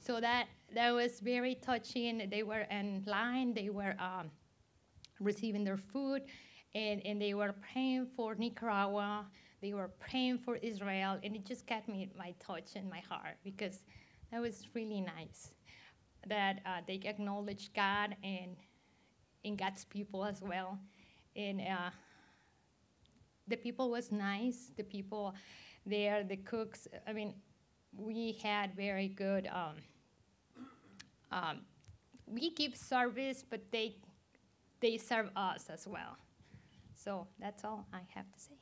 So 0.00 0.20
that, 0.20 0.46
that 0.74 0.92
was 0.92 1.20
very 1.20 1.54
touching. 1.54 2.28
They 2.30 2.42
were 2.42 2.66
in 2.70 3.02
line, 3.06 3.54
they 3.54 3.70
were 3.70 3.94
um, 3.98 4.30
receiving 5.20 5.64
their 5.64 5.76
food, 5.76 6.22
and, 6.74 7.00
and 7.04 7.20
they 7.20 7.34
were 7.34 7.54
praying 7.72 8.06
for 8.16 8.34
Nicaragua, 8.34 9.26
they 9.60 9.72
were 9.72 9.90
praying 9.98 10.38
for 10.38 10.56
Israel, 10.56 11.18
and 11.22 11.34
it 11.34 11.44
just 11.44 11.66
got 11.66 11.88
me 11.88 12.10
my 12.18 12.34
touch 12.38 12.76
and 12.76 12.88
my 12.90 13.00
heart 13.08 13.36
because 13.44 13.84
that 14.30 14.40
was 14.40 14.66
really 14.74 15.00
nice 15.00 15.52
that 16.28 16.60
uh, 16.66 16.80
they 16.86 17.00
acknowledged 17.04 17.74
God 17.74 18.16
and 18.22 18.56
in 19.44 19.56
God's 19.56 19.84
people 19.84 20.24
as 20.24 20.42
well. 20.42 20.78
And 21.36 21.60
uh, 21.60 21.90
the 23.48 23.56
people 23.56 23.90
was 23.90 24.10
nice. 24.10 24.70
The 24.76 24.84
people 24.84 25.34
there, 25.86 26.24
the 26.24 26.36
cooks. 26.36 26.88
I 27.06 27.12
mean, 27.12 27.34
we 27.96 28.38
had 28.42 28.74
very 28.74 29.08
good. 29.08 29.48
Um, 29.52 29.76
um, 31.30 31.58
we 32.26 32.50
give 32.54 32.76
service, 32.76 33.44
but 33.48 33.60
they 33.70 33.96
they 34.84 34.98
serve 34.98 35.30
us 35.34 35.70
as 35.70 35.88
well. 35.88 36.18
So 36.94 37.26
that's 37.40 37.64
all 37.64 37.86
I 37.90 38.00
have 38.14 38.30
to 38.30 38.38
say. 38.38 38.54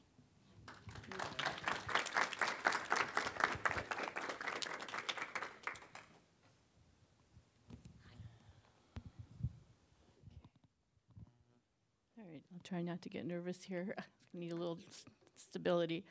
All 12.16 12.24
right, 12.30 12.40
I'll 12.54 12.60
try 12.62 12.82
not 12.82 13.02
to 13.02 13.08
get 13.08 13.26
nervous 13.26 13.64
here. 13.64 13.92
I 13.98 14.02
need 14.32 14.52
a 14.52 14.54
little 14.54 14.78
stability. 15.36 16.04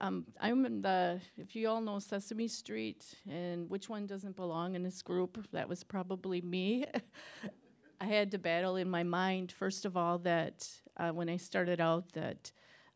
Um, 0.00 0.24
I'm 0.40 0.64
in 0.64 0.80
the, 0.80 1.20
if 1.36 1.54
you 1.54 1.68
all 1.68 1.82
know 1.82 1.98
Sesame 1.98 2.48
Street 2.48 3.04
and 3.30 3.68
which 3.68 3.90
one 3.90 4.06
doesn't 4.06 4.34
belong 4.34 4.76
in 4.76 4.82
this 4.82 5.02
group, 5.02 5.46
that 5.52 5.68
was 5.68 5.84
probably 5.84 6.40
me. 6.40 6.86
I 8.02 8.06
had 8.06 8.32
to 8.32 8.38
battle 8.38 8.74
in 8.74 8.90
my 8.90 9.04
mind, 9.04 9.52
first 9.52 9.84
of 9.84 9.96
all, 9.96 10.18
that 10.18 10.68
uh, 10.96 11.10
when 11.10 11.28
I 11.28 11.36
started 11.36 11.80
out, 11.80 12.12
that 12.14 12.50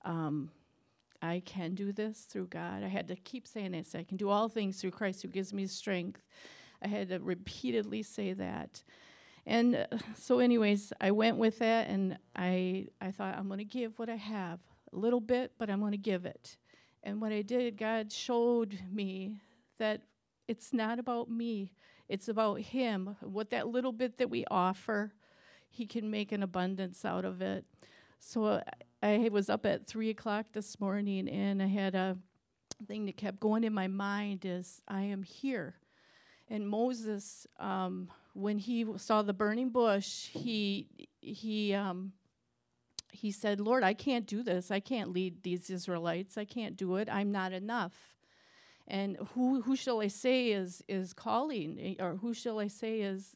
um, 0.05 0.51
I 1.23 1.43
can 1.47 1.77
do 1.77 1.93
this 1.93 2.23
through 2.23 2.49
God. 2.49 2.83
I 2.83 2.89
had 2.89 3.07
to 3.07 3.15
keep 3.15 3.47
saying 3.47 3.71
this 3.71 3.95
I 3.95 4.03
can 4.03 4.17
do 4.17 4.31
all 4.31 4.49
things 4.49 4.81
through 4.81 4.91
Christ 4.91 5.23
who 5.23 5.29
gives 5.29 5.53
me 5.53 5.69
strength. 5.69 6.23
I 6.83 6.89
had 6.89 7.11
to 7.11 7.21
repeatedly 7.21 8.03
say 8.03 8.33
that. 8.33 8.83
And 9.47 9.77
uh, 9.77 9.87
so, 10.17 10.41
anyways, 10.41 10.93
I 11.01 11.13
went 11.13 11.37
with 11.37 11.61
that 11.61 11.87
and 11.87 12.19
I, 12.35 12.89
I 13.01 13.13
thought, 13.13 13.39
I'm 13.39 13.47
going 13.47 13.59
to 13.59 13.65
give 13.65 14.01
what 14.01 14.09
I 14.09 14.17
have 14.17 14.59
a 14.93 14.97
little 14.97 15.21
bit, 15.21 15.53
but 15.57 15.71
I'm 15.71 15.79
going 15.79 15.93
to 15.93 15.99
give 15.99 16.27
it. 16.27 16.57
And 17.05 17.21
what 17.21 17.31
I 17.31 17.43
did, 17.43 17.77
God 17.77 18.11
showed 18.11 18.77
me 18.91 19.39
that 19.79 20.03
it's 20.49 20.73
not 20.73 20.99
about 20.99 21.31
me, 21.31 21.71
it's 22.09 22.29
about 22.29 22.61
Him. 22.61 23.17
What 23.21 23.51
that 23.51 23.69
little 23.69 23.93
bit 23.93 24.19
that 24.19 24.31
we 24.31 24.45
offer, 24.51 25.13
He 25.69 25.87
can 25.87 26.11
make 26.11 26.33
an 26.33 26.43
abundance 26.43 27.05
out 27.05 27.25
of 27.25 27.41
it. 27.43 27.65
So 28.19 28.63
I 29.03 29.29
was 29.31 29.51
up 29.51 29.67
at 29.67 29.87
three 29.87 30.11
o'clock 30.11 30.47
this 30.53 30.81
morning 30.81 31.29
and 31.29 31.63
I 31.63 31.67
had 31.67 31.95
a 31.95 32.17
thing 32.87 33.07
that 33.07 33.17
kept 33.17 33.41
going 33.41 33.65
in 33.65 33.73
my 33.73 33.87
mind 33.89 34.45
is 34.45 34.81
I 34.89 35.03
am 35.03 35.23
here. 35.23 35.77
And 36.49 36.69
Moses, 36.69 37.47
um, 37.59 38.09
when 38.35 38.59
he 38.59 38.87
saw 38.99 39.23
the 39.23 39.33
burning 39.33 39.71
bush, 39.71 40.29
he 40.29 40.89
he 41.21 41.75
um, 41.75 42.13
he 43.11 43.33
said, 43.33 43.61
"Lord, 43.61 43.83
I 43.83 43.95
can't 43.95 44.27
do 44.27 44.43
this. 44.43 44.71
I 44.71 44.79
can't 44.79 45.13
lead 45.13 45.43
these 45.43 45.71
Israelites. 45.71 46.39
I 46.39 46.45
can't 46.45 46.77
do 46.77 46.97
it. 46.97 47.09
I'm 47.11 47.33
not 47.33 47.53
enough." 47.53 48.16
And 48.89 49.17
who 49.35 49.63
who 49.63 49.75
shall 49.77 50.01
I 50.01 50.09
say 50.09 50.53
is 50.53 50.83
is 50.89 51.13
calling, 51.13 51.79
eh, 51.81 52.03
or 52.03 52.17
who 52.17 52.33
shall 52.33 52.61
I 52.61 52.69
say 52.69 53.01
is, 53.01 53.35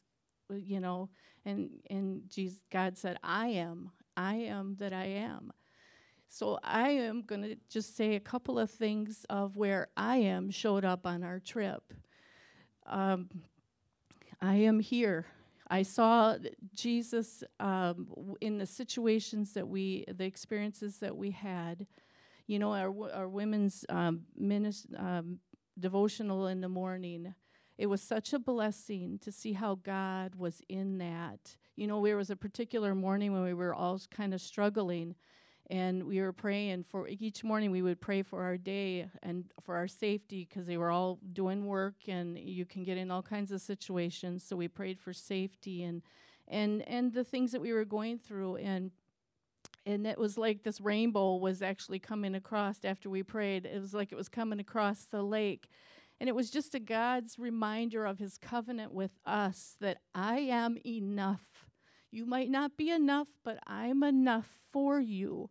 you 0.49 0.79
know? 0.79 1.09
And 1.45 1.71
and 1.89 2.29
Jesus, 2.29 2.59
God 2.71 2.97
said, 2.97 3.17
"I 3.23 3.47
am. 3.47 3.91
I 4.15 4.35
am 4.35 4.75
that 4.79 4.93
I 4.93 5.05
am." 5.05 5.51
So 6.33 6.59
I 6.63 6.91
am 6.91 7.23
going 7.23 7.41
to 7.41 7.57
just 7.69 7.97
say 7.97 8.15
a 8.15 8.19
couple 8.19 8.57
of 8.57 8.71
things 8.71 9.25
of 9.29 9.57
where 9.57 9.89
I 9.97 10.15
am 10.15 10.49
showed 10.49 10.85
up 10.85 11.05
on 11.05 11.23
our 11.23 11.39
trip. 11.39 11.93
Um, 12.85 13.29
I 14.39 14.55
am 14.55 14.79
here. 14.79 15.25
I 15.69 15.83
saw 15.83 16.37
Jesus 16.73 17.43
um, 17.59 18.07
in 18.39 18.57
the 18.57 18.65
situations 18.65 19.53
that 19.55 19.67
we, 19.67 20.05
the 20.07 20.23
experiences 20.23 20.99
that 20.99 21.15
we 21.15 21.31
had. 21.31 21.85
You 22.47 22.59
know, 22.59 22.73
our 22.73 22.93
our 23.13 23.29
women's 23.29 23.85
um, 23.89 24.21
minist- 24.39 24.99
um, 24.99 25.39
devotional 25.79 26.47
in 26.47 26.61
the 26.61 26.69
morning. 26.69 27.33
It 27.77 27.87
was 27.87 28.01
such 28.01 28.33
a 28.33 28.39
blessing 28.39 29.19
to 29.23 29.31
see 29.31 29.53
how 29.53 29.75
God 29.75 30.35
was 30.35 30.61
in 30.69 30.99
that. 30.99 31.55
You 31.75 31.87
know, 31.87 32.03
there 32.03 32.17
was 32.17 32.29
a 32.29 32.35
particular 32.35 32.93
morning 32.93 33.33
when 33.33 33.43
we 33.43 33.53
were 33.53 33.73
all 33.73 33.99
kind 34.11 34.33
of 34.33 34.41
struggling 34.41 35.15
and 35.71 36.03
we 36.03 36.19
were 36.19 36.33
praying 36.33 36.83
for 36.83 37.07
each 37.07 37.43
morning 37.43 37.71
we 37.71 37.81
would 37.81 38.01
pray 38.01 38.21
for 38.21 38.43
our 38.43 38.57
day 38.57 39.07
and 39.23 39.45
for 39.63 39.75
our 39.75 39.87
safety 39.87 40.45
because 40.47 40.67
they 40.67 40.77
were 40.77 40.91
all 40.91 41.17
doing 41.31 41.65
work 41.65 41.95
and 42.07 42.37
you 42.37 42.65
can 42.65 42.83
get 42.83 42.97
in 42.97 43.09
all 43.09 43.21
kinds 43.23 43.51
of 43.51 43.61
situations 43.61 44.43
so 44.43 44.55
we 44.55 44.67
prayed 44.67 44.99
for 44.99 45.13
safety 45.13 45.83
and 45.83 46.01
and 46.49 46.81
and 46.87 47.13
the 47.13 47.23
things 47.23 47.51
that 47.53 47.61
we 47.61 47.71
were 47.71 47.85
going 47.85 48.17
through 48.19 48.57
and 48.57 48.91
and 49.85 50.05
it 50.05 50.17
was 50.17 50.37
like 50.37 50.63
this 50.63 50.81
rainbow 50.81 51.35
was 51.35 51.61
actually 51.61 51.99
coming 51.99 52.35
across 52.35 52.83
after 52.83 53.09
we 53.09 53.23
prayed 53.23 53.65
it 53.65 53.81
was 53.81 53.93
like 53.93 54.11
it 54.11 54.15
was 54.15 54.29
coming 54.29 54.59
across 54.59 55.05
the 55.05 55.23
lake 55.23 55.67
and 56.19 56.29
it 56.29 56.35
was 56.35 56.51
just 56.51 56.75
a 56.75 56.79
God's 56.79 57.39
reminder 57.39 58.05
of 58.05 58.19
his 58.19 58.37
covenant 58.37 58.93
with 58.93 59.11
us 59.25 59.75
that 59.81 59.97
I 60.13 60.37
am 60.37 60.77
enough. 60.85 61.65
You 62.11 62.27
might 62.27 62.51
not 62.51 62.77
be 62.77 62.91
enough, 62.91 63.27
but 63.43 63.57
I'm 63.65 64.03
enough 64.03 64.47
for 64.71 64.99
you 64.99 65.49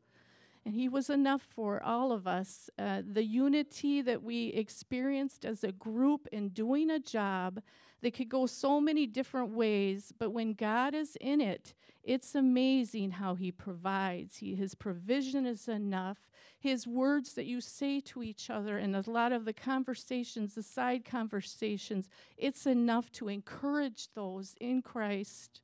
and 0.64 0.74
He 0.74 0.88
was 0.88 1.10
enough 1.10 1.42
for 1.42 1.82
all 1.82 2.12
of 2.12 2.26
us. 2.26 2.68
Uh, 2.78 3.02
the 3.04 3.24
unity 3.24 4.02
that 4.02 4.22
we 4.22 4.48
experienced 4.48 5.44
as 5.44 5.64
a 5.64 5.72
group 5.72 6.26
in 6.32 6.50
doing 6.50 6.90
a 6.90 6.98
job 6.98 7.60
that 8.02 8.14
could 8.14 8.28
go 8.28 8.46
so 8.46 8.80
many 8.80 9.06
different 9.06 9.50
ways, 9.50 10.12
but 10.18 10.30
when 10.30 10.54
God 10.54 10.94
is 10.94 11.16
in 11.20 11.40
it, 11.40 11.74
it's 12.02 12.34
amazing 12.34 13.10
how 13.12 13.34
He 13.34 13.52
provides. 13.52 14.38
He, 14.38 14.54
his 14.54 14.74
provision 14.74 15.46
is 15.46 15.68
enough. 15.68 16.18
His 16.58 16.86
words 16.86 17.34
that 17.34 17.44
you 17.46 17.60
say 17.60 18.00
to 18.00 18.22
each 18.22 18.48
other, 18.48 18.78
and 18.78 18.96
a 18.96 19.08
lot 19.10 19.32
of 19.32 19.44
the 19.44 19.52
conversations, 19.52 20.54
the 20.54 20.62
side 20.62 21.04
conversations, 21.04 22.08
it's 22.36 22.66
enough 22.66 23.12
to 23.12 23.28
encourage 23.28 24.08
those 24.14 24.54
in 24.60 24.82
Christ 24.82 25.60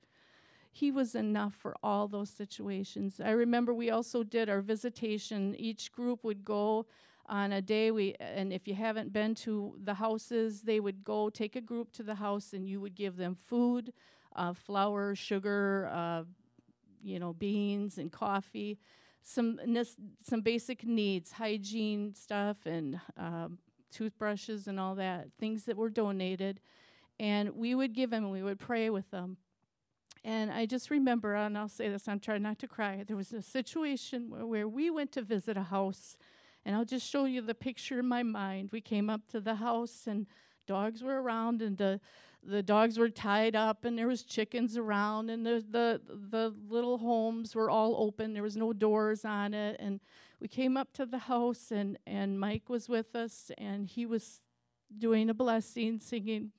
he 0.77 0.91
was 0.91 1.15
enough 1.15 1.55
for 1.55 1.75
all 1.83 2.07
those 2.07 2.29
situations. 2.29 3.19
I 3.19 3.31
remember 3.31 3.73
we 3.73 3.89
also 3.89 4.23
did 4.23 4.51
our 4.51 4.61
visitation. 4.61 5.57
Each 5.59 5.91
group 5.91 6.23
would 6.23 6.45
go 6.45 6.85
on 7.29 7.53
a 7.53 7.63
day 7.63 7.91
we 7.91 8.15
and 8.21 8.53
if 8.53 8.69
you 8.69 8.75
haven't 8.75 9.13
been 9.13 9.35
to 9.37 9.75
the 9.83 9.95
houses, 9.95 10.63
they 10.63 10.81
would 10.81 11.05
go 11.05 11.31
take 11.31 11.57
a 11.57 11.61
group 11.61 11.93
to 11.93 12.03
the 12.03 12.15
house 12.15 12.53
and 12.53 12.69
you 12.69 12.81
would 12.81 12.95
give 12.95 13.17
them 13.17 13.35
food, 13.35 13.93
uh, 14.35 14.53
flour, 14.53 15.15
sugar, 15.15 15.91
uh, 15.93 16.23
you 17.03 17.19
know, 17.19 17.33
beans 17.33 17.99
and 17.99 18.13
coffee, 18.13 18.79
some 19.23 19.59
some 20.23 20.41
basic 20.41 20.85
needs, 20.85 21.33
hygiene 21.33 22.15
stuff 22.15 22.59
and 22.67 23.01
um, 23.17 23.59
toothbrushes 23.91 24.67
and 24.67 24.79
all 24.79 24.95
that, 24.95 25.29
things 25.39 25.65
that 25.65 25.77
were 25.77 25.91
donated. 25.91 26.61
And 27.19 27.57
we 27.57 27.75
would 27.75 27.95
give 27.95 28.11
them 28.11 28.25
and 28.25 28.33
we 28.33 28.43
would 28.43 28.59
pray 28.59 28.91
with 28.91 29.11
them. 29.11 29.39
And 30.23 30.51
I 30.51 30.67
just 30.67 30.91
remember, 30.91 31.37
and 31.37 31.57
I'll 31.57 31.69
say 31.69 31.89
this, 31.89 32.09
I'm 32.09 32.19
trying 32.19 32.43
not 32.43 32.59
to 32.59 32.67
cry. 32.67 33.05
There 33.07 33.17
was 33.17 33.33
a 33.33 33.41
situation 33.41 34.29
where, 34.29 34.45
where 34.45 34.69
we 34.69 34.91
went 34.91 35.13
to 35.13 35.23
visit 35.23 35.57
a 35.57 35.63
house, 35.63 36.17
and 36.67 36.75
I'll 36.75 36.85
just 36.85 37.09
show 37.09 37.25
you 37.27 37.41
the 37.41 37.55
picture 37.55 38.01
in 38.01 38.09
my 38.09 38.25
mind. 38.25 38.71
We 38.73 38.81
came 38.81 39.09
up 39.09 39.29
to 39.29 39.41
the 39.41 39.55
house, 39.55 40.09
and 40.09 40.27
dogs 40.67 41.03
were 41.03 41.23
around, 41.23 41.63
and 41.63 41.79
the 41.79 42.01
the 42.43 42.63
dogs 42.63 42.99
were 42.99 43.09
tied 43.09 43.57
up, 43.57 43.85
and 43.85 43.97
there 43.99 44.07
was 44.07 44.23
chickens 44.23 44.77
around, 44.77 45.31
and 45.31 45.47
the 45.47 45.65
the 45.71 46.01
the 46.31 46.53
little 46.69 46.99
homes 46.99 47.55
were 47.55 47.71
all 47.71 47.95
open. 47.97 48.35
There 48.35 48.43
was 48.43 48.57
no 48.57 48.73
doors 48.73 49.25
on 49.25 49.55
it, 49.55 49.77
and 49.79 50.01
we 50.41 50.49
came 50.49 50.77
up 50.77 50.93
to 50.95 51.07
the 51.07 51.19
house, 51.19 51.71
and 51.71 51.99
and 52.05 52.39
Mike 52.39 52.69
was 52.69 52.89
with 52.89 53.15
us, 53.15 53.53
and 53.57 53.87
he 53.87 54.05
was 54.05 54.41
doing 54.99 55.31
a 55.31 55.35
blessing, 55.35 56.01
singing, 56.01 56.51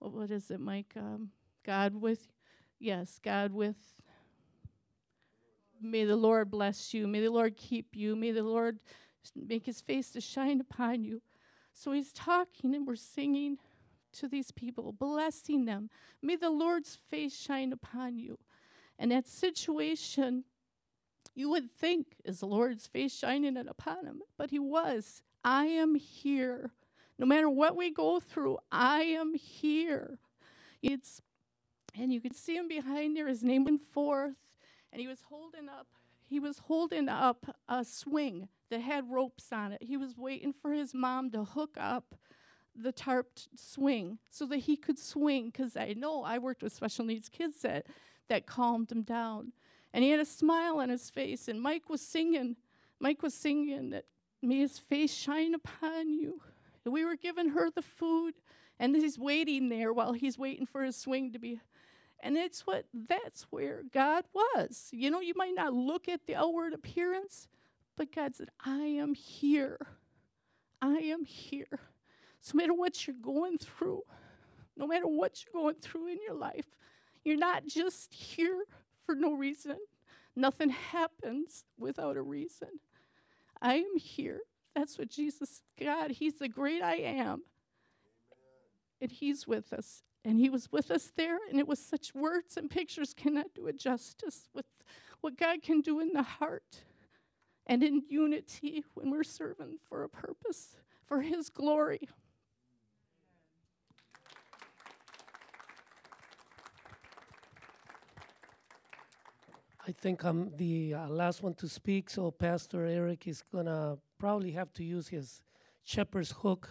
what, 0.00 0.12
what 0.12 0.30
is 0.32 0.50
it, 0.50 0.60
Mike? 0.60 0.92
Um, 0.96 1.30
God 1.64 1.94
with 1.94 2.26
Yes, 2.82 3.20
God, 3.22 3.52
with 3.52 3.76
may 5.80 6.04
the 6.04 6.16
Lord 6.16 6.50
bless 6.50 6.92
you. 6.92 7.06
May 7.06 7.20
the 7.20 7.30
Lord 7.30 7.56
keep 7.56 7.94
you. 7.94 8.16
May 8.16 8.32
the 8.32 8.42
Lord 8.42 8.80
make 9.34 9.66
his 9.66 9.80
face 9.80 10.10
to 10.10 10.20
shine 10.20 10.60
upon 10.60 11.04
you. 11.04 11.22
So 11.74 11.92
he's 11.92 12.12
talking 12.12 12.74
and 12.74 12.86
we're 12.86 12.96
singing 12.96 13.58
to 14.14 14.28
these 14.28 14.50
people, 14.50 14.92
blessing 14.92 15.64
them. 15.64 15.88
May 16.22 16.36
the 16.36 16.50
Lord's 16.50 16.98
face 17.08 17.38
shine 17.38 17.72
upon 17.72 18.18
you. 18.18 18.38
And 18.98 19.10
that 19.10 19.26
situation, 19.26 20.44
you 21.34 21.48
would 21.50 21.70
think 21.70 22.08
is 22.24 22.40
the 22.40 22.46
Lord's 22.46 22.86
face 22.86 23.14
shining 23.16 23.56
upon 23.56 24.06
him, 24.06 24.20
but 24.36 24.50
he 24.50 24.58
was. 24.58 25.22
I 25.44 25.66
am 25.66 25.94
here. 25.94 26.70
No 27.18 27.26
matter 27.26 27.48
what 27.48 27.76
we 27.76 27.90
go 27.90 28.20
through, 28.20 28.58
I 28.70 29.02
am 29.02 29.34
here. 29.34 30.18
It's 30.82 31.22
and 31.94 32.12
you 32.12 32.20
could 32.20 32.34
see 32.34 32.56
him 32.56 32.68
behind 32.68 33.16
there. 33.16 33.28
His 33.28 33.42
name 33.42 33.64
went 33.64 33.82
forth, 33.82 34.36
and 34.92 35.00
he 35.00 35.06
was 35.06 35.20
holding 35.28 35.68
up. 35.68 35.88
He 36.24 36.40
was 36.40 36.58
holding 36.58 37.08
up 37.08 37.54
a 37.68 37.84
swing 37.84 38.48
that 38.72 38.80
had 38.80 39.10
ropes 39.10 39.52
on 39.52 39.72
it. 39.72 39.82
He 39.82 39.98
was 39.98 40.16
waiting 40.16 40.54
for 40.54 40.72
his 40.72 40.94
mom 40.94 41.30
to 41.32 41.44
hook 41.44 41.76
up 41.78 42.14
the 42.74 42.90
tarped 42.90 43.48
swing 43.54 44.18
so 44.30 44.46
that 44.46 44.60
he 44.60 44.76
could 44.76 44.98
swing. 44.98 45.50
Because 45.50 45.76
I 45.76 45.92
know 45.92 46.24
I 46.24 46.38
worked 46.38 46.62
with 46.62 46.72
special 46.72 47.04
needs 47.04 47.28
kids 47.28 47.60
that 47.60 47.86
that 48.28 48.46
calmed 48.46 48.90
him 48.90 49.02
down, 49.02 49.52
and 49.92 50.02
he 50.02 50.10
had 50.10 50.20
a 50.20 50.24
smile 50.24 50.80
on 50.80 50.88
his 50.88 51.10
face. 51.10 51.48
And 51.48 51.60
Mike 51.60 51.90
was 51.90 52.00
singing. 52.00 52.56
Mike 52.98 53.22
was 53.22 53.34
singing 53.34 53.90
that 53.90 54.06
may 54.40 54.60
his 54.60 54.78
face 54.78 55.12
shine 55.12 55.54
upon 55.54 56.08
you. 56.08 56.40
And 56.86 56.94
we 56.94 57.04
were 57.04 57.16
giving 57.16 57.50
her 57.50 57.70
the 57.70 57.82
food, 57.82 58.32
and 58.78 58.96
he's 58.96 59.18
waiting 59.18 59.68
there 59.68 59.92
while 59.92 60.14
he's 60.14 60.38
waiting 60.38 60.64
for 60.64 60.82
his 60.82 60.96
swing 60.96 61.30
to 61.32 61.38
be 61.38 61.60
and 62.22 62.36
it's 62.36 62.66
what 62.66 62.84
that's 63.08 63.42
where 63.50 63.82
God 63.92 64.24
was. 64.32 64.88
You 64.92 65.10
know, 65.10 65.20
you 65.20 65.34
might 65.36 65.56
not 65.56 65.74
look 65.74 66.08
at 66.08 66.24
the 66.26 66.36
outward 66.36 66.72
appearance, 66.72 67.48
but 67.96 68.14
God 68.14 68.34
said, 68.34 68.48
I 68.64 68.78
am 68.78 69.14
here. 69.14 69.78
I 70.80 70.96
am 70.96 71.24
here. 71.24 71.80
So, 72.40 72.52
no 72.54 72.62
matter 72.62 72.74
what 72.74 73.06
you're 73.06 73.16
going 73.22 73.58
through, 73.58 74.02
no 74.76 74.86
matter 74.86 75.06
what 75.06 75.44
you're 75.44 75.62
going 75.62 75.76
through 75.76 76.08
in 76.08 76.18
your 76.26 76.34
life, 76.34 76.66
you're 77.24 77.36
not 77.36 77.66
just 77.66 78.12
here 78.12 78.64
for 79.06 79.14
no 79.14 79.32
reason. 79.32 79.76
Nothing 80.34 80.70
happens 80.70 81.64
without 81.78 82.16
a 82.16 82.22
reason. 82.22 82.68
I 83.60 83.76
am 83.76 83.96
here 83.96 84.40
That's 84.74 84.98
what 84.98 85.10
Jesus, 85.10 85.62
God, 85.78 86.10
He's 86.10 86.38
the 86.38 86.48
great 86.48 86.82
I 86.82 86.96
am. 86.96 87.42
And 89.00 89.12
He's 89.12 89.46
with 89.46 89.72
us. 89.72 90.02
And 90.24 90.38
He 90.38 90.48
was 90.48 90.72
with 90.72 90.90
us 90.90 91.12
there, 91.16 91.38
and 91.50 91.58
it 91.58 91.68
was 91.68 91.78
such 91.78 92.14
words 92.14 92.56
and 92.56 92.70
pictures 92.70 93.12
cannot 93.12 93.54
do 93.54 93.66
it 93.66 93.78
justice 93.78 94.48
with 94.54 94.66
what 95.20 95.36
God 95.36 95.62
can 95.62 95.80
do 95.80 96.00
in 96.00 96.12
the 96.12 96.22
heart 96.22 96.82
and 97.66 97.82
in 97.82 98.02
unity 98.08 98.84
when 98.94 99.10
we're 99.10 99.24
serving 99.24 99.78
for 99.88 100.04
a 100.04 100.08
purpose, 100.08 100.76
for 101.06 101.20
His 101.20 101.48
glory. 101.48 102.08
I 109.86 109.90
think 109.90 110.22
I'm 110.24 110.52
the 110.56 110.94
uh, 110.94 111.08
last 111.08 111.42
one 111.42 111.54
to 111.54 111.68
speak, 111.68 112.08
so 112.08 112.30
Pastor 112.30 112.86
Eric 112.86 113.26
is 113.26 113.42
gonna 113.52 113.98
probably 114.16 114.52
have 114.52 114.72
to 114.74 114.84
use 114.84 115.08
his 115.08 115.42
shepherd's 115.82 116.30
hook 116.30 116.68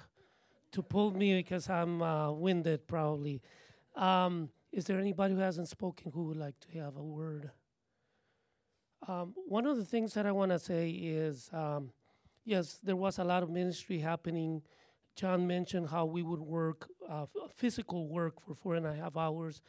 to 0.72 0.82
pull 0.82 1.12
me 1.12 1.36
because 1.36 1.70
I'm 1.70 2.02
uh, 2.02 2.32
winded, 2.32 2.88
probably. 2.88 3.42
Um, 3.96 4.50
is 4.72 4.86
there 4.86 4.98
anybody 4.98 5.34
who 5.34 5.42
hasn't 5.42 5.68
spoken 5.68 6.12
who 6.14 6.24
would 6.28 6.38
like 6.38 6.58
to 6.62 6.80
have 6.80 6.96
a 6.96 7.04
word? 7.04 7.52
Um, 9.08 9.34
one 9.47 9.66
of 9.66 9.78
the 9.78 9.86
things 9.86 10.14
that 10.14 10.26
I 10.26 10.32
want 10.32 10.52
to 10.52 10.60
say 10.60 10.89
is 10.89 11.49
um, 11.54 11.91
yes, 12.45 12.80
there 12.84 12.95
was 12.95 13.20
a 13.20 13.24
lot 13.24 13.43
of 13.43 13.49
ministry 13.49 13.99
happening. 13.99 14.62
John 15.16 15.47
mentioned 15.47 15.89
how 15.89 16.06
we 16.06 16.22
would 16.24 16.39
work 16.39 16.89
uh, 17.10 17.26
physical 17.56 18.08
work 18.08 18.39
for 18.39 18.54
four 18.54 18.76
and 18.76 18.86
a 18.86 18.93
half 18.93 19.18
hours, 19.18 19.62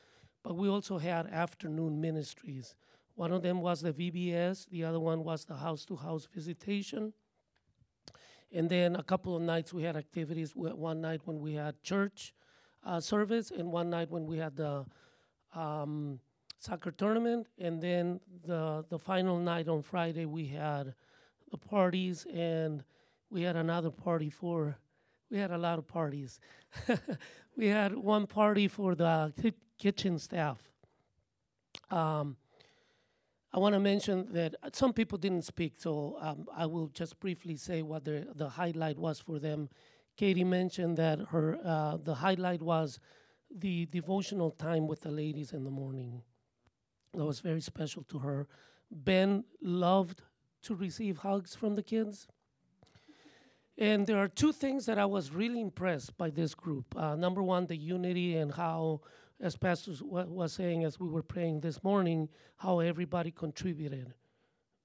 but 0.45 0.57
we 0.57 0.69
also 0.69 0.99
had 0.99 1.27
afternoon 1.27 2.01
ministries. 2.01 2.75
One 3.15 3.33
of 3.33 3.43
them 3.43 3.61
was 3.61 3.81
the 3.81 3.93
VBS, 3.93 4.69
the 4.71 4.85
other 4.85 5.01
one 5.01 5.25
was 5.25 5.45
the 5.45 5.57
house 5.57 5.85
to 5.87 5.97
house 5.97 6.29
visitation. 6.33 7.13
And 8.55 8.69
then 8.69 8.97
a 8.97 9.03
couple 9.03 9.35
of 9.35 9.43
nights 9.43 9.73
we 9.73 9.83
had 9.83 9.97
activities. 9.97 10.55
We 10.55 10.69
had 10.69 10.77
One 10.77 11.01
night 11.01 11.23
when 11.25 11.41
we 11.41 11.55
had 11.55 11.83
church 11.83 12.35
uh, 12.85 13.01
service, 13.01 13.51
and 13.51 13.73
one 13.73 13.89
night 13.89 14.11
when 14.11 14.27
we 14.27 14.39
had 14.39 14.57
the 14.57 14.85
um, 15.55 16.21
soccer 16.63 16.91
tournament. 16.91 17.47
And 17.59 17.83
then 17.83 18.21
the 18.45 18.85
the 18.89 18.99
final 18.99 19.39
night 19.39 19.69
on 19.69 19.83
Friday 19.83 20.27
we 20.27 20.47
had 20.47 20.95
the 21.51 21.59
parties, 21.59 22.27
and 22.33 22.85
we 23.31 23.43
had 23.43 23.57
another 23.57 23.91
party 23.91 24.31
for. 24.31 24.77
We 25.31 25.39
had 25.39 25.51
a 25.51 25.59
lot 25.59 25.79
of 25.79 25.89
parties. 25.89 26.41
we 27.57 27.67
had 27.67 27.95
one 27.95 28.27
party 28.27 28.69
for 28.69 28.95
the 28.95 29.33
ki- 29.41 29.55
kitchen 29.79 30.19
staff. 30.19 30.63
Um, 31.91 32.37
I 33.55 33.59
want 33.59 33.75
to 33.75 33.81
mention 33.81 34.33
that 34.33 34.55
some 34.73 34.93
people 34.93 35.19
didn't 35.19 35.45
speak, 35.45 35.75
so 35.79 36.17
um, 36.21 36.47
I 36.55 36.67
will 36.67 36.89
just 36.89 37.19
briefly 37.19 37.57
say 37.57 37.83
what 37.83 38.05
the, 38.05 38.27
the 38.35 38.49
highlight 38.49 38.99
was 38.99 39.21
for 39.21 39.39
them. 39.39 39.69
Katie 40.17 40.45
mentioned 40.45 40.97
that 40.99 41.19
her 41.31 41.59
uh, 41.65 41.97
the 42.03 42.15
highlight 42.15 42.63
was 42.63 42.99
the 43.55 43.87
devotional 43.87 44.51
time 44.51 44.87
with 44.87 45.01
the 45.03 45.11
ladies 45.11 45.53
in 45.53 45.65
the 45.65 45.71
morning. 45.71 46.23
That 47.15 47.25
was 47.25 47.41
very 47.41 47.61
special 47.61 48.03
to 48.05 48.19
her. 48.21 48.47
Ben 48.91 49.45
loved 49.61 50.23
to 50.63 50.75
receive 50.75 51.19
hugs 51.19 51.55
from 51.55 51.75
the 51.75 51.83
kids. 51.83 52.27
And 53.79 54.07
there 54.07 54.19
are 54.19 54.29
two 54.29 54.53
things 54.53 54.87
that 54.87 54.99
I 54.99 55.07
was 55.07 55.33
really 55.33 55.61
impressed 55.61 56.17
by 56.17 56.31
this 56.31 56.55
group. 56.55 56.95
Uh, 56.97 57.17
number 57.17 57.43
one, 57.43 57.67
the 57.67 57.77
unity 57.77 58.37
and 58.37 58.53
how, 58.53 59.01
as 59.41 59.57
Pastor 59.57 59.93
wa- 60.03 60.25
was 60.25 60.53
saying 60.53 60.85
as 60.85 61.01
we 61.01 61.09
were 61.09 61.23
praying 61.23 61.61
this 61.61 61.83
morning, 61.83 62.29
how 62.59 62.81
everybody 62.81 63.31
contributed. 63.31 64.13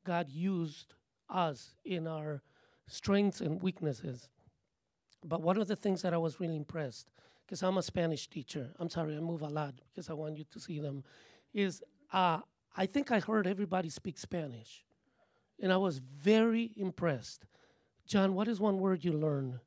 God 0.05 0.29
used 0.29 0.95
us 1.29 1.75
in 1.83 2.07
our 2.07 2.41
strengths 2.87 3.41
and 3.41 3.61
weaknesses. 3.61 4.29
But 5.23 5.41
one 5.41 5.57
of 5.57 5.67
the 5.67 5.75
things 5.75 6.01
that 6.01 6.13
I 6.13 6.17
was 6.17 6.39
really 6.39 6.55
impressed, 6.55 7.11
because 7.45 7.61
I'm 7.61 7.77
a 7.77 7.83
Spanish 7.83 8.29
teacher, 8.29 8.71
I'm 8.79 8.89
sorry, 8.89 9.15
I 9.15 9.19
move 9.19 9.41
a 9.41 9.49
lot 9.49 9.75
because 9.89 10.09
I 10.09 10.13
want 10.13 10.37
you 10.37 10.45
to 10.51 10.59
see 10.59 10.79
them, 10.79 11.03
is 11.53 11.83
uh, 12.13 12.39
I 12.75 12.85
think 12.85 13.11
I 13.11 13.19
heard 13.19 13.47
everybody 13.47 13.89
speak 13.89 14.17
Spanish. 14.17 14.83
And 15.59 15.73
I 15.73 15.77
was 15.77 15.97
very 15.97 16.71
impressed. 16.75 17.45
John, 18.05 18.35
what 18.35 18.47
is 18.47 18.59
one 18.59 18.79
word 18.79 19.03
you 19.03 19.13
learned? 19.13 19.59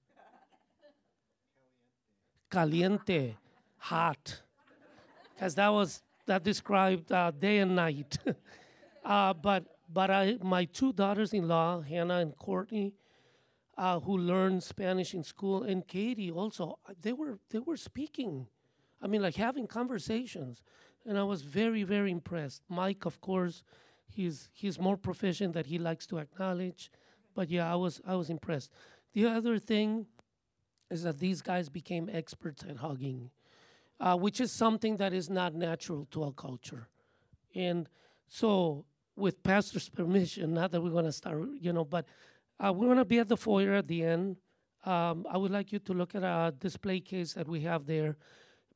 Caliente, 2.51 3.36
hot. 3.78 4.41
Because 5.34 5.55
that 5.57 5.68
was, 5.68 6.03
that 6.26 6.45
described 6.45 7.11
uh, 7.11 7.32
day 7.32 7.59
and 7.59 7.74
night. 7.74 8.18
uh, 9.05 9.34
but 9.34 9.64
but 9.93 10.11
I, 10.11 10.38
my 10.43 10.64
two 10.66 10.93
daughters 10.93 11.32
in 11.32 11.49
law, 11.49 11.80
Hannah 11.80 12.18
and 12.18 12.36
Courtney, 12.36 12.95
uh, 13.76 13.99
who 13.99 14.16
learned 14.18 14.62
Spanish 14.62 15.14
in 15.14 15.24
school, 15.24 15.64
and 15.64 15.86
Katie 15.86 16.30
also, 16.30 16.78
they 17.03 17.12
were, 17.12 17.38
they 17.51 17.59
were 17.59 17.76
speaking. 17.76 18.47
I 19.03 19.07
mean, 19.07 19.22
like 19.22 19.34
having 19.34 19.66
conversations. 19.66 20.62
And 21.07 21.18
I 21.18 21.22
was 21.22 21.42
very, 21.42 21.82
very 21.82 22.11
impressed. 22.11 22.62
Mike, 22.68 23.07
of 23.07 23.20
course, 23.20 23.62
he's, 24.07 24.48
he's 24.53 24.78
more 24.78 24.96
proficient 24.96 25.55
that 25.55 25.66
he 25.66 25.78
likes 25.78 26.07
to 26.09 26.18
acknowledge. 26.18 26.90
But 27.34 27.51
yeah, 27.51 27.70
I 27.70 27.76
was, 27.76 28.01
I 28.07 28.14
was 28.16 28.30
impressed. 28.30 28.70
The 29.12 29.26
other 29.26 29.59
thing 29.59 30.07
is 30.90 31.03
that 31.05 31.18
these 31.18 31.40
guys 31.40 31.68
became 31.68 32.11
experts 32.12 32.64
at 32.68 32.76
hugging, 32.76 33.30
uh, 33.98 34.16
which 34.16 34.40
is 34.40 34.53
something 34.53 34.96
that 34.98 35.12
is 35.12 35.30
not 35.30 35.55
natural 35.55 36.07
to 36.11 36.24
our 36.24 36.32
culture. 36.32 36.88
And 37.55 37.88
so, 38.26 38.84
with 39.16 39.42
pastor's 39.42 39.88
permission, 39.88 40.55
not 40.55 40.70
that 40.72 40.80
we're 40.80 41.03
to 41.03 41.12
start, 41.12 41.42
you 41.61 41.72
know, 41.72 41.84
but 41.84 42.07
uh, 42.59 42.72
we're 42.72 42.94
to 42.94 43.05
be 43.05 43.18
at 43.18 43.28
the 43.28 43.36
foyer 43.36 43.74
at 43.74 43.88
the 43.88 44.05
end. 44.05 44.36
Um, 44.84 45.26
I 45.30 45.36
would 45.36 45.51
like 45.51 45.72
you 45.72 45.78
to 45.80 45.92
look 45.92 46.14
at 46.14 46.22
a 46.22 46.55
display 46.59 47.01
case 47.01 47.34
that 47.34 47.48
we 47.48 47.61
have 47.62 47.86
there. 47.86 48.16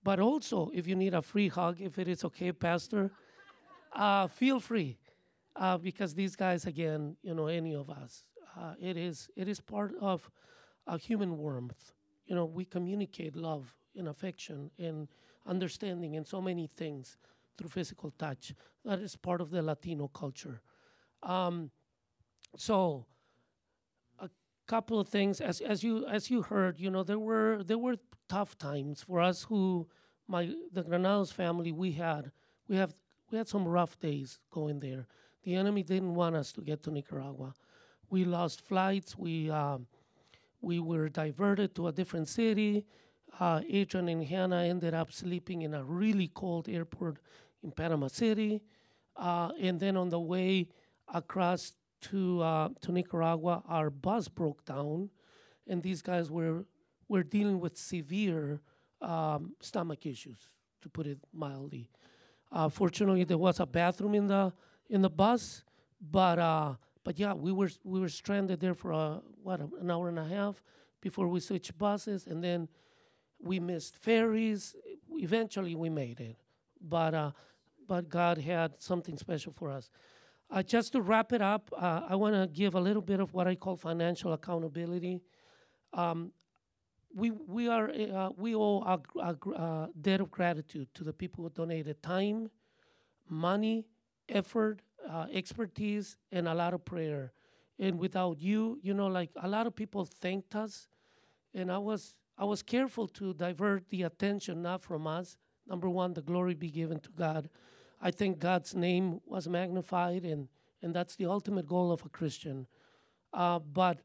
But 0.05 0.21
also, 0.21 0.71
if 0.75 0.87
you 0.87 0.95
need 0.95 1.15
a 1.15 1.23
free 1.23 1.49
hug, 1.49 1.81
if 1.81 1.99
it 1.99 2.09
is 2.09 2.25
okay, 2.27 2.53
Pastor, 2.53 3.11
uh, 3.95 4.27
feel 4.29 4.61
free. 4.61 4.99
Uh, 5.57 5.79
because 5.79 6.15
these 6.15 6.37
guys, 6.37 6.67
again, 6.67 7.17
you 7.23 7.35
know, 7.35 7.47
any 7.47 7.75
of 7.75 7.89
us, 7.89 8.25
uh, 8.57 8.75
it 8.81 8.97
is 8.97 9.29
it 9.37 9.49
is 9.49 9.61
part 9.61 9.93
of 10.01 10.31
a 10.87 10.99
human 10.99 11.39
warmth. 11.39 11.93
You 12.27 12.35
know, 12.35 12.45
we 12.45 12.65
communicate 12.65 13.35
love 13.35 13.75
and 13.97 14.09
affection 14.09 14.71
and 14.79 15.09
understanding 15.47 16.17
and 16.17 16.27
so 16.27 16.41
many 16.41 16.67
things 16.67 17.17
through 17.57 17.71
physical 17.71 18.11
touch. 18.19 18.53
That 18.85 18.99
is 18.99 19.17
part 19.17 19.41
of 19.41 19.51
the 19.51 19.63
Latino 19.63 20.09
culture. 20.09 20.61
Um, 21.23 21.71
so, 22.57 23.07
a 24.19 24.29
couple 24.67 24.99
of 25.01 25.09
things 25.09 25.41
as 25.41 25.61
as 25.61 25.83
you 25.83 26.07
as 26.07 26.31
you 26.31 26.43
heard, 26.43 26.79
you 26.81 26.91
know, 26.91 27.05
there 27.05 27.19
were 27.19 27.63
there 27.65 27.79
were 27.79 27.97
tough 28.29 28.57
times 28.59 29.03
for 29.03 29.21
us 29.21 29.45
who 29.45 29.87
my 30.27 30.51
the 30.73 30.83
Granados 30.83 31.31
family 31.31 31.73
we 31.73 31.93
had 31.93 32.31
we 32.69 32.77
have 32.77 32.95
we 33.31 33.39
had 33.39 33.49
some 33.49 33.67
rough 33.67 33.99
days 33.99 34.39
going 34.51 34.81
there. 34.81 35.07
The 35.45 35.55
enemy 35.55 35.83
didn't 35.83 36.15
want 36.15 36.37
us 36.37 36.53
to 36.53 36.63
get 36.63 36.83
to 36.85 36.91
Nicaragua. 36.91 37.55
We 38.11 38.25
lost 38.25 38.61
flights. 38.61 39.17
We 39.17 39.51
um, 39.51 39.87
we 40.61 40.79
were 40.79 41.09
diverted 41.09 41.75
to 41.77 41.89
a 41.89 41.93
different 41.93 42.29
city. 42.29 42.85
Uh, 43.39 43.61
Adrian 43.69 44.09
and 44.09 44.25
Hannah 44.25 44.63
ended 44.63 44.95
up 44.95 45.13
sleeping 45.13 45.63
in 45.63 45.75
a 45.75 45.83
really 45.83 46.29
cold 46.29 46.69
airport 46.69 47.19
in 47.63 47.73
Panama 47.73 48.07
City, 48.07 48.63
uh, 49.17 49.51
and 49.61 49.81
then 49.81 49.97
on 49.97 50.09
the 50.09 50.21
way 50.21 50.69
across 51.13 51.73
to 52.03 52.41
uh, 52.43 52.69
to 52.81 52.93
Nicaragua, 52.93 53.63
our 53.69 53.91
bus 53.91 54.29
broke 54.29 54.65
down, 54.65 55.11
and 55.67 55.83
these 55.83 56.03
guys 56.03 56.31
were 56.31 56.65
were 57.09 57.23
dealing 57.23 57.61
with 57.61 57.77
severe 57.77 58.61
um, 59.01 59.55
stomach 59.61 60.07
issues, 60.07 60.39
to 60.83 60.89
put 60.89 61.07
it 61.07 61.19
mildly. 61.33 61.91
Uh, 62.53 62.69
fortunately, 62.69 63.25
there 63.25 63.39
was 63.39 63.61
a 63.61 63.67
bathroom 63.67 64.15
in 64.15 64.27
the 64.27 64.53
in 64.89 65.03
the 65.03 65.11
bus, 65.11 65.65
but 66.01 66.39
uh, 66.39 66.75
but 67.03 67.19
yeah, 67.19 67.35
we 67.35 67.53
were 67.53 67.71
we 67.85 68.01
were 68.01 68.09
stranded 68.09 68.61
there 68.61 68.75
for 68.75 68.93
a, 68.93 69.21
what 69.43 69.61
an 69.61 69.91
hour 69.91 70.09
and 70.09 70.19
a 70.19 70.25
half 70.25 70.63
before 71.01 71.29
we 71.29 71.41
switched 71.41 71.77
buses, 71.77 72.27
and 72.27 72.43
then 72.43 72.69
we 73.43 73.61
missed 73.61 73.97
ferries. 73.97 74.75
Eventually, 75.11 75.75
we 75.75 75.91
made 75.91 76.21
it, 76.21 76.37
but 76.81 77.15
uh, 77.15 77.31
but 77.87 78.09
God 78.09 78.39
had 78.39 78.81
something 78.81 79.19
special 79.19 79.53
for 79.53 79.71
us. 79.71 79.91
Uh, 80.51 80.63
just 80.63 80.93
to 80.93 81.01
wrap 81.01 81.33
it 81.33 81.43
up, 81.43 81.71
uh, 81.77 82.03
I 82.09 82.15
want 82.17 82.35
to 82.35 82.47
give 82.47 82.75
a 82.75 82.81
little 82.81 83.03
bit 83.03 83.21
of 83.21 83.33
what 83.35 83.47
I 83.47 83.55
call 83.55 83.77
financial 83.77 84.33
accountability. 84.33 85.21
Um, 85.93 86.33
we 87.15 87.31
we 87.31 87.69
are 87.69 87.91
uh, 87.91 88.31
we 88.37 88.55
owe 88.55 88.81
a, 88.83 89.01
a 89.21 89.51
uh, 89.55 89.87
debt 90.01 90.21
of 90.21 90.31
gratitude 90.31 90.89
to 90.95 91.05
the 91.05 91.13
people 91.13 91.45
who 91.45 91.51
donated 91.51 92.03
time, 92.03 92.51
money, 93.29 93.87
effort, 94.29 94.83
uh, 95.09 95.27
expertise, 95.33 96.17
and 96.33 96.49
a 96.49 96.55
lot 96.55 96.75
of 96.75 96.85
prayer. 96.85 97.33
And 97.79 97.99
without 97.99 98.41
you, 98.41 98.79
you 98.83 98.95
know, 98.95 99.07
like 99.07 99.31
a 99.41 99.49
lot 99.49 99.67
of 99.67 99.75
people 99.75 100.05
thanked 100.05 100.55
us, 100.55 100.89
and 101.55 101.71
I 101.71 101.79
was 101.79 102.15
I 102.37 102.45
was 102.45 102.63
careful 102.63 103.07
to 103.09 103.33
divert 103.35 103.89
the 103.91 104.03
attention 104.03 104.63
not 104.63 104.83
from 104.83 105.07
us. 105.07 105.37
Number 105.67 105.89
one, 105.89 106.15
the 106.15 106.23
glory 106.23 106.55
be 106.55 106.71
given 106.71 107.01
to 107.01 107.11
God. 107.11 107.49
I 108.01 108.11
think 108.11 108.39
God's 108.39 108.75
name 108.75 109.21
was 109.27 109.49
magnified, 109.49 110.25
and 110.25 110.49
and 110.83 110.95
that's 110.95 111.17
the 111.17 111.27
ultimate 111.27 111.67
goal 111.67 111.93
of 111.93 112.05
a 112.05 112.09
Christian. 112.09 112.67
Uh, 113.33 113.59
but 113.59 114.01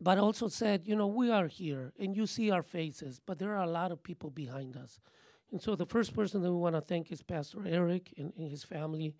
but 0.00 0.18
also 0.18 0.48
said, 0.48 0.82
you 0.86 0.94
know, 0.94 1.06
we 1.06 1.30
are 1.30 1.46
here 1.46 1.92
and 1.98 2.16
you 2.16 2.26
see 2.26 2.50
our 2.50 2.62
faces, 2.62 3.20
but 3.24 3.38
there 3.38 3.54
are 3.54 3.64
a 3.64 3.70
lot 3.70 3.90
of 3.90 4.02
people 4.02 4.30
behind 4.30 4.76
us. 4.76 5.00
And 5.52 5.62
so 5.62 5.74
the 5.74 5.86
first 5.86 6.14
person 6.14 6.42
that 6.42 6.50
we 6.50 6.58
want 6.58 6.74
to 6.74 6.80
thank 6.80 7.10
is 7.10 7.22
Pastor 7.22 7.62
Eric 7.66 8.12
and, 8.18 8.32
and 8.36 8.50
his 8.50 8.64
family 8.64 9.14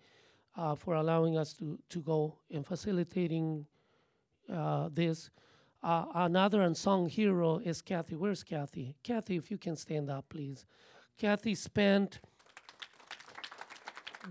uh, 0.55 0.75
for 0.75 0.95
allowing 0.95 1.37
us 1.37 1.53
to, 1.53 1.79
to 1.89 2.01
go 2.01 2.37
and 2.51 2.65
facilitating 2.65 3.65
uh, 4.53 4.89
this. 4.91 5.29
Uh, 5.81 6.05
another 6.15 6.61
unsung 6.61 7.07
hero 7.07 7.59
is 7.59 7.81
Kathy. 7.81 8.15
Where's 8.15 8.43
Kathy? 8.43 8.95
Kathy, 9.03 9.35
if 9.35 9.49
you 9.49 9.57
can 9.57 9.75
stand 9.75 10.09
up, 10.09 10.25
please. 10.29 10.65
Kathy 11.17 11.55
spent 11.55 12.19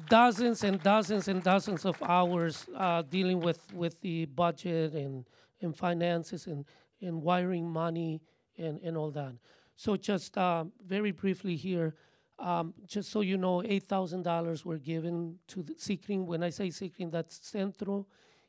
dozens 0.09 0.63
and 0.63 0.83
dozens 0.83 1.29
and 1.29 1.43
dozens 1.43 1.85
of 1.85 2.01
hours 2.03 2.67
uh, 2.77 3.03
dealing 3.03 3.41
with, 3.41 3.73
with 3.73 4.01
the 4.01 4.27
budget 4.27 4.93
and, 4.93 5.25
and 5.61 5.77
finances 5.77 6.47
and, 6.47 6.65
and 7.01 7.23
wiring 7.23 7.69
money 7.69 8.21
and, 8.59 8.81
and 8.81 8.97
all 8.97 9.11
that. 9.11 9.35
So 9.75 9.97
just 9.97 10.37
uh, 10.39 10.65
very 10.87 11.13
briefly 11.13 11.57
here, 11.57 11.95
um, 12.39 12.75
just 12.87 13.11
so 13.11 13.21
you 13.21 13.37
know, 13.37 13.63
$8,000 13.63 14.65
were 14.65 14.79
given 14.79 15.39
to 15.49 15.63
the 15.63 15.75
SICRIN. 15.75 16.27
When 16.27 16.43
I 16.43 16.51
say 16.51 16.71
SICRIN, 16.71 17.11
that's 17.11 17.47
Centro 17.47 18.07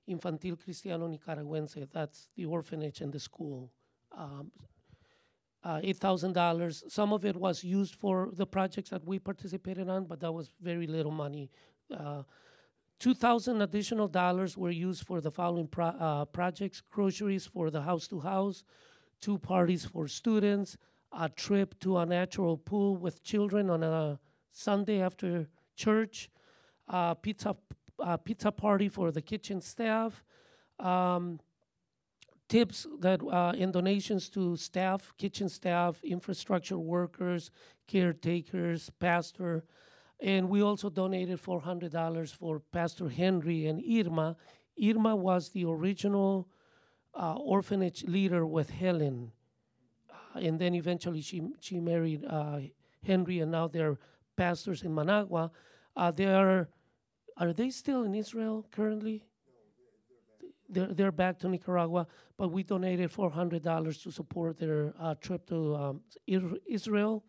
Infantil 0.10 0.62
Cristiano 0.62 1.08
Nicaragüense. 1.08 1.88
That's 1.91 2.30
the 2.36 2.45
orphanage 2.45 3.01
and 3.01 3.12
the 3.12 3.20
school. 3.20 3.72
Um, 4.18 4.51
uh, 5.64 5.82
$8,000. 5.82 6.91
Some 6.91 7.12
of 7.12 7.26
it 7.26 7.36
was 7.36 7.64
used 7.64 7.95
for 7.95 8.30
the 8.34 8.45
projects 8.45 8.89
that 8.91 9.05
we 9.05 9.20
participated 9.20 9.89
on, 9.89 10.05
but 10.05 10.22
that 10.22 10.32
was 10.32 10.49
very 10.62 10.88
little 10.88 11.12
money. 11.12 11.49
Uh, 11.93 12.24
2,000 13.00 13.62
additional 13.62 14.08
dollars 14.08 14.58
were 14.58 14.72
used 14.72 15.06
for 15.06 15.22
the 15.22 15.30
following 15.30 15.68
pro- 15.68 15.88
uh, 15.88 16.26
projects. 16.26 16.82
Groceries 16.89 17.45
for 17.45 17.70
the 17.70 17.82
house 17.82 18.08
to 18.08 18.20
house, 18.20 18.64
two 19.22 19.38
parties 19.38 19.86
for 19.86 20.08
students, 20.08 20.78
a 21.12 21.30
trip 21.30 21.80
to 21.80 21.98
a 21.98 22.06
natural 22.06 22.58
pool 22.58 22.98
with 22.98 23.24
children 23.24 23.70
on 23.70 23.84
a 23.84 24.20
Sunday 24.52 25.02
after 25.02 25.48
church, 25.76 26.30
uh, 26.89 27.14
pizza, 27.14 27.56
uh, 28.00 28.18
pizza 28.18 28.52
party 28.52 28.89
for 28.89 29.12
the 29.12 29.22
kitchen 29.22 29.62
staff, 29.62 30.24
um, 30.80 31.39
tips 32.50 32.88
that 33.00 33.22
uh, 33.24 33.52
donations 33.72 34.30
to 34.30 34.56
staff, 34.56 35.14
kitchen 35.18 35.50
staff, 35.50 36.02
infrastructure 36.04 36.78
workers, 36.78 37.52
caretakers, 37.88 38.89
pastor, 39.00 39.64
and 40.20 40.49
we 40.49 40.61
also 40.61 40.89
donated 40.89 41.39
four 41.39 41.59
hundred 41.59 41.91
dollars 41.91 42.32
for 42.32 42.59
Pastor 42.72 43.09
Henry 43.09 43.68
and 43.68 43.82
Irma. 43.82 44.36
Irma 44.82 45.15
was 45.15 45.49
the 45.49 45.65
original 45.65 46.47
uh, 47.13 47.36
orphanage 47.36 48.03
leader 48.05 48.45
with 48.45 48.70
Helen, 48.70 49.32
uh, 50.09 50.39
and 50.39 50.59
then 50.59 50.76
eventually 50.76 51.22
she 51.22 51.49
she 51.59 51.80
married 51.80 52.26
uh, 52.26 52.59
Henry, 53.05 53.39
and 53.39 53.51
now 53.51 53.68
they're 53.68 53.97
pastors 54.36 54.84
in 54.84 54.93
Managua. 54.93 55.51
Uh, 55.95 56.11
they 56.11 56.26
are 56.26 56.70
are 57.38 57.53
they 57.53 57.70
still 57.70 58.03
in 58.03 58.15
Israel 58.15 58.65
currently? 58.72 59.24
they're, 60.70 60.88
they're 60.88 61.11
back 61.11 61.39
to 61.39 61.47
Nicaragua, 61.47 62.07
but 62.38 62.49
we 62.51 62.63
donated 62.63 63.11
$400 63.11 64.03
to 64.03 64.11
support 64.11 64.57
their 64.57 64.93
uh, 64.99 65.15
trip 65.15 65.45
to 65.47 65.76
um, 65.76 66.01
Israel. 66.68 67.24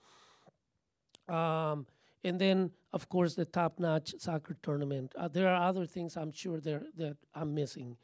Um, 1.28 1.86
and 2.24 2.38
then, 2.38 2.70
of 2.92 3.08
course, 3.08 3.34
the 3.34 3.44
top-notch 3.44 4.14
soccer 4.18 4.56
tournament. 4.62 5.12
Uh, 5.16 5.28
there 5.28 5.48
are 5.48 5.68
other 5.68 5.86
things 5.86 6.16
I'm 6.16 6.32
sure 6.32 6.60
there 6.60 6.82
that 6.96 7.16
I'm 7.34 7.54
missing. 7.54 7.96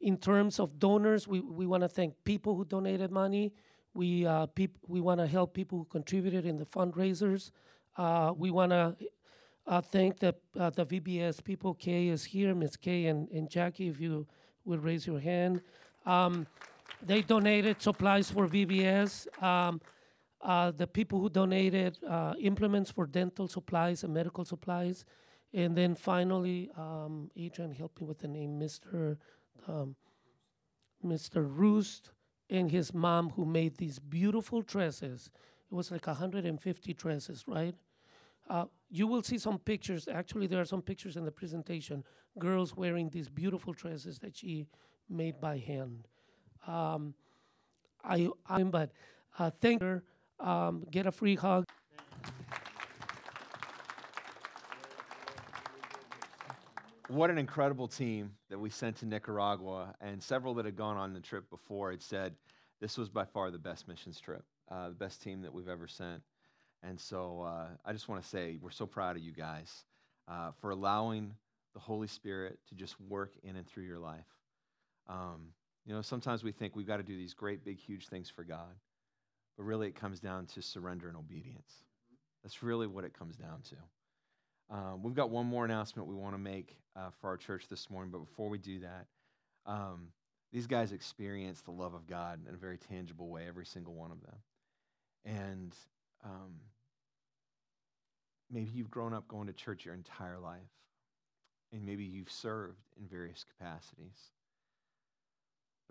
In 0.00 0.16
terms 0.16 0.60
of 0.60 0.78
donors, 0.78 1.26
we, 1.26 1.40
we 1.40 1.66
want 1.66 1.82
to 1.82 1.88
thank 1.88 2.14
people 2.24 2.54
who 2.54 2.64
donated 2.64 3.10
money. 3.10 3.52
We 3.92 4.24
uh, 4.24 4.46
peop- 4.46 4.78
we 4.86 5.00
want 5.00 5.20
to 5.20 5.26
help 5.26 5.52
people 5.52 5.78
who 5.78 5.84
contributed 5.84 6.46
in 6.46 6.56
the 6.56 6.64
fundraisers. 6.64 7.50
Uh, 7.96 8.32
we 8.36 8.50
want 8.50 8.70
to 8.70 8.96
uh, 9.66 9.80
thank 9.80 10.20
the 10.20 10.34
uh, 10.58 10.70
the 10.70 10.86
VBS 10.86 11.42
people. 11.42 11.74
Kay 11.74 12.08
is 12.08 12.24
here, 12.24 12.54
Miss 12.54 12.76
Kay 12.76 13.06
and, 13.06 13.28
and 13.30 13.50
Jackie. 13.50 13.88
If 13.88 14.00
you 14.00 14.26
would 14.64 14.82
raise 14.84 15.06
your 15.06 15.18
hand. 15.18 15.60
Um, 16.06 16.46
they 17.02 17.22
donated 17.22 17.80
supplies 17.82 18.30
for 18.30 18.46
VBS. 18.46 19.42
Um, 19.42 19.80
uh, 20.42 20.70
the 20.70 20.86
people 20.86 21.20
who 21.20 21.28
donated 21.28 21.98
uh, 22.08 22.34
implements 22.40 22.90
for 22.90 23.06
dental 23.06 23.46
supplies 23.46 24.04
and 24.04 24.14
medical 24.14 24.44
supplies. 24.44 25.04
And 25.52 25.76
then 25.76 25.94
finally, 25.94 26.70
um, 26.76 27.30
Adrian 27.36 27.72
helped 27.72 28.00
me 28.00 28.06
with 28.06 28.18
the 28.20 28.28
name, 28.28 28.58
Mr. 28.58 29.16
Um, 29.66 29.96
Mr. 31.04 31.46
Roost 31.46 32.10
and 32.48 32.70
his 32.70 32.92
mom 32.92 33.30
who 33.30 33.44
made 33.44 33.76
these 33.76 33.98
beautiful 33.98 34.62
dresses. 34.62 35.30
It 35.70 35.74
was 35.74 35.90
like 35.90 36.06
150 36.06 36.94
dresses, 36.94 37.44
right? 37.46 37.74
Uh, 38.48 38.64
you 38.90 39.06
will 39.06 39.22
see 39.22 39.38
some 39.38 39.58
pictures. 39.58 40.08
Actually, 40.08 40.46
there 40.46 40.60
are 40.60 40.64
some 40.64 40.82
pictures 40.82 41.16
in 41.16 41.24
the 41.24 41.30
presentation. 41.30 42.04
Girls 42.38 42.76
wearing 42.76 43.08
these 43.08 43.28
beautiful 43.28 43.72
dresses 43.72 44.18
that 44.18 44.36
she 44.36 44.66
made 45.08 45.40
by 45.40 45.58
hand. 45.58 46.08
Um, 46.66 47.14
I, 48.02 48.28
I'm, 48.46 48.70
but 48.70 48.90
uh, 49.38 49.50
thank 49.60 49.80
her. 49.80 50.02
Um, 50.40 50.86
get 50.90 51.06
a 51.06 51.12
free 51.12 51.36
hug. 51.36 51.64
What 57.08 57.28
an 57.28 57.38
incredible 57.38 57.88
team 57.88 58.32
that 58.50 58.58
we 58.58 58.70
sent 58.70 58.96
to 58.98 59.06
Nicaragua, 59.06 59.94
and 60.00 60.22
several 60.22 60.54
that 60.54 60.64
had 60.64 60.76
gone 60.76 60.96
on 60.96 61.12
the 61.12 61.20
trip 61.20 61.50
before 61.50 61.90
had 61.90 62.02
said 62.02 62.36
this 62.80 62.96
was 62.96 63.08
by 63.08 63.24
far 63.24 63.50
the 63.50 63.58
best 63.58 63.88
missions 63.88 64.20
trip, 64.20 64.44
uh, 64.70 64.88
the 64.88 64.94
best 64.94 65.20
team 65.20 65.42
that 65.42 65.52
we've 65.52 65.68
ever 65.68 65.88
sent. 65.88 66.22
And 66.82 66.98
so 66.98 67.42
uh, 67.42 67.66
I 67.84 67.92
just 67.92 68.08
want 68.08 68.22
to 68.22 68.28
say 68.28 68.58
we're 68.60 68.70
so 68.70 68.86
proud 68.86 69.16
of 69.16 69.22
you 69.22 69.32
guys 69.32 69.84
uh, 70.28 70.52
for 70.60 70.70
allowing 70.70 71.34
the 71.74 71.80
Holy 71.80 72.06
Spirit 72.06 72.58
to 72.68 72.74
just 72.74 72.98
work 73.00 73.32
in 73.42 73.56
and 73.56 73.66
through 73.66 73.84
your 73.84 73.98
life. 73.98 74.26
Um, 75.08 75.48
you 75.84 75.92
know, 75.92 76.02
sometimes 76.02 76.44
we 76.44 76.52
think 76.52 76.76
we've 76.76 76.86
got 76.86 76.98
to 76.98 77.02
do 77.02 77.16
these 77.16 77.34
great, 77.34 77.64
big, 77.64 77.78
huge 77.78 78.06
things 78.08 78.30
for 78.30 78.44
God, 78.44 78.74
but 79.60 79.66
really 79.66 79.88
it 79.88 79.94
comes 79.94 80.20
down 80.20 80.46
to 80.46 80.62
surrender 80.62 81.06
and 81.08 81.18
obedience. 81.18 81.84
That's 82.42 82.62
really 82.62 82.86
what 82.86 83.04
it 83.04 83.12
comes 83.12 83.36
down 83.36 83.60
to. 83.68 84.74
Um, 84.74 85.02
we've 85.02 85.14
got 85.14 85.28
one 85.28 85.44
more 85.44 85.66
announcement 85.66 86.08
we 86.08 86.14
want 86.14 86.34
to 86.34 86.38
make 86.38 86.78
uh, 86.96 87.10
for 87.20 87.28
our 87.28 87.36
church 87.36 87.68
this 87.68 87.90
morning, 87.90 88.10
but 88.10 88.20
before 88.20 88.48
we 88.48 88.56
do 88.56 88.78
that, 88.78 89.04
um, 89.66 90.08
these 90.50 90.66
guys 90.66 90.92
experience 90.92 91.60
the 91.60 91.72
love 91.72 91.92
of 91.92 92.06
God 92.06 92.40
in 92.48 92.54
a 92.54 92.56
very 92.56 92.78
tangible 92.78 93.28
way, 93.28 93.44
every 93.46 93.66
single 93.66 93.92
one 93.92 94.10
of 94.10 94.22
them. 94.22 94.38
And 95.26 95.76
um, 96.24 96.54
maybe 98.50 98.70
you've 98.72 98.90
grown 98.90 99.12
up 99.12 99.28
going 99.28 99.46
to 99.48 99.52
church 99.52 99.84
your 99.84 99.92
entire 99.92 100.38
life, 100.38 100.72
and 101.70 101.84
maybe 101.84 102.04
you've 102.04 102.32
served 102.32 102.80
in 102.98 103.06
various 103.06 103.44
capacities. 103.44 104.30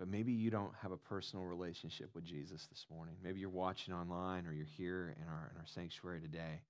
But 0.00 0.08
maybe 0.08 0.32
you 0.32 0.50
don't 0.50 0.72
have 0.82 0.92
a 0.92 0.96
personal 0.96 1.44
relationship 1.44 2.10
with 2.14 2.24
Jesus 2.24 2.66
this 2.70 2.86
morning. 2.90 3.14
Maybe 3.22 3.38
you're 3.38 3.50
watching 3.50 3.94
online 3.94 4.46
or 4.46 4.52
you're 4.52 4.66
here 4.76 5.14
in 5.20 5.28
our, 5.28 5.52
in 5.54 5.60
our 5.60 5.66
sanctuary 5.66 6.20
today, 6.22 6.62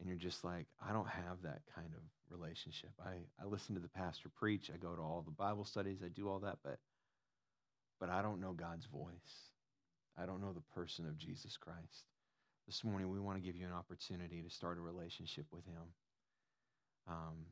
and 0.00 0.08
you're 0.08 0.18
just 0.18 0.44
like, 0.44 0.66
I 0.86 0.92
don't 0.92 1.08
have 1.08 1.40
that 1.44 1.62
kind 1.74 1.90
of 1.94 2.02
relationship. 2.36 2.90
I, 3.00 3.12
I 3.40 3.46
listen 3.46 3.76
to 3.76 3.80
the 3.80 3.88
pastor 3.88 4.28
preach, 4.28 4.70
I 4.74 4.76
go 4.76 4.94
to 4.96 5.00
all 5.00 5.22
the 5.24 5.30
Bible 5.30 5.64
studies, 5.64 5.98
I 6.04 6.08
do 6.08 6.28
all 6.28 6.40
that, 6.40 6.58
but, 6.64 6.78
but 8.00 8.10
I 8.10 8.20
don't 8.20 8.40
know 8.40 8.52
God's 8.52 8.86
voice. 8.86 9.48
I 10.18 10.26
don't 10.26 10.42
know 10.42 10.52
the 10.52 10.74
person 10.74 11.06
of 11.06 11.16
Jesus 11.16 11.56
Christ 11.56 12.04
this 12.66 12.82
morning 12.82 13.10
we 13.10 13.20
want 13.20 13.36
to 13.36 13.44
give 13.44 13.56
you 13.56 13.66
an 13.66 13.72
opportunity 13.72 14.42
to 14.42 14.50
start 14.50 14.78
a 14.78 14.80
relationship 14.80 15.44
with 15.52 15.64
Him, 15.66 15.82
um, 17.08 17.46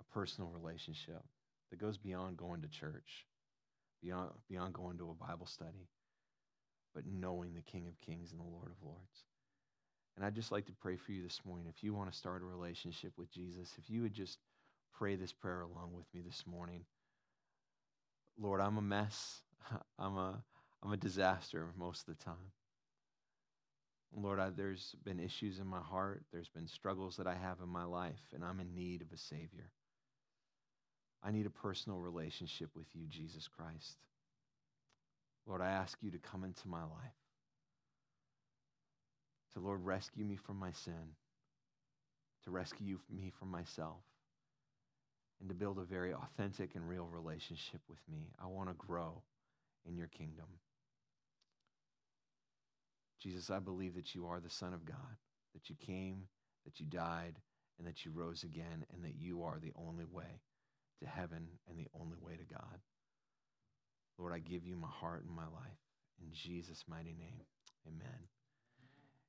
a 0.00 0.14
personal 0.14 0.50
relationship 0.50 1.22
that 1.70 1.80
goes 1.80 1.98
beyond 1.98 2.36
going 2.36 2.62
to 2.62 2.68
church, 2.68 3.26
beyond, 4.02 4.30
beyond 4.48 4.74
going 4.74 4.98
to 4.98 5.10
a 5.10 5.26
Bible 5.26 5.46
study, 5.46 5.88
but 6.94 7.04
knowing 7.06 7.54
the 7.54 7.62
King 7.62 7.86
of 7.88 8.00
Kings 8.00 8.32
and 8.32 8.40
the 8.40 8.44
Lord 8.44 8.70
of 8.70 8.84
Lords. 8.84 9.24
And 10.16 10.24
I'd 10.24 10.34
just 10.34 10.52
like 10.52 10.66
to 10.66 10.72
pray 10.72 10.96
for 10.96 11.12
you 11.12 11.22
this 11.22 11.40
morning. 11.44 11.66
If 11.68 11.82
you 11.82 11.94
want 11.94 12.10
to 12.10 12.18
start 12.18 12.42
a 12.42 12.44
relationship 12.44 13.12
with 13.16 13.30
Jesus, 13.30 13.72
if 13.78 13.88
you 13.88 14.02
would 14.02 14.12
just 14.12 14.38
pray 14.92 15.16
this 15.16 15.32
prayer 15.32 15.62
along 15.62 15.92
with 15.94 16.04
me 16.14 16.20
this 16.20 16.44
morning. 16.46 16.84
Lord, 18.38 18.60
I'm 18.60 18.76
a 18.76 18.82
mess. 18.82 19.40
I'm 19.98 20.16
a, 20.16 20.42
I'm 20.82 20.92
a 20.92 20.96
disaster 20.96 21.68
most 21.78 22.08
of 22.08 22.18
the 22.18 22.24
time. 22.24 22.52
Lord, 24.14 24.38
I, 24.38 24.50
there's 24.50 24.94
been 25.04 25.18
issues 25.18 25.58
in 25.58 25.66
my 25.66 25.80
heart. 25.80 26.22
There's 26.32 26.50
been 26.50 26.68
struggles 26.68 27.16
that 27.16 27.26
I 27.26 27.34
have 27.34 27.58
in 27.62 27.68
my 27.68 27.84
life, 27.84 28.20
and 28.34 28.44
I'm 28.44 28.60
in 28.60 28.74
need 28.74 29.00
of 29.00 29.10
a 29.12 29.16
Savior. 29.16 29.70
I 31.24 31.30
need 31.30 31.46
a 31.46 31.50
personal 31.50 31.98
relationship 31.98 32.70
with 32.74 32.86
you, 32.94 33.06
Jesus 33.08 33.48
Christ. 33.48 33.96
Lord, 35.46 35.60
I 35.60 35.70
ask 35.70 35.96
you 36.02 36.10
to 36.10 36.18
come 36.18 36.44
into 36.44 36.68
my 36.68 36.82
life. 36.82 37.18
To, 39.54 39.60
Lord, 39.60 39.84
rescue 39.84 40.24
me 40.24 40.36
from 40.36 40.58
my 40.58 40.72
sin, 40.72 41.14
to 42.44 42.50
rescue 42.50 42.98
me 43.10 43.32
from 43.38 43.50
myself, 43.50 44.00
and 45.40 45.48
to 45.48 45.54
build 45.54 45.78
a 45.78 45.84
very 45.84 46.14
authentic 46.14 46.74
and 46.74 46.88
real 46.88 47.06
relationship 47.12 47.80
with 47.88 47.98
me. 48.10 48.32
I 48.42 48.46
want 48.46 48.70
to 48.70 48.74
grow 48.74 49.22
in 49.86 49.96
your 49.96 50.06
kingdom. 50.06 50.46
Jesus, 53.20 53.50
I 53.50 53.58
believe 53.58 53.94
that 53.94 54.14
you 54.14 54.26
are 54.26 54.40
the 54.40 54.50
Son 54.50 54.72
of 54.72 54.84
God, 54.84 55.16
that 55.54 55.68
you 55.68 55.76
came, 55.86 56.22
that 56.64 56.80
you 56.80 56.86
died, 56.86 57.34
and 57.78 57.86
that 57.86 58.04
you 58.04 58.10
rose 58.12 58.42
again, 58.42 58.86
and 58.92 59.04
that 59.04 59.16
you 59.20 59.42
are 59.42 59.58
the 59.60 59.72
only 59.76 60.04
way 60.04 60.40
to 61.02 61.08
heaven 61.08 61.46
and 61.68 61.78
the 61.78 61.88
only 62.00 62.16
way 62.20 62.36
to 62.36 62.54
God. 62.54 62.78
Lord, 64.18 64.32
I 64.32 64.38
give 64.38 64.64
you 64.66 64.76
my 64.76 64.88
heart 64.88 65.24
and 65.24 65.34
my 65.34 65.44
life. 65.44 65.78
In 66.20 66.28
Jesus' 66.32 66.84
mighty 66.88 67.14
name, 67.18 67.42
amen. 67.86 68.28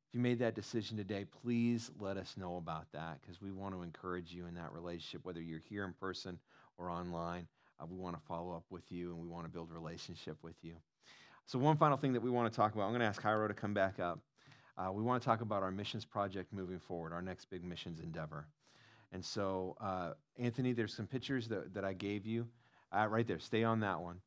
If 0.08 0.14
you 0.14 0.20
made 0.20 0.40
that 0.40 0.54
decision 0.54 0.96
today, 0.98 1.26
please 1.26 1.90
let 2.00 2.18
us 2.18 2.36
know 2.38 2.58
about 2.58 2.92
that 2.94 3.20
because 3.22 3.42
we 3.42 3.52
want 3.52 3.74
to 3.74 3.82
encourage 3.82 4.32
you 4.32 4.46
in 4.46 4.54
that 4.56 4.72
relationship, 4.72 5.26
whether 5.26 5.42
you're 5.42 5.60
here 5.60 5.86
in 5.86 5.94
person 5.94 6.38
or 6.78 6.90
online. 6.90 7.48
Uh, 7.82 7.88
we 7.90 7.98
want 7.98 8.16
to 8.16 8.22
follow 8.28 8.56
up 8.56 8.66
with 8.70 8.92
you 8.92 9.12
and 9.12 9.20
we 9.20 9.28
want 9.28 9.46
to 9.46 9.52
build 9.52 9.72
a 9.72 9.74
relationship 9.74 10.38
with 10.44 10.56
you. 10.62 10.76
So, 11.48 11.58
one 11.58 11.78
final 11.78 11.98
thing 11.98 12.14
that 12.14 12.22
we 12.22 12.30
want 12.30 12.52
to 12.52 12.56
talk 12.56 12.74
about, 12.76 12.84
I'm 12.84 12.92
going 12.92 13.02
to 13.02 13.08
ask 13.08 13.22
Jairo 13.22 13.48
to 13.48 13.54
come 13.54 13.74
back 13.74 14.00
up. 14.00 14.20
Uh, 14.78 14.92
we 14.92 15.04
want 15.04 15.22
to 15.22 15.26
talk 15.26 15.42
about 15.42 15.64
our 15.64 15.72
missions 15.72 16.06
project 16.06 16.54
moving 16.54 16.80
forward, 16.80 17.12
our 17.12 17.22
next 17.22 17.50
big 17.50 17.64
missions 17.64 18.00
endeavor. 18.00 18.48
And 19.14 19.24
so, 19.24 19.78
uh, 19.80 20.14
Anthony, 20.38 20.74
there's 20.74 20.94
some 20.94 21.06
pictures 21.06 21.48
that, 21.50 21.74
that 21.76 21.86
I 21.86 21.94
gave 21.94 22.26
you. 22.26 22.48
Uh, 22.92 23.08
right 23.08 23.26
there, 23.26 23.40
stay 23.40 23.64
on 23.64 23.80
that 23.82 24.02
one. 24.02 24.20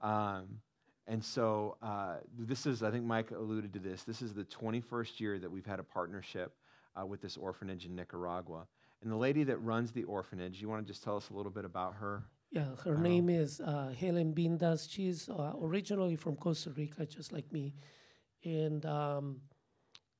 Um, 0.00 0.58
and 1.06 1.24
so, 1.24 1.76
uh, 1.80 2.16
this 2.36 2.66
is, 2.66 2.82
I 2.82 2.90
think 2.90 3.04
Mike 3.04 3.30
alluded 3.30 3.72
to 3.72 3.78
this, 3.78 4.02
this 4.02 4.20
is 4.20 4.34
the 4.34 4.44
21st 4.44 5.20
year 5.20 5.38
that 5.38 5.50
we've 5.50 5.66
had 5.66 5.78
a 5.78 5.84
partnership 5.84 6.52
uh, 7.00 7.06
with 7.06 7.22
this 7.22 7.36
orphanage 7.36 7.86
in 7.86 7.94
Nicaragua. 7.94 8.66
And 9.00 9.10
the 9.10 9.16
lady 9.16 9.44
that 9.44 9.56
runs 9.58 9.92
the 9.92 10.04
orphanage, 10.04 10.60
you 10.60 10.68
want 10.68 10.84
to 10.84 10.92
just 10.92 11.02
tell 11.02 11.16
us 11.16 11.30
a 11.30 11.34
little 11.34 11.50
bit 11.50 11.64
about 11.64 11.94
her? 11.94 12.24
Yeah, 12.50 12.66
her 12.84 12.98
name 12.98 13.30
is 13.30 13.60
uh, 13.60 13.94
Helen 13.98 14.34
Bindas. 14.34 14.86
She's 14.90 15.28
uh, 15.28 15.52
originally 15.62 16.16
from 16.16 16.36
Costa 16.36 16.70
Rica, 16.70 17.06
just 17.06 17.32
like 17.32 17.50
me. 17.50 17.74
And 18.44 18.84
um, 18.84 19.40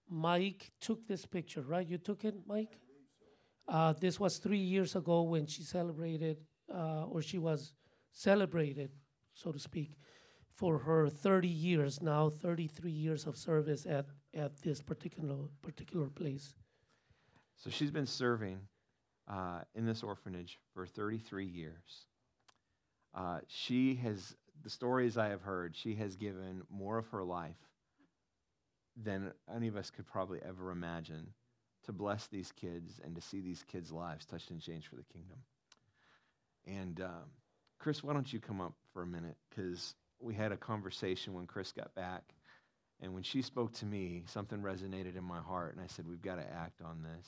Mike 0.09 0.71
took 0.81 1.07
this 1.07 1.27
picture, 1.27 1.61
right? 1.61 1.87
You 1.87 1.99
took 1.99 2.25
it, 2.25 2.35
Mike? 2.47 2.79
Uh, 3.69 3.93
this 3.93 4.19
was 4.19 4.39
three 4.39 4.59
years 4.59 4.97
ago 4.97 5.23
when 5.23 5.47
she 5.47 5.63
celebrated, 5.63 6.39
uh, 6.75 7.05
or 7.05 7.23
she 7.23 7.39
was 7.39 7.75
celebrated, 8.13 8.91
so 9.35 9.53
to 9.53 9.59
speak, 9.59 9.97
for 10.55 10.79
her 10.79 11.09
30 11.09 11.49
years 11.49 12.03
now, 12.03 12.29
33 12.29 12.91
years 12.91 13.27
of 13.27 13.37
service 13.37 13.87
at, 13.87 14.07
at 14.35 14.61
this 14.63 14.83
particular 14.83 15.37
particular 15.63 16.09
place. 16.09 16.55
So 17.57 17.71
she's 17.71 17.91
been 17.91 18.07
serving 18.07 18.59
uh, 19.29 19.61
in 19.75 19.87
this 19.87 20.03
orphanage 20.03 20.59
for 20.75 20.87
33 20.87 21.47
years. 21.47 22.07
Uh, 23.15 23.39
she 23.47 23.95
has, 23.97 24.35
the 24.63 24.71
stories 24.71 25.17
I 25.17 25.29
have 25.29 25.43
heard, 25.43 25.77
she 25.77 25.95
has 25.97 26.17
given 26.17 26.63
more 26.71 26.99
of 26.99 27.07
her 27.09 27.23
life 27.23 27.57
than 28.97 29.33
any 29.55 29.69
of 29.69 29.77
us 29.77 29.91
could 29.91 30.07
probably 30.07 30.41
ever 30.47 30.71
imagine 30.71 31.29
to 31.85 31.93
bless 31.93 32.27
these 32.29 32.53
kids 32.53 33.01
and 33.05 33.15
to 33.15 33.21
see 33.21 33.41
these 33.41 33.65
kids' 33.71 33.93
lives 33.93 34.25
touched 34.25 34.51
and 34.51 34.61
changed 34.61 34.89
for 34.89 34.97
the 34.97 35.05
kingdom. 35.05 35.39
And 36.67 37.01
um, 37.01 37.31
Chris, 37.79 38.03
why 38.03 38.13
don't 38.13 38.33
you 38.33 38.41
come 38.41 38.61
up 38.61 38.75
for 38.93 39.03
a 39.03 39.07
minute? 39.07 39.37
Because 39.51 39.95
we 40.21 40.35
had 40.35 40.53
a 40.53 40.57
conversation 40.57 41.35
when 41.35 41.47
Chris 41.47 41.73
got 41.73 41.95
back. 41.95 42.23
And 43.01 43.15
when 43.15 43.25
she 43.25 43.43
spoke 43.43 43.73
to 43.75 43.87
me, 43.87 44.23
something 44.27 44.61
resonated 44.61 45.17
in 45.17 45.25
my 45.25 45.41
heart. 45.41 45.75
And 45.75 45.83
I 45.83 45.89
said, 45.89 46.07
We've 46.07 46.23
got 46.23 46.37
to 46.37 46.45
act 46.45 46.81
on 46.83 47.03
this. 47.03 47.27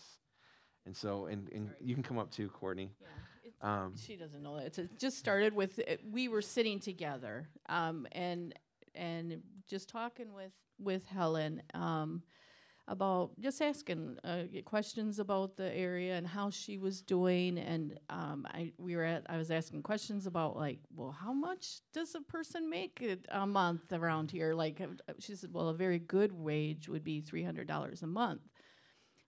And 0.86 0.96
so, 0.96 1.26
and, 1.26 1.48
and 1.52 1.70
you 1.80 1.94
can 1.94 2.04
come 2.04 2.18
up 2.18 2.30
too, 2.30 2.48
Courtney. 2.48 2.92
Yeah, 3.00 3.50
um, 3.60 3.94
she 3.96 4.16
doesn't 4.16 4.42
know 4.42 4.56
that. 4.56 4.78
It 4.78 4.98
just 4.98 5.18
started 5.18 5.54
with 5.54 5.78
it, 5.78 6.00
we 6.08 6.28
were 6.28 6.42
sitting 6.42 6.78
together 6.78 7.48
um, 7.68 8.06
and 8.12 8.54
and 8.94 9.42
just 9.66 9.88
talking 9.88 10.34
with 10.34 10.52
with 10.78 11.06
Helen 11.06 11.62
um, 11.72 12.22
about 12.88 13.30
just 13.40 13.62
asking 13.62 14.18
uh, 14.24 14.42
questions 14.64 15.18
about 15.18 15.56
the 15.56 15.74
area 15.74 16.16
and 16.16 16.26
how 16.26 16.50
she 16.50 16.78
was 16.78 17.00
doing. 17.00 17.58
And 17.58 17.98
um, 18.10 18.46
I 18.50 18.72
we 18.78 18.96
were 18.96 19.04
at 19.04 19.24
I 19.28 19.36
was 19.38 19.50
asking 19.50 19.82
questions 19.82 20.26
about 20.26 20.56
like, 20.56 20.80
well, 20.94 21.10
how 21.10 21.32
much 21.32 21.80
does 21.92 22.14
a 22.14 22.20
person 22.20 22.68
make 22.68 23.02
a, 23.30 23.46
month 23.46 23.92
around 23.92 24.30
here? 24.30 24.54
Like 24.54 24.80
uh, 24.80 25.12
she 25.18 25.34
said, 25.34 25.50
well, 25.52 25.68
a 25.68 25.74
very 25.74 25.98
good 25.98 26.32
wage 26.32 26.88
would 26.88 27.04
be 27.04 27.20
three 27.20 27.42
hundred 27.42 27.68
dollars 27.68 28.02
a 28.02 28.06
month. 28.06 28.42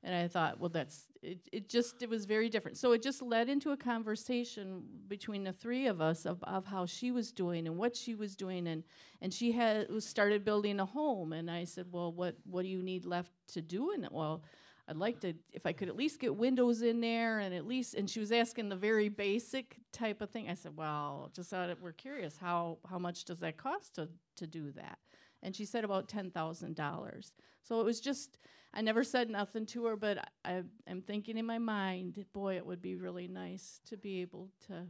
And 0.06 0.14
I 0.14 0.28
thought, 0.28 0.60
well, 0.60 0.68
that's 0.68 1.08
it, 1.20 1.40
it. 1.52 1.68
Just 1.68 2.00
it 2.00 2.08
was 2.08 2.26
very 2.26 2.48
different. 2.48 2.78
So 2.78 2.92
it 2.92 3.02
just 3.02 3.20
led 3.20 3.48
into 3.48 3.72
a 3.72 3.76
conversation 3.76 4.84
between 5.08 5.42
the 5.42 5.52
three 5.52 5.88
of 5.88 6.00
us 6.00 6.26
of, 6.26 6.40
of 6.44 6.64
how 6.64 6.86
she 6.86 7.10
was 7.10 7.32
doing 7.32 7.66
and 7.66 7.76
what 7.76 7.96
she 7.96 8.14
was 8.14 8.36
doing, 8.36 8.68
and 8.68 8.84
and 9.20 9.34
she 9.34 9.50
had 9.50 9.88
started 10.00 10.44
building 10.44 10.78
a 10.78 10.86
home. 10.86 11.32
And 11.32 11.50
I 11.50 11.64
said, 11.64 11.86
well, 11.90 12.12
what 12.12 12.36
what 12.44 12.62
do 12.62 12.68
you 12.68 12.84
need 12.84 13.04
left 13.04 13.32
to 13.54 13.60
do 13.60 13.90
in 13.90 14.04
it? 14.04 14.12
Well, 14.12 14.44
I'd 14.86 14.96
like 14.96 15.18
to 15.22 15.34
if 15.52 15.66
I 15.66 15.72
could 15.72 15.88
at 15.88 15.96
least 15.96 16.20
get 16.20 16.36
windows 16.36 16.82
in 16.82 17.00
there, 17.00 17.40
and 17.40 17.52
at 17.52 17.66
least. 17.66 17.94
And 17.94 18.08
she 18.08 18.20
was 18.20 18.30
asking 18.30 18.68
the 18.68 18.76
very 18.76 19.08
basic 19.08 19.76
type 19.92 20.22
of 20.22 20.30
thing. 20.30 20.48
I 20.48 20.54
said, 20.54 20.76
well, 20.76 21.32
just 21.34 21.52
out 21.52 21.68
of, 21.68 21.82
we're 21.82 21.90
curious 21.90 22.36
how 22.36 22.78
how 22.88 23.00
much 23.00 23.24
does 23.24 23.40
that 23.40 23.56
cost 23.56 23.96
to 23.96 24.08
to 24.36 24.46
do 24.46 24.70
that? 24.70 24.98
and 25.42 25.54
she 25.54 25.64
said 25.64 25.84
about 25.84 26.08
$10,000. 26.08 27.32
So 27.62 27.80
it 27.80 27.84
was 27.84 28.00
just, 28.00 28.38
I 28.76 28.82
never 28.82 29.02
said 29.02 29.30
nothing 29.30 29.64
to 29.66 29.86
her, 29.86 29.96
but 29.96 30.18
I, 30.44 30.62
am 30.86 31.00
thinking 31.00 31.38
in 31.38 31.46
my 31.46 31.56
mind, 31.56 32.22
boy, 32.34 32.56
it 32.56 32.66
would 32.66 32.82
be 32.82 32.94
really 32.94 33.26
nice 33.26 33.80
to 33.88 33.96
be 33.96 34.20
able 34.20 34.50
to, 34.66 34.84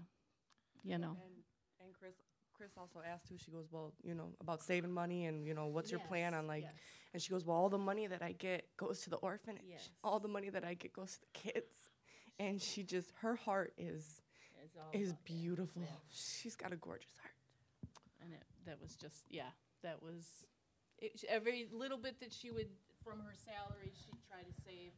you 0.83 0.99
know. 0.99 1.17
And, 1.23 1.85
and 1.85 1.95
Chris, 1.97 2.15
Chris 2.53 2.73
also 2.77 2.99
asked 3.09 3.29
too. 3.29 3.37
She 3.39 3.53
goes, 3.53 3.69
well, 3.71 3.93
you 4.03 4.15
know, 4.15 4.31
about 4.41 4.65
saving 4.65 4.91
money 4.91 5.27
and 5.27 5.47
you 5.47 5.55
know, 5.55 5.67
what's 5.67 5.93
yes, 5.93 6.01
your 6.01 6.09
plan 6.09 6.35
on 6.35 6.49
like? 6.49 6.65
Yes. 6.65 6.73
And 7.13 7.23
she 7.23 7.31
goes, 7.31 7.47
well, 7.47 7.57
all 7.57 7.69
the 7.69 7.79
money 7.79 8.09
that 8.09 8.23
I 8.23 8.33
get 8.33 8.67
goes 8.77 9.03
to 9.03 9.11
the 9.11 9.17
orphanage. 9.17 9.63
Yes. 9.69 9.89
All 10.03 10.19
the 10.19 10.29
money 10.29 10.51
that 10.51 10.65
I 10.65 10.75
get 10.75 10.93
goes 10.93 11.13
to 11.13 11.21
the 11.21 11.51
kids. 11.53 11.91
And 12.41 12.61
she 12.61 12.83
just, 12.83 13.13
her 13.21 13.37
heart 13.37 13.73
is 13.79 14.21
is 14.93 15.15
beautiful. 15.25 15.83
Yeah. 15.83 15.89
She's 16.11 16.57
got 16.57 16.73
a 16.73 16.77
gorgeous 16.77 17.17
heart. 17.21 17.35
And 18.23 18.33
it, 18.33 18.43
that 18.67 18.81
was 18.83 18.97
just, 18.97 19.25
yeah, 19.31 19.51
that 19.83 20.03
was 20.03 20.25
it, 20.99 21.25
every 21.29 21.69
little 21.73 21.99
bit 21.99 22.21
that 22.21 22.33
she 22.33 22.51
would 22.51 22.69
from 23.07 23.23
her 23.23 23.39
salary 23.39 23.95
she'd 23.95 24.19
try 24.27 24.43
to 24.43 24.55
save 24.67 24.91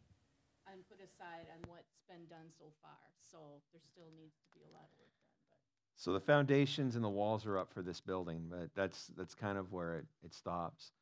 and 0.65 0.81
put 0.89 0.97
aside 1.05 1.45
on 1.53 1.61
what's 1.69 2.01
been 2.09 2.25
done 2.33 2.49
so 2.59 2.73
far. 2.81 2.97
So 3.21 3.61
there 3.73 3.85
still 3.85 4.09
needs 4.17 4.41
to 4.41 4.59
be 4.59 4.65
a 4.65 4.73
lot 4.73 4.89
of 4.89 4.97
work 4.97 5.13
done. 5.21 5.37
But. 5.53 5.61
So 6.01 6.13
the 6.17 6.21
foundations 6.21 6.97
and 6.97 7.05
the 7.05 7.13
walls 7.13 7.45
are 7.45 7.59
up 7.59 7.71
for 7.73 7.83
this 7.83 8.01
building, 8.01 8.49
but 8.49 8.71
that's 8.75 9.13
that's 9.17 9.35
kind 9.35 9.59
of 9.59 9.73
where 9.73 9.97
it, 9.99 10.07
it 10.25 10.33
stops. 10.33 10.93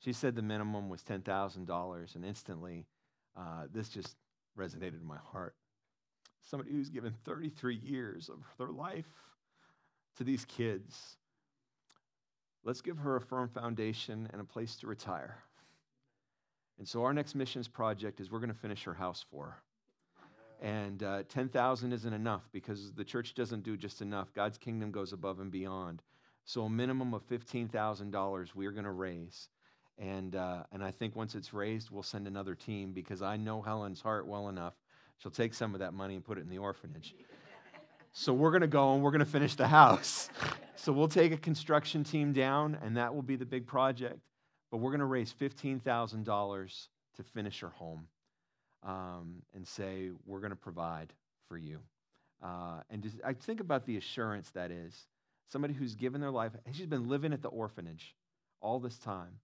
She 0.00 0.12
said 0.12 0.34
the 0.34 0.42
minimum 0.42 0.88
was 0.88 1.02
ten 1.02 1.20
thousand 1.20 1.66
dollars, 1.66 2.14
and 2.14 2.24
instantly, 2.24 2.86
uh, 3.36 3.64
this 3.72 3.90
just 3.90 4.16
resonated 4.58 5.00
in 5.00 5.06
my 5.06 5.18
heart. 5.18 5.54
Somebody 6.42 6.72
who's 6.72 6.88
given 6.88 7.12
33 7.26 7.76
years 7.76 8.30
of 8.30 8.38
their 8.56 8.70
life 8.70 9.04
to 10.16 10.24
these 10.24 10.46
kids 10.46 11.18
Let's 12.64 12.80
give 12.80 12.98
her 12.98 13.16
a 13.16 13.20
firm 13.20 13.48
foundation 13.48 14.28
and 14.30 14.40
a 14.40 14.44
place 14.44 14.76
to 14.76 14.86
retire. 14.86 15.38
And 16.78 16.86
so 16.86 17.04
our 17.04 17.12
next 17.12 17.34
missions 17.34 17.68
project 17.68 18.20
is 18.20 18.30
we're 18.30 18.38
going 18.38 18.52
to 18.52 18.58
finish 18.58 18.84
her 18.84 18.94
house 18.94 19.24
for 19.30 19.46
her. 19.46 19.62
And 20.60 21.02
uh, 21.02 21.22
10,000 21.28 21.92
isn't 21.92 22.12
enough 22.12 22.48
because 22.52 22.92
the 22.92 23.04
church 23.04 23.34
doesn't 23.34 23.62
do 23.62 23.76
just 23.76 24.02
enough. 24.02 24.32
God's 24.34 24.58
kingdom 24.58 24.90
goes 24.90 25.12
above 25.12 25.40
and 25.40 25.50
beyond. 25.50 26.02
So 26.44 26.62
a 26.62 26.70
minimum 26.70 27.14
of 27.14 27.28
$15,000 27.28 28.54
we're 28.54 28.72
going 28.72 28.84
to 28.84 28.90
raise. 28.90 29.48
And, 29.98 30.34
uh, 30.36 30.64
and 30.72 30.82
I 30.82 30.90
think 30.90 31.14
once 31.16 31.34
it's 31.34 31.52
raised, 31.52 31.90
we'll 31.90 32.02
send 32.02 32.26
another 32.26 32.54
team 32.54 32.92
because 32.92 33.22
I 33.22 33.36
know 33.36 33.60
Helen's 33.60 34.00
heart 34.00 34.26
well 34.26 34.48
enough. 34.48 34.74
She'll 35.18 35.32
take 35.32 35.54
some 35.54 35.74
of 35.74 35.80
that 35.80 35.94
money 35.94 36.14
and 36.14 36.24
put 36.24 36.38
it 36.38 36.42
in 36.42 36.48
the 36.48 36.58
orphanage. 36.58 37.14
So 38.12 38.32
we're 38.32 38.50
going 38.50 38.62
to 38.62 38.66
go 38.66 38.94
and 38.94 39.02
we're 39.02 39.10
going 39.10 39.20
to 39.20 39.26
finish 39.26 39.54
the 39.54 39.68
house. 39.68 40.30
so 40.76 40.92
we'll 40.92 41.08
take 41.08 41.32
a 41.32 41.36
construction 41.36 42.04
team 42.04 42.32
down, 42.32 42.78
and 42.82 42.96
that 42.96 43.14
will 43.14 43.22
be 43.22 43.36
the 43.36 43.46
big 43.46 43.66
project. 43.66 44.20
But 44.70 44.78
we're 44.78 44.90
going 44.90 45.00
to 45.00 45.06
raise 45.06 45.32
$15,000 45.32 46.86
to 47.16 47.22
finish 47.22 47.60
her 47.60 47.70
home 47.70 48.06
um, 48.82 49.42
and 49.54 49.66
say, 49.66 50.10
we're 50.26 50.40
going 50.40 50.50
to 50.50 50.56
provide 50.56 51.12
for 51.48 51.56
you. 51.56 51.80
Uh, 52.42 52.80
and 52.90 53.02
just, 53.02 53.16
I 53.24 53.32
think 53.32 53.60
about 53.60 53.86
the 53.86 53.96
assurance 53.96 54.50
that 54.50 54.70
is 54.70 54.94
somebody 55.50 55.74
who's 55.74 55.94
given 55.94 56.20
their 56.20 56.30
life, 56.30 56.52
she's 56.72 56.86
been 56.86 57.08
living 57.08 57.32
at 57.32 57.42
the 57.42 57.48
orphanage 57.48 58.14
all 58.60 58.78
this 58.78 58.98
time. 58.98 59.40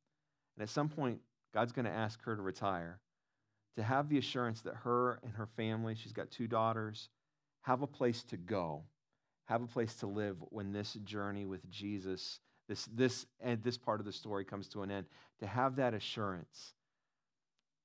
And 0.57 0.63
at 0.63 0.69
some 0.69 0.89
point, 0.89 1.21
God's 1.53 1.73
going 1.73 1.87
to 1.87 1.91
ask 1.91 2.23
her 2.25 2.37
to 2.37 2.43
retire. 2.43 3.01
To 3.77 3.83
have 3.83 4.09
the 4.09 4.19
assurance 4.19 4.61
that 4.63 4.75
her 4.77 5.19
and 5.25 5.33
her 5.33 5.47
family, 5.57 5.97
she's 5.97 6.13
got 6.13 6.31
two 6.31 6.47
daughters, 6.47 7.09
have 7.63 7.83
a 7.83 7.87
place 7.87 8.23
to 8.25 8.37
go, 8.37 8.83
have 9.47 9.63
a 9.63 9.67
place 9.67 9.95
to 9.97 10.07
live 10.07 10.37
when 10.51 10.73
this 10.73 10.95
journey 11.05 11.45
with 11.45 11.69
Jesus, 11.71 12.39
this, 12.69 12.89
this, 12.95 13.27
and 13.41 13.63
this 13.63 13.77
part 13.77 14.01
of 14.01 14.07
the 14.07 14.13
story 14.13 14.45
comes 14.45 14.69
to 14.69 14.83
an 14.83 14.91
end, 14.91 15.07
to 15.41 15.47
have 15.47 15.77
that 15.77 15.95
assurance. 15.95 16.75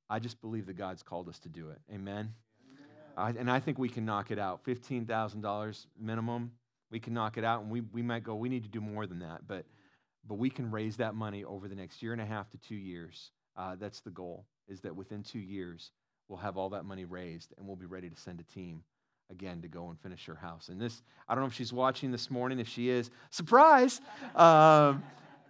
I 0.10 0.20
just 0.20 0.42
believe 0.42 0.66
that 0.68 0.78
God's 0.78 1.04
called 1.04 1.30
us 1.30 1.40
to 1.40 1.50
do 1.50 1.70
it. 1.70 1.80
Amen. 1.94 2.34
I, 3.18 3.30
and 3.30 3.52
I 3.52 3.60
think 3.60 3.78
we 3.78 3.90
can 3.90 4.06
knock 4.06 4.32
it 4.32 4.40
out. 4.40 4.64
$15,000 4.66 5.86
minimum, 6.00 6.52
we 6.90 7.00
can 7.00 7.14
knock 7.14 7.38
it 7.38 7.44
out. 7.44 7.62
And 7.62 7.70
we, 7.70 7.82
we 7.82 8.02
might 8.02 8.24
go, 8.24 8.36
we 8.36 8.50
need 8.50 8.64
to 8.64 8.70
do 8.70 8.82
more 8.82 9.06
than 9.06 9.20
that. 9.20 9.42
But 9.48 9.66
but 10.28 10.36
we 10.36 10.50
can 10.50 10.70
raise 10.70 10.98
that 10.98 11.16
money 11.16 11.44
over 11.44 11.68
the 11.68 11.76
next 11.76 12.02
year 12.02 12.14
and 12.14 12.22
a 12.22 12.26
half 12.26 12.50
to 12.52 12.58
two 12.58 12.76
years. 12.76 13.32
Uh, 13.58 13.76
that's 13.80 14.02
the 14.02 14.10
goal, 14.10 14.46
is 14.68 14.82
that 14.82 14.96
within 14.96 15.24
two 15.24 15.40
years, 15.40 15.92
we'll 16.28 16.40
have 16.40 16.58
all 16.58 16.70
that 16.70 16.86
money 16.86 17.06
raised 17.06 17.54
and 17.58 17.66
we'll 17.66 17.76
be 17.76 17.86
ready 17.86 18.10
to 18.10 18.16
send 18.16 18.40
a 18.40 18.44
team 18.44 18.84
again 19.30 19.62
to 19.62 19.68
go 19.68 19.90
and 19.90 20.00
finish 20.00 20.26
her 20.26 20.36
house. 20.36 20.70
And 20.70 20.80
this, 20.80 21.02
I 21.28 21.36
don't 21.36 21.44
know 21.44 21.48
if 21.48 21.54
she's 21.54 21.74
watching 21.74 22.12
this 22.12 22.30
morning. 22.30 22.60
If 22.60 22.68
she 22.68 22.90
is, 22.90 23.10
surprise! 23.30 24.02
Um, 24.36 25.04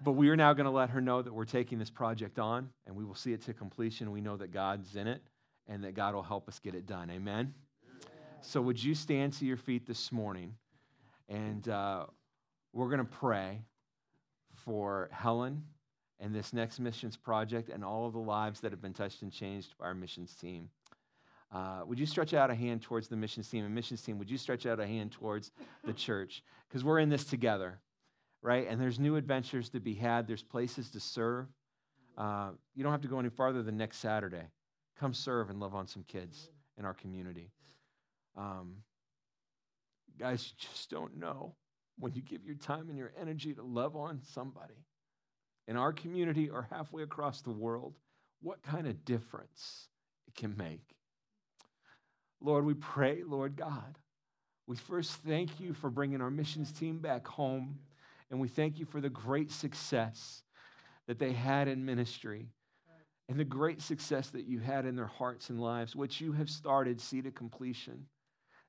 but 0.04 0.14
we 0.14 0.30
are 0.30 0.36
now 0.36 0.54
going 0.54 0.66
to 0.66 0.72
let 0.72 0.90
her 0.92 1.02
know 1.02 1.22
that 1.22 1.34
we're 1.34 1.46
taking 1.46 1.78
this 1.78 1.90
project 1.90 2.40
on 2.40 2.70
and 2.88 2.96
we 2.96 3.04
will 3.04 3.16
see 3.16 3.34
it 3.34 3.42
to 3.44 3.54
completion. 3.54 4.12
We 4.12 4.22
know 4.22 4.38
that 4.38 4.52
God's 4.52 4.96
in 4.96 5.08
it 5.08 5.22
and 5.68 5.84
that 5.84 5.94
God 5.94 6.16
will 6.16 6.24
help 6.24 6.48
us 6.48 6.60
get 6.60 6.74
it 6.76 6.86
done. 6.86 7.10
Amen? 7.10 7.54
So, 8.42 8.62
would 8.62 8.82
you 8.82 8.96
stand 8.96 9.34
to 9.34 9.46
your 9.46 9.58
feet 9.58 9.86
this 9.86 10.12
morning 10.12 10.54
and 11.28 11.68
uh, 11.68 12.06
we're 12.74 12.88
going 12.88 13.00
to 13.00 13.04
pray 13.04 13.62
for 14.66 15.10
Helen 15.12 15.64
and 16.20 16.34
this 16.34 16.54
next 16.54 16.80
missions 16.80 17.18
project 17.18 17.70
and 17.70 17.84
all 17.84 18.08
of 18.08 18.14
the 18.14 18.20
lives 18.20 18.60
that 18.62 18.72
have 18.72 18.82
been 18.82 18.94
touched 18.94 19.22
and 19.22 19.32
changed 19.32 19.74
by 19.78 19.88
our 19.88 19.94
missions 19.94 20.34
team. 20.36 20.70
Uh, 21.52 21.82
would 21.86 22.00
you 22.00 22.06
stretch 22.06 22.34
out 22.34 22.52
a 22.52 22.56
hand 22.56 22.82
towards 22.82 23.08
the 23.08 23.16
missions 23.16 23.50
team? 23.50 23.66
And 23.66 23.74
missions 23.74 24.02
team, 24.02 24.20
would 24.20 24.30
you 24.30 24.38
stretch 24.38 24.66
out 24.66 24.80
a 24.80 24.86
hand 24.86 25.12
towards 25.12 25.52
the 25.84 25.94
church? 26.08 26.44
Because 26.68 26.84
we're 26.84 27.00
in 27.00 27.10
this 27.10 27.24
together, 27.24 27.80
right? 28.42 28.68
And 28.70 28.80
there's 28.80 29.00
new 29.00 29.16
adventures 29.16 29.70
to 29.70 29.80
be 29.80 29.96
had, 29.96 30.28
there's 30.28 30.44
places 30.44 30.92
to 30.92 31.00
serve. 31.00 31.48
Uh, 32.18 32.52
you 32.76 32.84
don't 32.84 32.92
have 32.92 33.02
to 33.02 33.08
go 33.08 33.20
any 33.20 33.30
farther 33.30 33.64
than 33.64 33.78
next 33.78 33.98
Saturday. 33.98 34.44
Come 35.00 35.14
serve 35.14 35.50
and 35.50 35.60
love 35.60 35.74
on 35.74 35.88
some 35.88 36.04
kids 36.04 36.50
in 36.78 36.86
our 36.86 36.94
community. 36.94 37.52
Um, 38.38 38.78
guys, 40.20 40.52
you 40.52 40.68
just 40.70 40.90
don't 40.90 41.18
know 41.18 41.56
when 41.98 42.14
you 42.14 42.22
give 42.22 42.46
your 42.46 42.56
time 42.56 42.90
and 42.90 42.98
your 42.98 43.12
energy 43.20 43.54
to 43.54 43.64
love 43.64 43.96
on 43.96 44.22
somebody 44.34 44.86
in 45.68 45.78
our 45.78 45.94
community 45.94 46.50
or 46.50 46.68
halfway 46.72 47.04
across 47.04 47.42
the 47.42 47.52
world, 47.52 47.94
what 48.42 48.62
kind 48.64 48.88
of 48.88 49.06
difference 49.06 49.88
it 50.28 50.36
can 50.36 50.56
make. 50.58 50.96
Lord, 52.42 52.66
we 52.66 52.74
pray, 52.74 53.24
Lord 53.26 53.56
God, 53.56 53.98
we 54.68 54.76
first 54.76 55.12
thank 55.26 55.60
you 55.60 55.74
for 55.74 55.90
bringing 55.90 56.22
our 56.22 56.32
missions 56.32 56.72
team 56.72 57.00
back 57.00 57.28
home, 57.28 57.80
and 58.32 58.40
we 58.40 58.48
thank 58.48 58.80
you 58.80 58.86
for 58.86 59.02
the 59.02 59.10
great 59.10 59.52
success 59.52 60.44
that 61.08 61.20
they 61.20 61.34
had 61.34 61.68
in 61.68 61.84
ministry 61.84 62.48
and 63.28 63.40
the 63.40 63.46
great 63.46 63.82
success 63.82 64.30
that 64.30 64.46
you 64.46 64.60
had 64.60 64.86
in 64.86 64.96
their 64.96 65.06
hearts 65.06 65.50
and 65.50 65.62
lives, 65.62 65.96
which 65.96 66.20
you 66.20 66.32
have 66.32 66.50
started, 66.50 67.00
see 67.00 67.22
to 67.22 67.32
completion. 67.32 68.08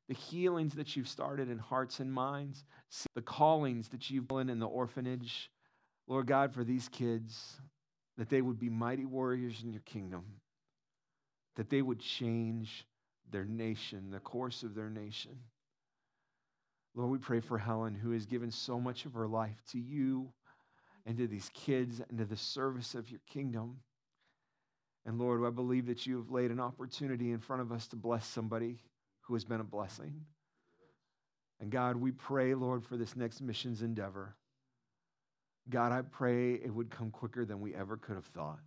The 0.08 0.14
healings 0.14 0.74
that 0.74 0.96
you've 0.96 1.08
started 1.08 1.48
in 1.48 1.58
hearts 1.58 2.00
and 2.00 2.12
minds, 2.12 2.64
the 3.14 3.22
callings 3.22 3.88
that 3.88 4.10
you've 4.10 4.28
done 4.28 4.50
in 4.50 4.58
the 4.58 4.66
orphanage. 4.66 5.50
Lord 6.08 6.26
God, 6.26 6.52
for 6.52 6.64
these 6.64 6.88
kids, 6.88 7.56
that 8.18 8.28
they 8.28 8.42
would 8.42 8.58
be 8.58 8.68
mighty 8.68 9.06
warriors 9.06 9.62
in 9.62 9.72
your 9.72 9.82
kingdom, 9.82 10.24
that 11.56 11.70
they 11.70 11.80
would 11.80 12.00
change 12.00 12.84
their 13.30 13.44
nation, 13.44 14.10
the 14.10 14.20
course 14.20 14.62
of 14.62 14.74
their 14.74 14.90
nation. 14.90 15.38
Lord, 16.94 17.10
we 17.10 17.18
pray 17.18 17.40
for 17.40 17.58
Helen, 17.58 17.94
who 17.94 18.10
has 18.10 18.26
given 18.26 18.50
so 18.50 18.80
much 18.80 19.04
of 19.04 19.14
her 19.14 19.28
life 19.28 19.62
to 19.72 19.78
you 19.78 20.32
and 21.06 21.16
to 21.18 21.26
these 21.26 21.50
kids 21.54 22.00
and 22.08 22.18
to 22.18 22.24
the 22.24 22.36
service 22.36 22.94
of 22.94 23.10
your 23.10 23.20
kingdom. 23.26 23.78
And 25.06 25.18
Lord, 25.18 25.44
I 25.44 25.50
believe 25.50 25.86
that 25.86 26.06
you 26.06 26.16
have 26.16 26.30
laid 26.30 26.50
an 26.50 26.60
opportunity 26.60 27.32
in 27.32 27.38
front 27.38 27.62
of 27.62 27.72
us 27.72 27.86
to 27.88 27.96
bless 27.96 28.26
somebody 28.26 28.78
who 29.22 29.34
has 29.34 29.44
been 29.44 29.60
a 29.60 29.64
blessing. 29.64 30.26
And 31.60 31.70
God, 31.70 31.96
we 31.96 32.10
pray, 32.10 32.54
Lord, 32.54 32.84
for 32.84 32.96
this 32.96 33.16
next 33.16 33.40
missions 33.40 33.82
endeavor. 33.82 34.34
God, 35.68 35.92
I 35.92 36.02
pray 36.02 36.54
it 36.54 36.74
would 36.74 36.90
come 36.90 37.10
quicker 37.10 37.44
than 37.44 37.60
we 37.60 37.74
ever 37.74 37.96
could 37.96 38.16
have 38.16 38.26
thought 38.26 38.58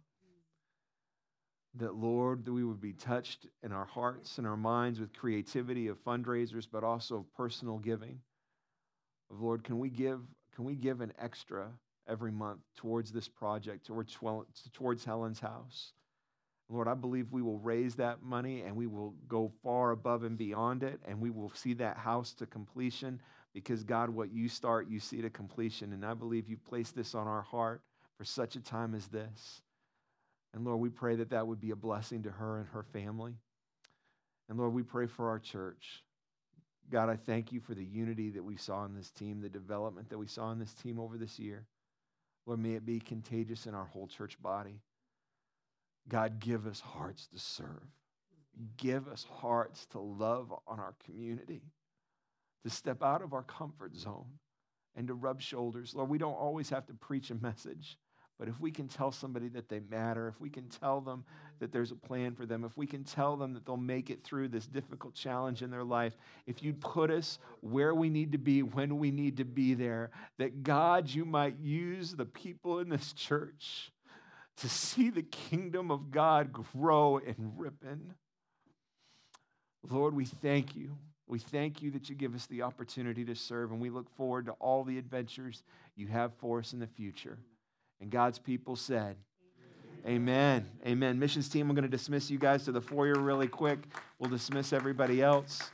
that, 1.75 1.95
Lord, 1.95 2.45
that 2.45 2.53
we 2.53 2.63
would 2.63 2.81
be 2.81 2.93
touched 2.93 3.47
in 3.63 3.71
our 3.71 3.85
hearts 3.85 4.37
and 4.37 4.45
our 4.45 4.57
minds 4.57 4.99
with 4.99 5.13
creativity 5.13 5.87
of 5.87 6.03
fundraisers, 6.03 6.67
but 6.71 6.83
also 6.83 7.17
of 7.17 7.33
personal 7.33 7.79
giving. 7.79 8.19
Of 9.31 9.41
Lord, 9.41 9.63
can 9.63 9.79
we 9.79 9.89
give, 9.89 10.19
can 10.55 10.65
we 10.65 10.75
give 10.75 11.01
an 11.01 11.13
extra 11.19 11.67
every 12.07 12.31
month 12.31 12.59
towards 12.75 13.11
this 13.11 13.27
project, 13.27 13.87
towards, 13.87 14.17
towards 14.73 15.03
Helen's 15.03 15.39
house? 15.39 15.93
Lord, 16.69 16.87
I 16.87 16.93
believe 16.93 17.31
we 17.31 17.41
will 17.41 17.59
raise 17.59 17.95
that 17.95 18.23
money 18.23 18.61
and 18.61 18.75
we 18.75 18.87
will 18.87 19.15
go 19.27 19.51
far 19.63 19.91
above 19.91 20.23
and 20.23 20.37
beyond 20.37 20.83
it, 20.83 20.99
and 21.05 21.19
we 21.19 21.29
will 21.29 21.51
see 21.53 21.73
that 21.73 21.97
house 21.97 22.33
to 22.35 22.45
completion 22.45 23.19
because, 23.53 23.83
God, 23.83 24.09
what 24.09 24.31
you 24.31 24.47
start, 24.47 24.87
you 24.89 24.99
see 24.99 25.21
to 25.21 25.29
completion. 25.29 25.93
And 25.93 26.05
I 26.05 26.13
believe 26.13 26.47
you 26.47 26.57
placed 26.57 26.95
this 26.95 27.13
on 27.13 27.27
our 27.27 27.41
heart 27.41 27.81
for 28.17 28.23
such 28.23 28.55
a 28.55 28.61
time 28.61 28.95
as 28.95 29.07
this. 29.07 29.61
And 30.53 30.65
Lord, 30.65 30.79
we 30.79 30.89
pray 30.89 31.15
that 31.15 31.31
that 31.31 31.47
would 31.47 31.59
be 31.59 31.71
a 31.71 31.75
blessing 31.75 32.23
to 32.23 32.31
her 32.31 32.59
and 32.59 32.67
her 32.69 32.83
family. 32.83 33.33
And 34.49 34.57
Lord, 34.57 34.73
we 34.73 34.83
pray 34.83 35.07
for 35.07 35.29
our 35.29 35.39
church. 35.39 36.03
God, 36.91 37.09
I 37.09 37.15
thank 37.15 37.51
you 37.51 37.59
for 37.59 37.73
the 37.73 37.83
unity 37.83 38.29
that 38.31 38.43
we 38.43 38.57
saw 38.57 38.85
in 38.85 38.93
this 38.93 39.09
team, 39.09 39.41
the 39.41 39.49
development 39.49 40.09
that 40.09 40.17
we 40.17 40.27
saw 40.27 40.51
in 40.51 40.59
this 40.59 40.73
team 40.73 40.99
over 40.99 41.17
this 41.17 41.39
year. 41.39 41.65
Lord, 42.45 42.59
may 42.59 42.73
it 42.73 42.85
be 42.85 42.99
contagious 42.99 43.65
in 43.65 43.73
our 43.73 43.85
whole 43.85 44.07
church 44.07 44.39
body. 44.41 44.81
God, 46.07 46.39
give 46.39 46.67
us 46.67 46.81
hearts 46.81 47.27
to 47.27 47.39
serve. 47.39 47.87
Give 48.77 49.07
us 49.07 49.25
hearts 49.39 49.85
to 49.87 49.99
love 49.99 50.53
on 50.67 50.79
our 50.79 50.93
community, 51.05 51.61
to 52.63 52.69
step 52.69 53.01
out 53.01 53.21
of 53.21 53.33
our 53.33 53.43
comfort 53.43 53.95
zone 53.95 54.37
and 54.95 55.07
to 55.07 55.13
rub 55.13 55.41
shoulders. 55.41 55.95
Lord, 55.95 56.09
we 56.09 56.17
don't 56.17 56.33
always 56.33 56.69
have 56.69 56.85
to 56.87 56.93
preach 56.93 57.31
a 57.31 57.35
message. 57.35 57.97
But 58.43 58.49
if 58.49 58.59
we 58.59 58.71
can 58.71 58.89
tell 58.89 59.09
somebody 59.09 59.47
that 59.47 59.69
they 59.69 59.79
matter, 59.89 60.27
if 60.27 60.41
we 60.41 60.49
can 60.49 60.67
tell 60.67 60.99
them 60.99 61.23
that 61.59 61.71
there's 61.71 61.91
a 61.91 61.95
plan 61.95 62.35
for 62.35 62.45
them, 62.45 62.65
if 62.65 62.75
we 62.75 62.85
can 62.85 63.05
tell 63.05 63.37
them 63.37 63.53
that 63.53 63.65
they'll 63.65 63.77
make 63.77 64.09
it 64.09 64.21
through 64.25 64.49
this 64.49 64.67
difficult 64.67 65.13
challenge 65.13 65.61
in 65.61 65.71
their 65.71 65.85
life, 65.85 66.17
if 66.45 66.61
you 66.61 66.73
put 66.73 67.09
us 67.09 67.39
where 67.61 67.95
we 67.95 68.09
need 68.09 68.33
to 68.33 68.37
be 68.37 68.61
when 68.61 68.97
we 68.97 69.11
need 69.11 69.37
to 69.37 69.45
be 69.45 69.75
there, 69.75 70.11
that 70.39 70.61
God, 70.61 71.09
you 71.09 71.23
might 71.23 71.57
use 71.61 72.15
the 72.15 72.25
people 72.25 72.79
in 72.79 72.89
this 72.89 73.13
church 73.13 73.93
to 74.57 74.67
see 74.67 75.09
the 75.09 75.23
kingdom 75.23 75.89
of 75.89 76.11
God 76.11 76.51
grow 76.51 77.19
and 77.25 77.53
ripen. 77.55 78.13
Lord, 79.89 80.13
we 80.13 80.25
thank 80.25 80.75
you. 80.75 80.97
We 81.27 81.39
thank 81.39 81.81
you 81.81 81.91
that 81.91 82.09
you 82.09 82.15
give 82.15 82.35
us 82.35 82.45
the 82.47 82.63
opportunity 82.63 83.23
to 83.23 83.35
serve, 83.35 83.71
and 83.71 83.79
we 83.79 83.89
look 83.89 84.13
forward 84.17 84.47
to 84.47 84.51
all 84.59 84.83
the 84.83 84.97
adventures 84.97 85.63
you 85.95 86.07
have 86.07 86.33
for 86.33 86.59
us 86.59 86.73
in 86.73 86.79
the 86.79 86.87
future. 86.87 87.37
And 88.03 88.11
God's 88.11 88.37
people 88.37 88.75
said, 88.75 89.15
Amen. 90.05 90.65
Amen. 90.85 91.17
Missions 91.17 91.47
team, 91.47 91.69
I'm 91.69 91.73
going 91.73 91.83
to 91.83 91.89
dismiss 91.89 92.29
you 92.29 92.37
guys 92.37 92.65
to 92.65 92.73
the 92.73 92.81
foyer 92.81 93.15
really 93.15 93.47
quick. 93.47 93.79
We'll 94.19 94.29
dismiss 94.29 94.73
everybody 94.73 95.21
else. 95.21 95.71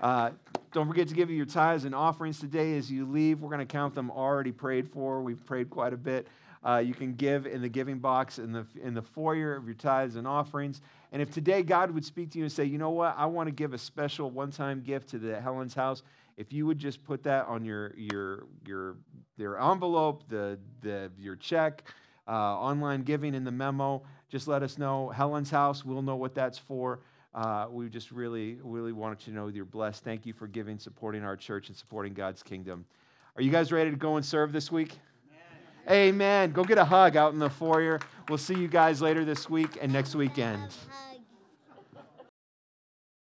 Uh, 0.00 0.30
don't 0.72 0.86
forget 0.86 1.08
to 1.08 1.14
give 1.14 1.30
you 1.30 1.36
your 1.36 1.46
tithes 1.46 1.84
and 1.84 1.96
offerings 1.96 2.38
today 2.38 2.76
as 2.76 2.92
you 2.92 3.06
leave. 3.06 3.40
We're 3.40 3.48
going 3.48 3.58
to 3.58 3.66
count 3.66 3.96
them 3.96 4.08
already 4.12 4.52
prayed 4.52 4.88
for. 4.88 5.20
We've 5.20 5.44
prayed 5.44 5.68
quite 5.68 5.92
a 5.92 5.96
bit. 5.96 6.28
Uh, 6.64 6.76
you 6.76 6.94
can 6.94 7.14
give 7.14 7.44
in 7.48 7.60
the 7.60 7.68
giving 7.68 7.98
box 7.98 8.38
in 8.38 8.52
the, 8.52 8.64
in 8.80 8.94
the 8.94 9.02
foyer 9.02 9.56
of 9.56 9.64
your 9.64 9.74
tithes 9.74 10.14
and 10.14 10.28
offerings. 10.28 10.80
And 11.10 11.20
if 11.20 11.32
today 11.32 11.64
God 11.64 11.90
would 11.90 12.04
speak 12.04 12.30
to 12.30 12.38
you 12.38 12.44
and 12.44 12.52
say, 12.52 12.66
you 12.66 12.78
know 12.78 12.90
what, 12.90 13.16
I 13.18 13.26
want 13.26 13.48
to 13.48 13.52
give 13.52 13.74
a 13.74 13.78
special 13.78 14.30
one 14.30 14.52
time 14.52 14.80
gift 14.80 15.08
to 15.08 15.18
the 15.18 15.40
Helen's 15.40 15.74
house, 15.74 16.04
if 16.38 16.52
you 16.52 16.64
would 16.66 16.78
just 16.78 17.04
put 17.04 17.22
that 17.24 17.46
on 17.46 17.64
your 17.64 17.92
your 17.96 18.46
your 18.64 18.96
their 19.36 19.58
envelope, 19.58 20.22
the 20.28 20.58
the 20.80 21.10
your 21.18 21.36
check, 21.36 21.82
uh, 22.26 22.30
online 22.30 23.02
giving 23.02 23.34
in 23.34 23.44
the 23.44 23.50
memo, 23.50 24.02
just 24.30 24.46
let 24.46 24.62
us 24.62 24.78
know. 24.78 25.08
Helen's 25.08 25.50
house, 25.50 25.84
we'll 25.84 26.00
know 26.00 26.16
what 26.16 26.34
that's 26.34 26.56
for. 26.56 27.00
Uh, 27.34 27.66
we 27.70 27.88
just 27.88 28.10
really, 28.10 28.58
really 28.62 28.92
wanted 28.92 29.18
to 29.20 29.30
know 29.30 29.48
you're 29.48 29.64
blessed. 29.64 30.02
Thank 30.02 30.24
you 30.24 30.32
for 30.32 30.46
giving, 30.46 30.78
supporting 30.78 31.24
our 31.24 31.36
church, 31.36 31.68
and 31.68 31.76
supporting 31.76 32.14
God's 32.14 32.42
kingdom. 32.42 32.86
Are 33.36 33.42
you 33.42 33.50
guys 33.50 33.70
ready 33.70 33.90
to 33.90 33.96
go 33.96 34.16
and 34.16 34.24
serve 34.24 34.52
this 34.52 34.72
week? 34.72 34.96
Amen. 35.86 36.14
Amen. 36.14 36.52
Go 36.52 36.64
get 36.64 36.78
a 36.78 36.84
hug 36.84 37.16
out 37.16 37.32
in 37.32 37.38
the 37.38 37.50
foyer. 37.50 38.00
We'll 38.28 38.38
see 38.38 38.54
you 38.54 38.68
guys 38.68 39.02
later 39.02 39.24
this 39.24 39.50
week 39.50 39.78
and 39.80 39.92
next 39.92 40.14
weekend. 40.14 40.62